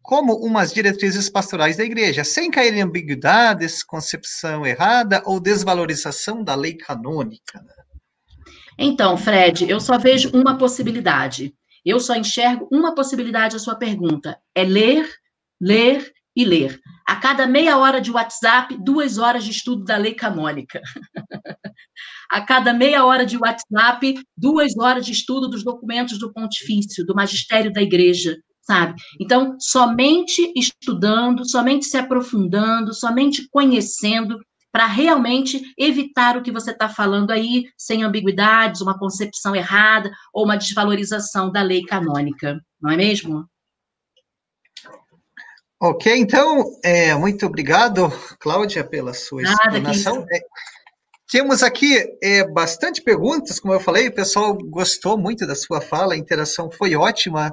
como 0.00 0.34
umas 0.34 0.72
diretrizes 0.72 1.28
pastorais 1.28 1.76
da 1.76 1.84
igreja, 1.84 2.22
sem 2.22 2.52
cair 2.52 2.74
em 2.74 2.82
ambiguidades, 2.82 3.82
concepção 3.82 4.64
errada 4.64 5.22
ou 5.24 5.40
desvalorização 5.40 6.44
da 6.44 6.54
lei 6.54 6.74
canônica. 6.74 7.64
Então, 8.78 9.16
Fred, 9.16 9.68
eu 9.68 9.80
só 9.80 9.98
vejo 9.98 10.30
uma 10.32 10.56
possibilidade. 10.56 11.54
Eu 11.84 12.00
só 12.00 12.14
enxergo 12.14 12.68
uma 12.70 12.94
possibilidade 12.94 13.56
à 13.56 13.58
sua 13.58 13.74
pergunta: 13.74 14.38
é 14.54 14.64
ler, 14.64 15.08
ler 15.60 16.12
e 16.36 16.44
ler. 16.44 16.80
A 17.06 17.16
cada 17.16 17.46
meia 17.46 17.76
hora 17.76 18.00
de 18.00 18.10
WhatsApp, 18.10 18.76
duas 18.82 19.18
horas 19.18 19.44
de 19.44 19.50
estudo 19.50 19.84
da 19.84 19.96
lei 19.96 20.14
canônica. 20.14 20.80
a 22.30 22.40
cada 22.40 22.72
meia 22.72 23.04
hora 23.04 23.26
de 23.26 23.36
WhatsApp, 23.36 24.22
duas 24.36 24.76
horas 24.78 25.04
de 25.04 25.12
estudo 25.12 25.48
dos 25.48 25.64
documentos 25.64 26.18
do 26.18 26.32
pontifício, 26.32 27.04
do 27.04 27.14
magistério 27.14 27.72
da 27.72 27.82
igreja, 27.82 28.36
sabe? 28.62 28.94
Então, 29.20 29.56
somente 29.58 30.52
estudando, 30.54 31.44
somente 31.48 31.86
se 31.86 31.96
aprofundando, 31.96 32.94
somente 32.94 33.48
conhecendo, 33.50 34.38
para 34.72 34.86
realmente 34.86 35.60
evitar 35.76 36.36
o 36.36 36.42
que 36.42 36.52
você 36.52 36.70
está 36.70 36.88
falando 36.88 37.30
aí, 37.30 37.66
sem 37.76 38.02
ambiguidades, 38.02 38.80
uma 38.80 38.98
concepção 38.98 39.54
errada 39.54 40.10
ou 40.32 40.44
uma 40.44 40.56
desvalorização 40.56 41.50
da 41.50 41.62
lei 41.62 41.82
canônica, 41.82 42.60
não 42.80 42.90
é 42.90 42.96
mesmo? 42.96 43.46
Ok, 45.82 46.14
então, 46.14 46.78
é, 46.84 47.14
muito 47.14 47.46
obrigado, 47.46 48.12
Cláudia, 48.38 48.84
pela 48.84 49.14
sua 49.14 49.42
Nada, 49.42 49.78
explanação. 49.78 50.26
É, 50.30 50.40
temos 51.30 51.62
aqui 51.62 51.96
é, 52.22 52.46
bastante 52.46 53.00
perguntas, 53.00 53.58
como 53.58 53.72
eu 53.72 53.80
falei, 53.80 54.08
o 54.08 54.14
pessoal 54.14 54.52
gostou 54.54 55.16
muito 55.16 55.46
da 55.46 55.54
sua 55.54 55.80
fala, 55.80 56.12
a 56.12 56.18
interação 56.18 56.70
foi 56.70 56.94
ótima. 56.94 57.50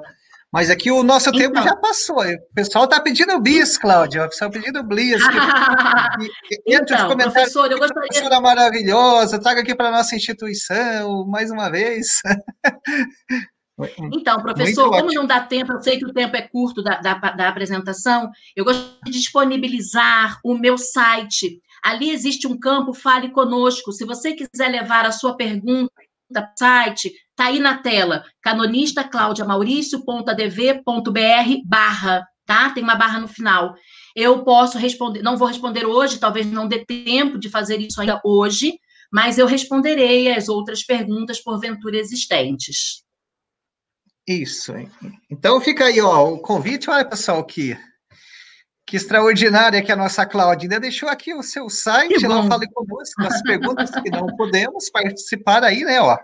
Mas 0.52 0.70
aqui 0.70 0.90
o 0.90 1.02
nosso 1.02 1.28
então. 1.28 1.40
tempo 1.40 1.62
já 1.62 1.76
passou. 1.76 2.22
O 2.22 2.54
pessoal 2.54 2.84
está 2.84 3.00
pedindo 3.00 3.38
bis, 3.38 3.76
Cláudia. 3.76 4.24
O 4.24 4.28
pessoal 4.28 4.50
pedindo 4.50 4.82
bis. 4.82 5.20
Entre 6.66 6.94
então, 6.94 6.96
os 6.96 7.02
comentários. 7.02 7.32
Professor, 7.34 7.70
eu 7.70 7.78
gostaria... 7.78 8.08
Professora 8.08 8.40
maravilhosa, 8.40 9.38
traga 9.38 9.60
aqui 9.60 9.74
para 9.74 9.88
a 9.88 9.92
nossa 9.92 10.16
instituição, 10.16 11.26
mais 11.26 11.50
uma 11.50 11.68
vez. 11.70 12.22
Então, 14.12 14.40
professor, 14.42 14.90
como 14.90 15.12
não 15.12 15.26
dá 15.26 15.40
tempo, 15.40 15.72
eu 15.72 15.82
sei 15.82 15.98
que 15.98 16.06
o 16.06 16.14
tempo 16.14 16.34
é 16.34 16.42
curto 16.42 16.82
da, 16.82 16.98
da, 16.98 17.14
da 17.14 17.48
apresentação, 17.48 18.30
eu 18.56 18.64
gostaria 18.64 18.98
de 19.04 19.12
disponibilizar 19.12 20.40
o 20.42 20.56
meu 20.56 20.78
site. 20.78 21.60
Ali 21.84 22.10
existe 22.10 22.46
um 22.46 22.58
campo 22.58 22.94
Fale 22.94 23.30
Conosco. 23.30 23.92
Se 23.92 24.04
você 24.04 24.32
quiser 24.32 24.68
levar 24.68 25.04
a 25.04 25.12
sua 25.12 25.36
pergunta 25.36 25.92
site, 26.56 27.12
Está 27.38 27.50
aí 27.50 27.60
na 27.60 27.78
tela, 27.78 28.24
canonista 28.42 29.04
Cláudia 29.04 29.44
Maurício.adv.br 29.44 30.82
barra, 31.64 32.26
tá? 32.44 32.70
Tem 32.70 32.82
uma 32.82 32.96
barra 32.96 33.20
no 33.20 33.28
final. 33.28 33.76
Eu 34.16 34.42
posso 34.42 34.76
responder, 34.76 35.22
não 35.22 35.36
vou 35.36 35.46
responder 35.46 35.86
hoje, 35.86 36.18
talvez 36.18 36.50
não 36.50 36.66
dê 36.66 36.84
tempo 36.84 37.38
de 37.38 37.48
fazer 37.48 37.76
isso 37.76 38.00
ainda 38.00 38.20
hoje, 38.24 38.76
mas 39.12 39.38
eu 39.38 39.46
responderei 39.46 40.32
as 40.32 40.48
outras 40.48 40.84
perguntas 40.84 41.38
porventura 41.38 41.96
existentes. 41.96 43.04
Isso. 44.26 44.72
Então 45.30 45.60
fica 45.60 45.84
aí, 45.84 46.00
ó, 46.00 46.32
o 46.32 46.40
convite, 46.40 46.90
olha 46.90 47.08
pessoal, 47.08 47.44
que 47.44 47.78
que 48.88 48.96
extraordinária 48.96 49.82
que 49.82 49.92
a 49.92 49.96
nossa 49.96 50.24
Cláudia 50.24 50.64
ainda 50.64 50.80
deixou 50.80 51.10
aqui 51.10 51.34
o 51.34 51.42
seu 51.42 51.68
site, 51.68 52.26
não 52.26 52.48
fale 52.48 52.66
conosco, 52.72 53.22
as 53.22 53.42
perguntas 53.42 53.90
que 53.90 54.10
não 54.10 54.34
podemos 54.34 54.88
participar 54.88 55.62
aí, 55.62 55.84
né, 55.84 56.00
ó. 56.00 56.18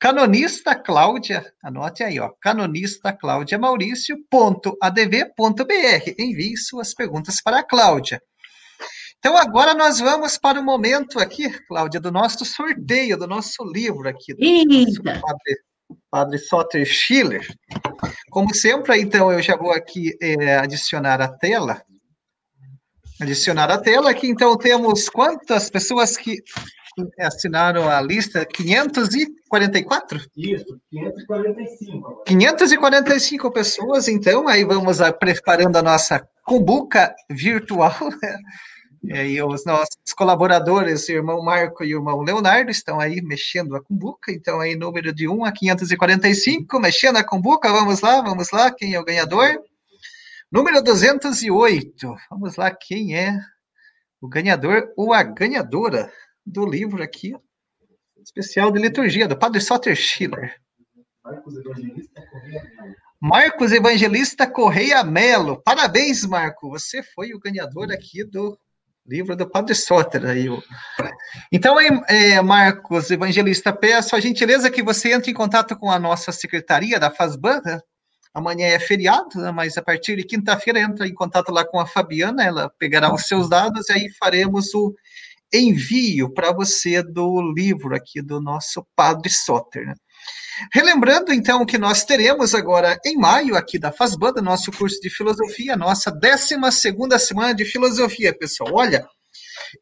Canonista 0.00 0.74
Cláudia, 0.74 1.46
anote 1.62 2.02
aí, 2.02 2.18
ó, 2.18 2.32
canonista 2.40 3.12
Cláudia 3.12 3.56
Maurício.adv.br. 3.56 6.14
Envie 6.18 6.56
suas 6.56 6.92
perguntas 6.92 7.40
para 7.40 7.60
a 7.60 7.62
Cláudia. 7.62 8.20
Então, 9.20 9.36
agora 9.36 9.72
nós 9.72 10.00
vamos 10.00 10.36
para 10.36 10.58
o 10.58 10.64
momento 10.64 11.20
aqui, 11.20 11.48
Cláudia, 11.68 12.00
do 12.00 12.10
nosso 12.10 12.44
sorteio, 12.44 13.16
do 13.16 13.28
nosso 13.28 13.64
livro 13.64 14.08
aqui, 14.08 14.34
do 14.34 15.02
padre, 15.04 15.56
padre 16.10 16.38
Soter 16.38 16.84
Schiller. 16.84 17.46
Como 18.28 18.52
sempre, 18.52 19.00
então, 19.00 19.30
eu 19.30 19.40
já 19.40 19.56
vou 19.56 19.70
aqui 19.70 20.16
é, 20.20 20.56
adicionar 20.56 21.20
a 21.20 21.28
tela. 21.28 21.80
Adicionar 23.20 23.70
a 23.70 23.78
tela 23.78 24.10
aqui, 24.10 24.28
então, 24.28 24.56
temos 24.56 25.08
quantas 25.08 25.70
pessoas 25.70 26.16
que 26.16 26.42
assinaram 27.18 27.88
a 27.88 28.00
lista 28.00 28.44
544? 28.44 30.20
Isso, 30.36 30.80
545. 30.90 32.24
545 32.26 33.50
pessoas, 33.50 34.08
então, 34.08 34.48
aí 34.48 34.64
vamos 34.64 35.00
a, 35.00 35.12
preparando 35.12 35.76
a 35.76 35.82
nossa 35.82 36.26
cumbuca 36.44 37.14
virtual. 37.30 37.94
Né? 39.02 39.30
E 39.30 39.42
os 39.42 39.64
nossos 39.64 40.12
colaboradores, 40.16 41.08
o 41.08 41.12
irmão 41.12 41.42
Marco 41.42 41.82
e 41.82 41.94
o 41.94 41.98
irmão 41.98 42.20
Leonardo, 42.20 42.70
estão 42.70 43.00
aí 43.00 43.20
mexendo 43.20 43.74
a 43.74 43.82
cumbuca. 43.82 44.30
Então, 44.30 44.60
aí, 44.60 44.76
número 44.76 45.12
de 45.12 45.26
1 45.26 45.44
a 45.44 45.52
545, 45.52 46.78
mexendo 46.78 47.16
a 47.16 47.24
cumbuca. 47.24 47.68
Vamos 47.72 48.00
lá, 48.00 48.20
vamos 48.20 48.50
lá, 48.52 48.70
quem 48.70 48.94
é 48.94 49.00
o 49.00 49.04
ganhador? 49.04 49.60
Número 50.52 50.82
208. 50.82 52.14
Vamos 52.30 52.56
lá, 52.56 52.70
quem 52.70 53.16
é 53.16 53.36
o 54.20 54.28
ganhador 54.28 54.92
ou 54.96 55.12
a 55.12 55.22
ganhadora? 55.22 56.12
do 56.44 56.66
livro 56.66 57.02
aqui, 57.02 57.34
especial 58.22 58.70
de 58.70 58.80
liturgia, 58.80 59.28
do 59.28 59.38
Padre 59.38 59.60
Soter 59.60 59.94
Schiller. 59.94 60.56
Marcos 63.20 63.70
Evangelista 63.70 64.46
Correia 64.50 65.04
Melo. 65.04 65.62
Parabéns, 65.62 66.26
Marco. 66.26 66.68
Você 66.70 67.02
foi 67.02 67.32
o 67.32 67.38
ganhador 67.38 67.92
aqui 67.92 68.24
do 68.24 68.58
livro 69.06 69.36
do 69.36 69.48
Padre 69.48 69.74
Soter. 69.74 70.24
Aí, 70.26 70.46
Então, 71.52 71.76
é, 71.80 72.42
Marcos 72.42 73.10
Evangelista, 73.10 73.72
peço 73.72 74.16
a 74.16 74.20
gentileza 74.20 74.70
que 74.70 74.82
você 74.82 75.12
entre 75.12 75.30
em 75.30 75.34
contato 75.34 75.76
com 75.76 75.90
a 75.90 75.98
nossa 75.98 76.32
secretaria 76.32 76.98
da 76.98 77.10
FASBAN. 77.10 77.62
Amanhã 78.34 78.66
é 78.66 78.78
feriado, 78.78 79.38
né? 79.40 79.50
mas 79.50 79.76
a 79.76 79.82
partir 79.82 80.16
de 80.16 80.24
quinta-feira 80.24 80.80
entra 80.80 81.06
em 81.06 81.12
contato 81.12 81.50
lá 81.50 81.66
com 81.66 81.78
a 81.78 81.86
Fabiana, 81.86 82.44
ela 82.44 82.70
pegará 82.78 83.12
os 83.12 83.22
seus 83.22 83.48
dados 83.48 83.88
e 83.88 83.92
aí 83.92 84.08
faremos 84.18 84.74
o 84.74 84.94
envio 85.52 86.32
para 86.32 86.50
você 86.50 87.02
do 87.02 87.52
livro 87.54 87.94
aqui 87.94 88.22
do 88.22 88.40
nosso 88.40 88.86
Padre 88.96 89.30
Soter. 89.30 89.86
Né? 89.86 89.94
Relembrando, 90.72 91.32
então, 91.32 91.66
que 91.66 91.76
nós 91.76 92.04
teremos 92.04 92.54
agora 92.54 92.98
em 93.04 93.16
maio, 93.16 93.56
aqui 93.56 93.78
da 93.78 93.92
Fazbanda, 93.92 94.40
nosso 94.40 94.70
curso 94.72 94.98
de 95.00 95.10
filosofia, 95.10 95.76
nossa 95.76 96.10
12 96.10 96.56
semana 97.20 97.54
de 97.54 97.64
filosofia, 97.64 98.36
pessoal. 98.36 98.70
Olha, 98.72 99.06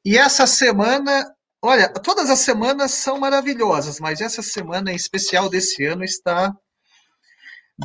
e 0.04 0.16
essa 0.16 0.46
semana, 0.46 1.24
olha, 1.62 1.88
todas 1.88 2.30
as 2.30 2.40
semanas 2.40 2.92
são 2.92 3.18
maravilhosas, 3.18 4.00
mas 4.00 4.20
essa 4.20 4.42
semana 4.42 4.90
em 4.90 4.96
especial 4.96 5.48
desse 5.48 5.84
ano 5.84 6.04
está 6.04 6.52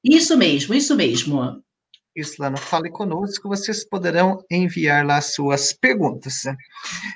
Isso 0.03 0.37
mesmo, 0.37 0.75
isso 0.75 0.95
mesmo. 0.95 1.63
Isso 2.19 2.35
lá 2.37 2.49
no 2.49 2.57
Fale 2.57 2.89
Conosco, 2.89 3.47
vocês 3.47 3.87
poderão 3.87 4.43
enviar 4.51 5.05
lá 5.05 5.21
suas 5.21 5.71
perguntas. 5.71 6.43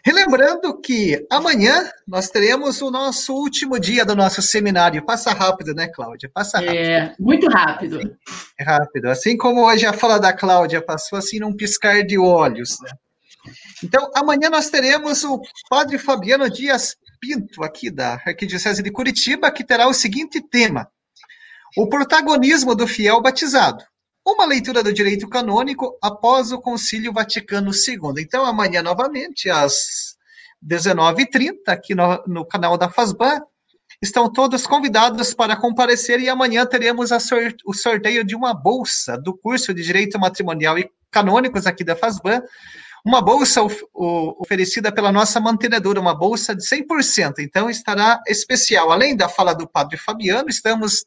Relembrando 0.05 0.79
que 0.79 1.27
amanhã 1.29 1.91
nós 2.07 2.29
teremos 2.29 2.81
o 2.81 2.89
nosso 2.89 3.33
último 3.33 3.77
dia 3.77 4.05
do 4.05 4.15
nosso 4.15 4.41
seminário. 4.41 5.05
Passa 5.05 5.31
rápido, 5.31 5.73
né, 5.73 5.89
Cláudia? 5.89 6.31
Passa 6.33 6.59
rápido. 6.59 6.75
É, 6.75 7.15
muito 7.19 7.49
rápido. 7.49 8.17
É 8.57 8.63
rápido. 8.63 9.09
Assim 9.09 9.35
como 9.35 9.65
hoje 9.65 9.85
a 9.85 9.91
fala 9.91 10.17
da 10.17 10.31
Cláudia 10.31 10.81
passou 10.81 11.19
assim 11.19 11.39
num 11.39 11.53
piscar 11.53 12.03
de 12.03 12.17
olhos, 12.17 12.77
né? 12.81 12.91
Então, 13.83 14.09
amanhã 14.15 14.49
nós 14.49 14.69
teremos 14.69 15.25
o 15.25 15.41
Padre 15.69 15.97
Fabiano 15.97 16.49
Dias 16.49 16.95
Pinto, 17.19 17.61
aqui 17.61 17.91
da 17.91 18.13
Arquidiocese 18.13 18.81
de 18.81 18.91
Curitiba, 18.91 19.51
que 19.51 19.65
terá 19.65 19.87
o 19.87 19.93
seguinte 19.93 20.41
tema: 20.41 20.87
O 21.77 21.89
protagonismo 21.89 22.73
do 22.73 22.87
fiel 22.87 23.21
batizado. 23.21 23.83
Uma 24.25 24.45
leitura 24.45 24.81
do 24.81 24.93
direito 24.93 25.27
canônico 25.27 25.97
após 26.01 26.51
o 26.51 26.61
Concílio 26.61 27.11
Vaticano 27.11 27.71
II. 27.71 28.21
Então, 28.21 28.45
amanhã, 28.45 28.81
novamente, 28.81 29.49
às 29.49 30.15
19h30, 30.65 31.55
aqui 31.67 31.93
no, 31.93 32.23
no 32.25 32.45
canal 32.45 32.77
da 32.77 32.89
FASBAN, 32.89 33.41
estão 34.01 34.31
todos 34.31 34.65
convidados 34.65 35.33
para 35.33 35.55
comparecer 35.55 36.19
e 36.19 36.29
amanhã 36.29 36.65
teremos 36.65 37.11
o 37.65 37.73
sorteio 37.73 38.23
de 38.23 38.35
uma 38.35 38.53
bolsa 38.53 39.17
do 39.17 39.35
curso 39.35 39.73
de 39.73 39.83
Direito 39.83 40.17
Matrimonial 40.19 40.79
e 40.79 40.89
Canônicos 41.11 41.67
aqui 41.67 41.83
da 41.83 41.95
FASBAN, 41.95 42.41
uma 43.05 43.21
bolsa 43.21 43.61
oferecida 43.93 44.91
pela 44.91 45.11
nossa 45.11 45.39
mantenedora, 45.39 45.99
uma 45.99 46.17
bolsa 46.17 46.55
de 46.55 46.63
100%. 46.63 47.39
Então, 47.39 47.69
estará 47.69 48.21
especial. 48.27 48.91
Além 48.91 49.15
da 49.15 49.27
fala 49.27 49.53
do 49.53 49.67
Padre 49.67 49.97
Fabiano, 49.97 50.49
estamos 50.49 51.05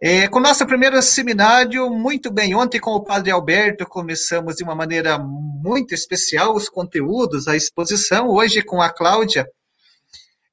é, 0.00 0.28
com 0.28 0.38
o 0.38 0.42
nosso 0.42 0.66
primeiro 0.66 1.00
seminário, 1.02 1.90
muito 1.90 2.30
bem. 2.30 2.54
Ontem, 2.54 2.80
com 2.80 2.92
o 2.92 3.04
Padre 3.04 3.30
Alberto, 3.30 3.86
começamos 3.86 4.56
de 4.56 4.64
uma 4.64 4.74
maneira 4.74 5.18
muito 5.18 5.94
especial 5.94 6.54
os 6.54 6.68
conteúdos, 6.68 7.46
a 7.46 7.56
exposição. 7.56 8.28
Hoje, 8.28 8.62
com 8.62 8.80
a 8.80 8.90
Cláudia, 8.90 9.46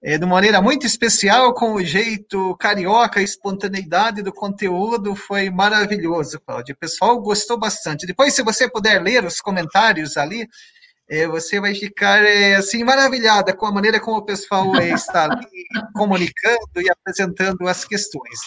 é, 0.03 0.17
de 0.17 0.23
uma 0.25 0.35
maneira 0.35 0.61
muito 0.61 0.85
especial, 0.85 1.53
com 1.53 1.73
o 1.73 1.83
jeito 1.83 2.55
carioca, 2.57 3.19
a 3.19 3.23
espontaneidade 3.23 4.21
do 4.21 4.31
conteúdo, 4.31 5.15
foi 5.15 5.49
maravilhoso, 5.49 6.39
Cláudia. 6.45 6.75
O 6.75 6.77
pessoal 6.77 7.19
gostou 7.19 7.57
bastante. 7.57 8.05
Depois, 8.05 8.33
se 8.33 8.43
você 8.43 8.69
puder 8.69 9.01
ler 9.01 9.25
os 9.25 9.41
comentários 9.41 10.15
ali, 10.15 10.47
você 11.27 11.59
vai 11.59 11.73
ficar 11.73 12.23
é, 12.23 12.55
assim 12.55 12.83
maravilhada 12.83 13.55
com 13.55 13.65
a 13.65 13.71
maneira 13.71 13.99
como 13.99 14.17
o 14.17 14.25
pessoal 14.25 14.75
é, 14.75 14.89
está 14.89 15.25
ali, 15.25 15.65
comunicando 15.93 16.81
e 16.81 16.89
apresentando 16.89 17.67
as 17.67 17.85
questões. 17.85 18.39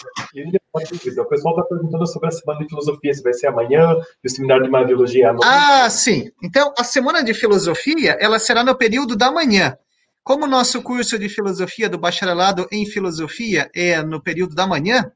O 1.17 1.25
pessoal 1.25 1.55
está 1.55 1.67
perguntando 1.67 2.05
sobre 2.07 2.29
a 2.29 2.31
semana 2.31 2.59
de 2.59 2.67
filosofia, 2.67 3.13
se 3.13 3.23
vai 3.23 3.33
ser 3.33 3.47
amanhã, 3.47 3.95
e 4.23 4.27
o 4.27 4.29
seminário 4.29 4.63
de 4.63 4.69
Mariologia 4.69 5.29
à 5.29 5.33
noite. 5.33 5.47
Ah, 5.47 5.89
sim. 5.89 6.31
Então, 6.43 6.73
a 6.77 6.83
semana 6.83 7.23
de 7.23 7.33
filosofia, 7.33 8.17
ela 8.19 8.37
será 8.37 8.63
no 8.63 8.75
período 8.75 9.15
da 9.15 9.31
manhã. 9.31 9.75
Como 10.23 10.45
o 10.45 10.47
nosso 10.47 10.83
curso 10.83 11.17
de 11.17 11.27
filosofia 11.27 11.89
do 11.89 11.97
bacharelado 11.97 12.67
em 12.71 12.85
filosofia 12.85 13.71
é 13.73 14.03
no 14.03 14.21
período 14.21 14.53
da 14.53 14.67
manhã, 14.67 15.11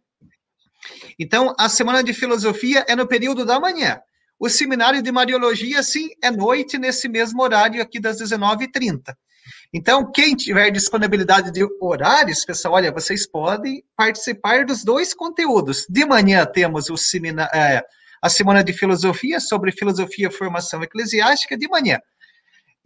então 1.20 1.54
a 1.58 1.70
semana 1.70 2.04
de 2.04 2.14
filosofia 2.14 2.86
é 2.88 2.96
no 2.96 3.08
período 3.08 3.46
da 3.46 3.60
manhã. 3.60 4.02
O 4.40 4.50
seminário 4.50 5.02
de 5.02 5.12
Mariologia, 5.12 5.82
sim, 5.82 6.10
é 6.22 6.30
noite, 6.30 6.78
nesse 6.78 7.08
mesmo 7.08 7.42
horário 7.42 7.82
aqui 7.82 8.00
das 8.00 8.20
19h30. 8.20 9.16
Então, 9.74 10.12
quem 10.12 10.36
tiver 10.36 10.72
disponibilidade 10.72 11.52
de 11.52 11.66
horários, 11.80 12.44
pessoal, 12.44 12.76
olha, 12.76 12.92
vocês 12.92 13.28
podem 13.28 13.84
participar 13.96 14.66
dos 14.66 14.84
dois 14.84 15.14
conteúdos. 15.14 15.86
De 15.90 16.06
manhã 16.06 16.46
temos 16.46 16.90
o 16.90 16.98
seminário, 16.98 17.52
é, 17.54 17.84
a 18.22 18.30
Semana 18.30 18.64
de 18.64 18.74
Filosofia, 18.74 19.40
sobre 19.40 19.72
Filosofia 19.72 20.28
e 20.28 20.32
Formação 20.32 20.82
Eclesiástica, 20.84 21.58
de 21.58 21.68
manhã. 21.68 22.00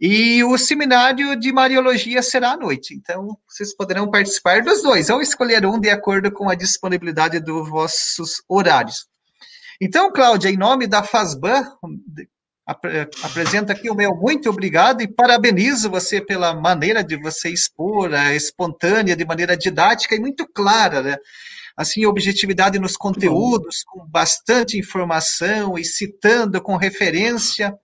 E 0.00 0.42
o 0.44 0.56
seminário 0.56 1.36
de 1.36 1.52
Mariologia 1.52 2.22
será 2.22 2.52
à 2.52 2.56
noite. 2.56 2.94
Então, 2.94 3.36
vocês 3.46 3.74
poderão 3.74 4.10
participar 4.10 4.62
dos 4.62 4.82
dois, 4.82 5.10
ou 5.10 5.20
escolher 5.20 5.64
um 5.66 5.78
de 5.78 5.90
acordo 5.90 6.32
com 6.32 6.48
a 6.48 6.54
disponibilidade 6.54 7.38
dos 7.40 7.68
vossos 7.68 8.42
horários. 8.48 9.06
Então, 9.80 10.12
Cláudia, 10.12 10.50
em 10.50 10.56
nome 10.56 10.86
da 10.86 11.02
FASBAN, 11.02 11.64
apresenta 13.22 13.72
aqui 13.72 13.90
o 13.90 13.94
meu 13.94 14.14
muito 14.14 14.50
obrigado 14.50 15.02
e 15.02 15.08
parabenizo 15.08 15.90
você 15.90 16.20
pela 16.20 16.54
maneira 16.54 17.02
de 17.02 17.16
você 17.16 17.48
expor, 17.48 18.12
a 18.14 18.34
espontânea, 18.34 19.16
de 19.16 19.24
maneira 19.24 19.56
didática 19.56 20.14
e 20.14 20.20
muito 20.20 20.46
clara, 20.46 21.02
né? 21.02 21.16
Assim, 21.76 22.04
objetividade 22.04 22.78
nos 22.78 22.96
conteúdos, 22.96 23.82
com 23.84 24.06
bastante 24.06 24.78
informação 24.78 25.78
e 25.78 25.84
citando 25.84 26.60
com 26.60 26.76
referência 26.76 27.74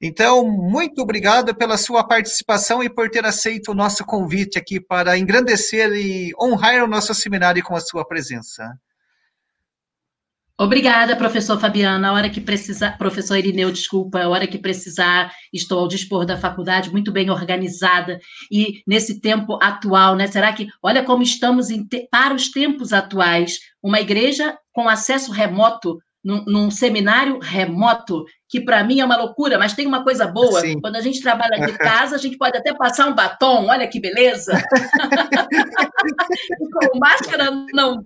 então, 0.00 0.46
muito 0.46 1.00
obrigado 1.00 1.54
pela 1.54 1.76
sua 1.76 2.06
participação 2.06 2.82
e 2.82 2.88
por 2.88 3.08
ter 3.08 3.24
aceito 3.24 3.70
o 3.70 3.74
nosso 3.74 4.04
convite 4.04 4.58
aqui 4.58 4.80
para 4.80 5.16
engrandecer 5.16 5.92
e 5.92 6.32
honrar 6.40 6.82
o 6.82 6.88
nosso 6.88 7.14
seminário 7.14 7.62
com 7.62 7.76
a 7.76 7.80
sua 7.80 8.04
presença. 8.04 8.76
Obrigada, 10.60 11.16
professor 11.16 11.58
Fabiano. 11.58 12.06
A 12.06 12.12
hora 12.12 12.28
que 12.28 12.38
precisar, 12.38 12.98
professor 12.98 13.34
Irineu, 13.38 13.72
desculpa, 13.72 14.20
a 14.20 14.28
hora 14.28 14.46
que 14.46 14.58
precisar, 14.58 15.32
estou 15.50 15.78
ao 15.78 15.88
dispor 15.88 16.26
da 16.26 16.36
faculdade, 16.36 16.90
muito 16.90 17.10
bem 17.10 17.30
organizada. 17.30 18.20
E 18.52 18.82
nesse 18.86 19.22
tempo 19.22 19.58
atual, 19.62 20.14
né? 20.16 20.26
Será 20.26 20.52
que, 20.52 20.68
olha 20.82 21.02
como 21.02 21.22
estamos 21.22 21.68
te, 21.68 22.06
para 22.10 22.34
os 22.34 22.50
tempos 22.50 22.92
atuais, 22.92 23.58
uma 23.82 24.02
igreja 24.02 24.54
com 24.70 24.86
acesso 24.86 25.32
remoto 25.32 25.98
num, 26.22 26.44
num 26.44 26.70
seminário 26.70 27.38
remoto, 27.38 28.24
que 28.48 28.60
para 28.60 28.84
mim 28.84 29.00
é 29.00 29.04
uma 29.04 29.16
loucura, 29.16 29.58
mas 29.58 29.72
tem 29.72 29.86
uma 29.86 30.04
coisa 30.04 30.26
boa. 30.26 30.60
Sim. 30.60 30.80
Quando 30.80 30.96
a 30.96 31.00
gente 31.00 31.22
trabalha 31.22 31.66
de 31.66 31.72
casa, 31.78 32.16
a 32.16 32.18
gente 32.18 32.36
pode 32.36 32.56
até 32.56 32.74
passar 32.74 33.08
um 33.08 33.14
batom, 33.14 33.68
olha 33.68 33.88
que 33.88 34.00
beleza. 34.00 34.52
com 36.72 36.98
máscara 36.98 37.50
não 37.72 38.02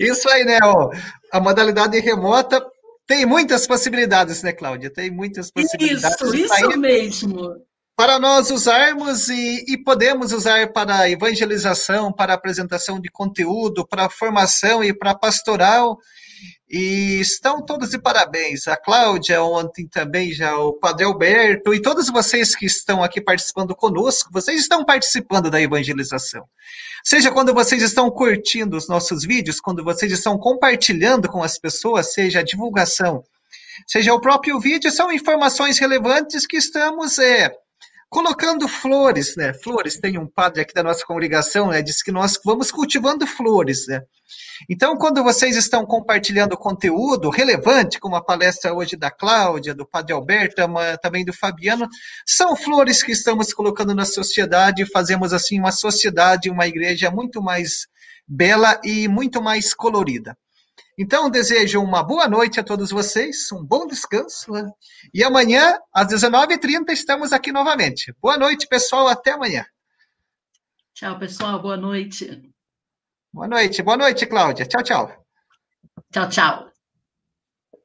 Isso 0.00 0.28
aí, 0.30 0.44
né? 0.44 0.58
Ó, 0.62 0.90
a 1.32 1.40
modalidade 1.40 1.98
remota 2.00 2.64
tem 3.06 3.24
muitas 3.24 3.66
possibilidades, 3.66 4.42
né, 4.42 4.52
Cláudia? 4.52 4.90
Tem 4.90 5.10
muitas 5.10 5.50
possibilidades. 5.50 6.20
Isso, 6.20 6.36
isso 6.36 6.78
mesmo 6.78 7.56
para 7.96 8.18
nós 8.18 8.50
usarmos 8.50 9.30
e, 9.30 9.64
e, 9.66 9.78
podemos 9.82 10.30
usar 10.30 10.70
para 10.70 11.08
evangelização, 11.08 12.12
para 12.12 12.34
apresentação 12.34 13.00
de 13.00 13.08
conteúdo, 13.08 13.86
para 13.86 14.10
formação 14.10 14.84
e 14.84 14.92
para 14.92 15.14
pastoral. 15.14 15.98
E 16.68 17.18
estão 17.20 17.64
todos 17.64 17.90
de 17.90 17.98
parabéns. 17.98 18.68
A 18.68 18.76
Cláudia, 18.76 19.42
ontem 19.42 19.88
também 19.88 20.32
já 20.32 20.58
o 20.58 20.74
Padre 20.74 21.04
Alberto 21.04 21.72
e 21.72 21.80
todos 21.80 22.10
vocês 22.10 22.54
que 22.54 22.66
estão 22.66 23.02
aqui 23.02 23.18
participando 23.18 23.74
conosco, 23.74 24.30
vocês 24.30 24.60
estão 24.60 24.84
participando 24.84 25.50
da 25.50 25.62
evangelização. 25.62 26.44
Seja 27.02 27.30
quando 27.30 27.54
vocês 27.54 27.80
estão 27.80 28.10
curtindo 28.10 28.76
os 28.76 28.88
nossos 28.88 29.24
vídeos, 29.24 29.58
quando 29.58 29.82
vocês 29.82 30.12
estão 30.12 30.36
compartilhando 30.36 31.30
com 31.30 31.42
as 31.42 31.56
pessoas, 31.58 32.12
seja 32.12 32.40
a 32.40 32.44
divulgação, 32.44 33.22
seja 33.86 34.12
o 34.12 34.20
próprio 34.20 34.60
vídeo, 34.60 34.90
são 34.90 35.10
informações 35.10 35.78
relevantes 35.78 36.46
que 36.46 36.56
estamos 36.56 37.18
é, 37.18 37.52
colocando 38.08 38.68
flores, 38.68 39.36
né? 39.36 39.52
Flores, 39.52 39.98
tem 39.98 40.18
um 40.18 40.26
padre 40.26 40.62
aqui 40.62 40.72
da 40.72 40.82
nossa 40.82 41.04
congregação, 41.04 41.68
né? 41.68 41.82
Diz 41.82 42.02
que 42.02 42.12
nós 42.12 42.38
vamos 42.44 42.70
cultivando 42.70 43.26
flores, 43.26 43.86
né? 43.86 44.02
Então, 44.68 44.96
quando 44.96 45.22
vocês 45.22 45.56
estão 45.56 45.84
compartilhando 45.84 46.56
conteúdo 46.56 47.30
relevante, 47.30 48.00
como 48.00 48.16
a 48.16 48.24
palestra 48.24 48.72
hoje 48.72 48.96
da 48.96 49.10
Cláudia, 49.10 49.74
do 49.74 49.86
Padre 49.86 50.12
Alberto, 50.12 50.62
também 51.02 51.24
do 51.24 51.32
Fabiano, 51.32 51.86
são 52.24 52.56
flores 52.56 53.02
que 53.02 53.12
estamos 53.12 53.52
colocando 53.52 53.94
na 53.94 54.04
sociedade 54.04 54.86
fazemos 54.86 55.32
assim 55.32 55.58
uma 55.58 55.72
sociedade, 55.72 56.50
uma 56.50 56.66
igreja 56.66 57.10
muito 57.10 57.42
mais 57.42 57.86
bela 58.26 58.80
e 58.82 59.06
muito 59.08 59.42
mais 59.42 59.74
colorida. 59.74 60.36
Então, 60.98 61.28
desejo 61.28 61.82
uma 61.82 62.02
boa 62.02 62.26
noite 62.26 62.58
a 62.58 62.64
todos 62.64 62.90
vocês, 62.90 63.52
um 63.52 63.62
bom 63.62 63.86
descanso. 63.86 64.50
Né? 64.52 64.70
E 65.12 65.22
amanhã, 65.22 65.78
às 65.92 66.06
19h30, 66.08 66.90
estamos 66.90 67.32
aqui 67.32 67.52
novamente. 67.52 68.14
Boa 68.20 68.38
noite, 68.38 68.66
pessoal. 68.66 69.06
Até 69.06 69.32
amanhã. 69.32 69.66
Tchau, 70.94 71.18
pessoal. 71.18 71.60
Boa 71.60 71.76
noite. 71.76 72.50
Boa 73.30 73.46
noite. 73.46 73.82
Boa 73.82 73.98
noite, 73.98 74.24
Cláudia. 74.24 74.64
Tchau, 74.64 74.82
tchau. 74.82 75.26
Tchau, 76.10 76.28
tchau. 76.30 76.75